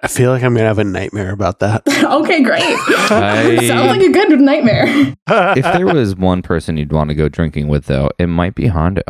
I 0.03 0.07
feel 0.09 0.31
like 0.31 0.43
I'm 0.45 0.55
going 0.55 0.63
to 0.63 0.69
have 0.69 0.79
a 0.79 0.85
nightmare 0.85 1.33
about 1.33 1.59
that. 1.59 1.83
okay, 1.89 2.43
great. 2.43 2.63
I- 2.63 3.59
Sounds 3.67 3.89
like 3.89 4.01
a 4.01 4.13
good 4.13 4.41
nightmare. 4.41 4.85
if 5.27 5.65
there 5.65 5.87
was 5.87 6.15
one 6.15 6.43
person 6.43 6.77
you'd 6.77 6.93
want 6.93 7.09
to 7.09 7.15
go 7.15 7.29
drinking 7.29 7.69
with, 7.69 7.87
though, 7.87 8.11
it 8.19 8.27
might 8.29 8.55
be 8.55 8.69
Hondo. 8.69 9.03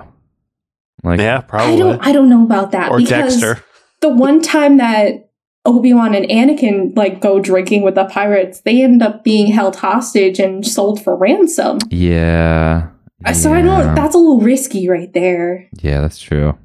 Like, 1.05 1.21
yeah, 1.21 1.41
probably. 1.43 1.75
I 1.75 1.77
probably. 1.79 1.79
don't 1.79 2.07
I 2.09 2.13
don't 2.13 2.29
know 2.29 2.43
about 2.45 2.73
that 2.73 2.91
or 2.91 3.01
Dexter. 3.01 3.63
the 4.01 4.09
one 4.09 4.41
time 4.43 4.79
that 4.79 5.31
Obi-Wan 5.65 6.15
and 6.15 6.27
Anakin 6.27 6.97
like 6.97 7.21
go 7.21 7.39
drinking 7.39 7.83
with 7.83 7.95
the 7.95 8.07
pirates, 8.07 8.63
they 8.63 8.83
end 8.83 9.03
up 9.03 9.23
being 9.23 9.47
held 9.53 9.77
hostage 9.77 10.39
and 10.41 10.67
sold 10.67 11.03
for 11.03 11.15
ransom. 11.15 11.79
yeah. 11.91 12.89
So 13.35 13.53
I 13.53 13.63
don't 13.63 13.95
that's 13.95 14.15
a 14.15 14.19
little 14.19 14.41
risky 14.41 14.89
right 14.89 15.13
there. 15.13 15.69
Yeah, 15.81 16.01
that's 16.01 16.19
true. 16.19 16.57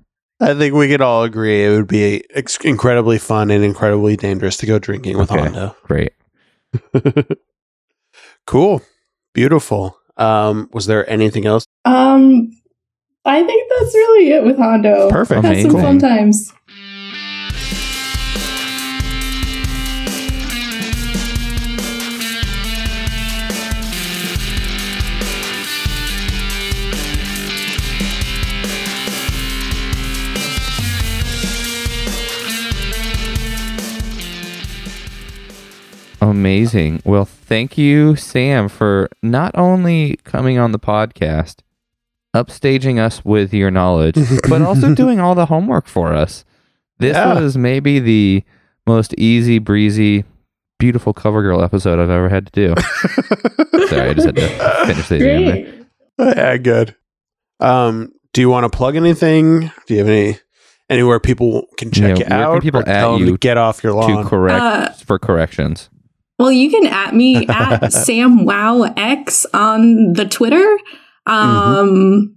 I 0.44 0.54
think 0.54 0.74
we 0.76 0.88
could 0.88 1.02
all 1.02 1.24
agree 1.24 1.66
it 1.66 1.70
would 1.70 1.88
be 1.88 2.24
ex- 2.36 2.58
incredibly 2.58 3.18
fun 3.18 3.50
and 3.52 3.64
incredibly 3.64 4.16
dangerous 4.18 4.58
to 4.58 4.66
go 4.66 4.78
drinking 4.80 5.18
with 5.18 5.32
Okay. 5.32 5.42
Hondo. 5.42 5.76
Great. 5.84 6.14
Cool. 8.46 8.82
Beautiful. 9.34 9.98
Um, 10.18 10.70
was 10.74 10.86
there 10.86 11.10
anything 11.10 11.46
else? 11.46 11.66
Um 11.86 12.52
I 13.26 13.42
think 13.44 13.70
that's 13.70 13.94
really 13.96 14.32
it 14.32 14.44
with 14.44 14.58
Hondo. 14.58 15.10
Perfect. 15.10 15.46
Had 15.46 15.62
some 15.62 15.72
Amazing. 15.72 15.82
fun 15.82 16.00
times. 16.00 16.54
Amazing. 36.30 37.02
Well, 37.06 37.26
thank 37.26 37.78
you, 37.78 38.16
Sam, 38.16 38.70
for 38.70 39.10
not 39.22 39.52
only 39.56 40.18
coming 40.24 40.58
on 40.58 40.72
the 40.72 40.80
podcast, 40.80 41.58
upstaging 42.36 42.98
us 43.00 43.24
with 43.26 43.54
your 43.54 43.70
knowledge, 43.72 44.16
but 44.50 44.62
also 44.62 44.96
doing 44.96 45.20
all 45.20 45.36
the 45.36 45.48
homework 45.48 45.88
for 45.88 46.14
us. 46.14 46.46
This 47.00 47.16
Yeah. 47.16 47.40
was 47.40 47.58
maybe 47.58 48.00
the 48.00 48.44
most 48.88 49.14
easy 49.18 49.60
breezy, 49.60 50.24
beautiful 50.80 51.14
CoverGirl 51.14 51.64
episode 51.64 52.00
I've 52.00 52.10
ever 52.10 52.30
had 52.30 52.52
to 52.52 52.52
do. 52.68 52.82
Sorry, 53.88 54.10
I 54.10 54.14
just 54.14 54.26
had 54.28 54.36
to 54.36 54.86
finish 54.86 55.08
the 55.10 55.16
exam 55.16 55.46
there. 55.46 56.34
Yeah, 56.36 56.58
good. 56.58 56.96
Um, 57.60 58.12
do 58.34 58.42
you 58.42 58.50
want 58.50 58.72
to 58.72 58.76
plug 58.76 58.96
anything? 58.96 59.72
Do 59.88 59.94
you 59.94 60.00
have 60.00 60.08
any 60.10 60.38
anywhere 60.90 61.20
people 61.20 61.68
can 61.78 61.92
check 61.92 62.02
Yeah, 62.02 62.10
you 62.10 62.18
where 62.18 62.26
can 62.28 62.34
out? 62.58 62.62
people 62.62 62.80
or 62.82 62.90
at 62.90 63.00
tell 63.00 63.20
you 63.20 63.26
to 63.32 63.38
get 63.38 63.58
off 63.58 63.84
your 63.84 63.94
lawn 63.94 64.24
To 64.24 64.30
correct 64.30 64.62
Uh, 64.62 64.90
for 65.06 65.18
corrections. 65.20 65.90
Well, 66.40 66.52
you 66.52 66.70
can 66.70 66.88
at 66.88 67.14
me 67.16 67.36
at 67.48 67.82
SamWowX 67.82 69.46
on 69.54 70.14
the 70.14 70.26
Twitter. 70.26 70.78
Um, 71.26 72.36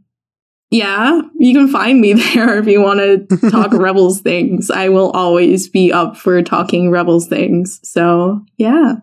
yeah, 0.71 1.21
you 1.39 1.55
can 1.55 1.69
find 1.69 2.01
me 2.01 2.13
there 2.35 2.59
if 2.59 2.67
you 2.67 2.81
want 2.81 3.01
to 3.01 3.51
talk 3.51 3.73
Rebels 3.73 4.21
things. 4.21 4.71
I 4.71 4.89
will 4.89 5.11
always 5.13 5.69
be 5.69 5.93
up 5.93 6.17
for 6.17 6.43
talking 6.43 6.91
Rebels 6.91 7.29
things. 7.29 7.81
So, 7.83 8.45
yeah. 8.57 8.97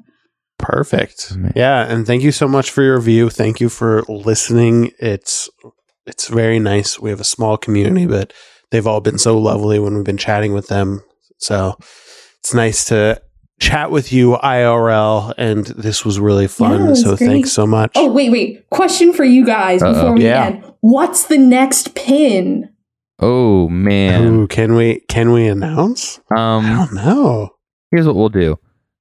Perfect. 0.59 1.35
Yeah, 1.55 1.85
and 1.91 2.05
thank 2.05 2.21
you 2.21 2.31
so 2.31 2.47
much 2.47 2.71
for 2.71 2.83
your 2.83 2.97
review. 2.97 3.29
Thank 3.29 3.59
you 3.59 3.69
for 3.69 4.03
listening. 4.07 4.91
It's 4.99 5.49
it's 6.05 6.27
very 6.27 6.59
nice. 6.59 6.99
We 6.99 7.09
have 7.09 7.19
a 7.19 7.25
small 7.25 7.57
community, 7.57 8.05
but 8.05 8.33
they've 8.71 8.85
all 8.85 9.01
been 9.01 9.17
so 9.17 9.37
lovely 9.37 9.79
when 9.79 9.95
we've 9.95 10.05
been 10.05 10.17
chatting 10.17 10.53
with 10.53 10.67
them. 10.67 11.01
So 11.37 11.75
it's 12.39 12.53
nice 12.53 12.85
to 12.85 13.21
chat 13.59 13.91
with 13.91 14.11
you 14.11 14.31
IRL, 14.43 15.33
and 15.37 15.65
this 15.67 16.03
was 16.05 16.19
really 16.19 16.47
fun. 16.47 16.81
it 16.81 16.89
was 16.89 17.01
so 17.03 17.15
great. 17.15 17.27
thanks 17.27 17.51
so 17.51 17.65
much. 17.67 17.91
Oh, 17.95 18.11
wait, 18.11 18.31
wait. 18.31 18.69
Question 18.69 19.13
for 19.13 19.23
you 19.23 19.45
guys 19.45 19.81
Uh-oh. 19.81 19.93
before 19.93 20.11
we 20.13 20.23
Yeah. 20.25 20.45
end. 20.47 20.63
What's 20.81 21.25
the 21.27 21.37
next 21.37 21.95
pin? 21.95 22.69
Oh 23.19 23.69
man. 23.69 24.23
Ooh, 24.25 24.47
can 24.47 24.75
we 24.75 25.01
can 25.07 25.31
we 25.31 25.47
announce? 25.47 26.19
I 26.35 26.57
Um 26.57 26.65
don't 26.65 26.93
know. 26.93 27.49
here's 27.91 28.05
what 28.05 28.15
we'll 28.15 28.27
do. 28.29 28.57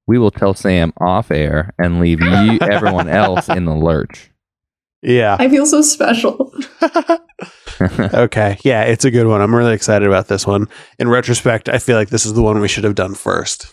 We 0.07 0.19
will 0.19 0.31
tell 0.31 0.55
Sam 0.55 0.93
off 1.01 1.31
air 1.33 1.73
and 1.79 1.99
leave 1.99 2.21
you 2.23 2.59
everyone 2.61 3.09
else 3.09 3.49
in 3.49 3.65
the 3.65 3.75
lurch. 3.75 4.31
Yeah. 5.03 5.37
I 5.41 5.49
feel 5.49 5.67
so 5.67 5.81
special. 5.83 6.53
okay. 7.81 8.59
Yeah, 8.65 8.83
it's 8.83 9.05
a 9.05 9.11
good 9.11 9.27
one. 9.27 9.41
I'm 9.41 9.55
really 9.55 9.75
excited 9.75 10.07
about 10.07 10.29
this 10.29 10.47
one. 10.47 10.69
In 10.99 11.09
retrospect, 11.09 11.69
I 11.69 11.79
feel 11.79 11.97
like 11.97 12.11
this 12.11 12.27
is 12.27 12.35
the 12.35 12.43
one 12.43 12.61
we 12.61 12.69
should 12.69 12.85
have 12.85 12.95
done 12.95 13.15
first. 13.15 13.73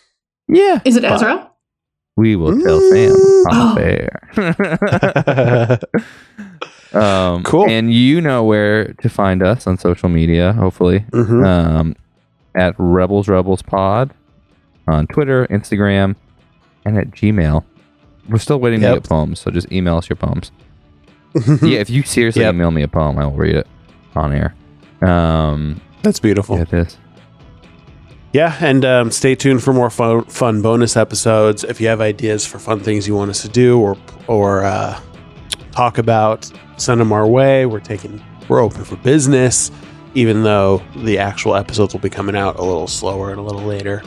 Yeah. 0.50 0.80
Is 0.84 0.96
it 0.98 1.04
Ezra? 1.06 1.50
We 2.18 2.36
will 2.36 2.60
tell 2.60 2.82
Sam 2.92 3.12
off 3.50 3.78
air. 3.78 4.30
um, 6.94 7.44
Cool. 7.44 7.70
And 7.70 7.94
you 7.94 8.20
know 8.22 8.44
where 8.44 8.94
to 8.94 9.10
find 9.10 9.42
us 9.44 9.68
on 9.68 9.78
social 9.78 10.10
media, 10.10 10.54
hopefully. 10.54 11.06
Mhm. 11.12 11.46
Um, 11.46 11.96
at 12.56 12.76
Rebels 12.78 13.28
Rebels 13.28 13.62
Pod 13.62 14.12
on 14.88 15.08
Twitter, 15.08 15.46
Instagram, 15.48 16.16
and 16.86 16.98
at 16.98 17.12
Gmail. 17.12 17.64
We're 18.28 18.38
still 18.40 18.60
waiting 18.60 18.82
to 18.82 18.88
Yep. 18.88 18.96
get 19.04 19.10
poems, 19.10 19.40
so 19.40 19.52
just 19.52 19.72
email 19.72 19.98
us 19.98 20.10
your 20.10 20.18
poems. 20.18 20.52
yeah, 21.62 21.80
if 21.80 21.90
you 21.90 22.04
seriously 22.04 22.42
Yep. 22.42 22.56
email 22.56 22.72
me 22.72 22.82
a 22.82 22.88
poem, 22.88 23.18
I 23.20 23.26
will 23.26 23.34
read 23.38 23.56
it 23.56 23.68
on 24.16 24.34
air. 24.34 24.56
Um, 25.08 25.80
That's 26.02 26.20
beautiful. 26.20 26.58
yeah, 26.58 26.64
it 26.64 26.74
is. 26.74 26.98
Yeah, 28.32 28.56
and 28.60 28.86
um, 28.86 29.12
stay 29.12 29.34
tuned 29.34 29.64
for 29.64 29.74
more 29.74 29.90
fun, 29.90 30.24
fun 30.26 30.62
bonus 30.62 30.96
episodes. 30.96 31.64
If 31.64 31.82
you 31.82 31.88
have 31.88 32.00
ideas 32.00 32.46
for 32.46 32.60
fun 32.60 32.80
things 32.80 33.08
you 33.08 33.16
want 33.16 33.32
us 33.32 33.42
to 33.42 33.50
do 33.50 33.80
or 33.80 33.98
or 34.28 34.64
uh, 34.64 35.00
talk 35.72 35.98
about, 35.98 36.52
send 36.78 37.02
them 37.02 37.12
our 37.12 37.26
way. 37.26 37.66
We're 37.66 37.80
taking 37.80 38.24
we're 38.48 38.62
open 38.62 38.84
for 38.84 38.98
business, 38.98 39.72
even 40.14 40.44
though 40.44 40.84
the 40.98 41.18
actual 41.18 41.56
episodes 41.56 41.94
will 41.94 42.02
be 42.02 42.10
coming 42.10 42.36
out 42.36 42.60
a 42.60 42.64
little 42.64 42.88
slower 42.88 43.32
and 43.32 43.40
a 43.40 43.44
little 43.44 43.64
later. 43.64 44.04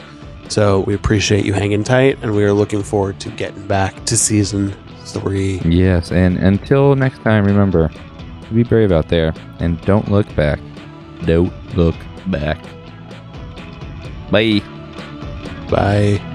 So 0.47 0.81
we 0.81 0.93
appreciate 0.93 1.45
you 1.45 1.53
hanging 1.53 1.83
tight, 1.83 2.19
and 2.21 2.33
we 2.33 2.43
are 2.43 2.53
looking 2.53 2.83
forward 2.83 3.19
to 3.21 3.29
getting 3.29 3.67
back 3.67 4.05
to 4.05 4.15
season 4.15 4.73
three. 5.05 5.59
Yes, 5.65 6.11
and 6.11 6.37
until 6.37 6.95
next 6.95 7.19
time, 7.23 7.43
remember, 7.43 7.91
be 8.53 8.63
brave 8.63 8.91
out 8.91 9.09
there 9.09 9.33
and 9.59 9.81
don't 9.81 10.09
look 10.09 10.33
back. 10.35 10.59
Don't 11.25 11.51
look 11.75 11.95
back. 12.27 12.57
Bye. 14.33 14.63
Bye. 15.69 16.32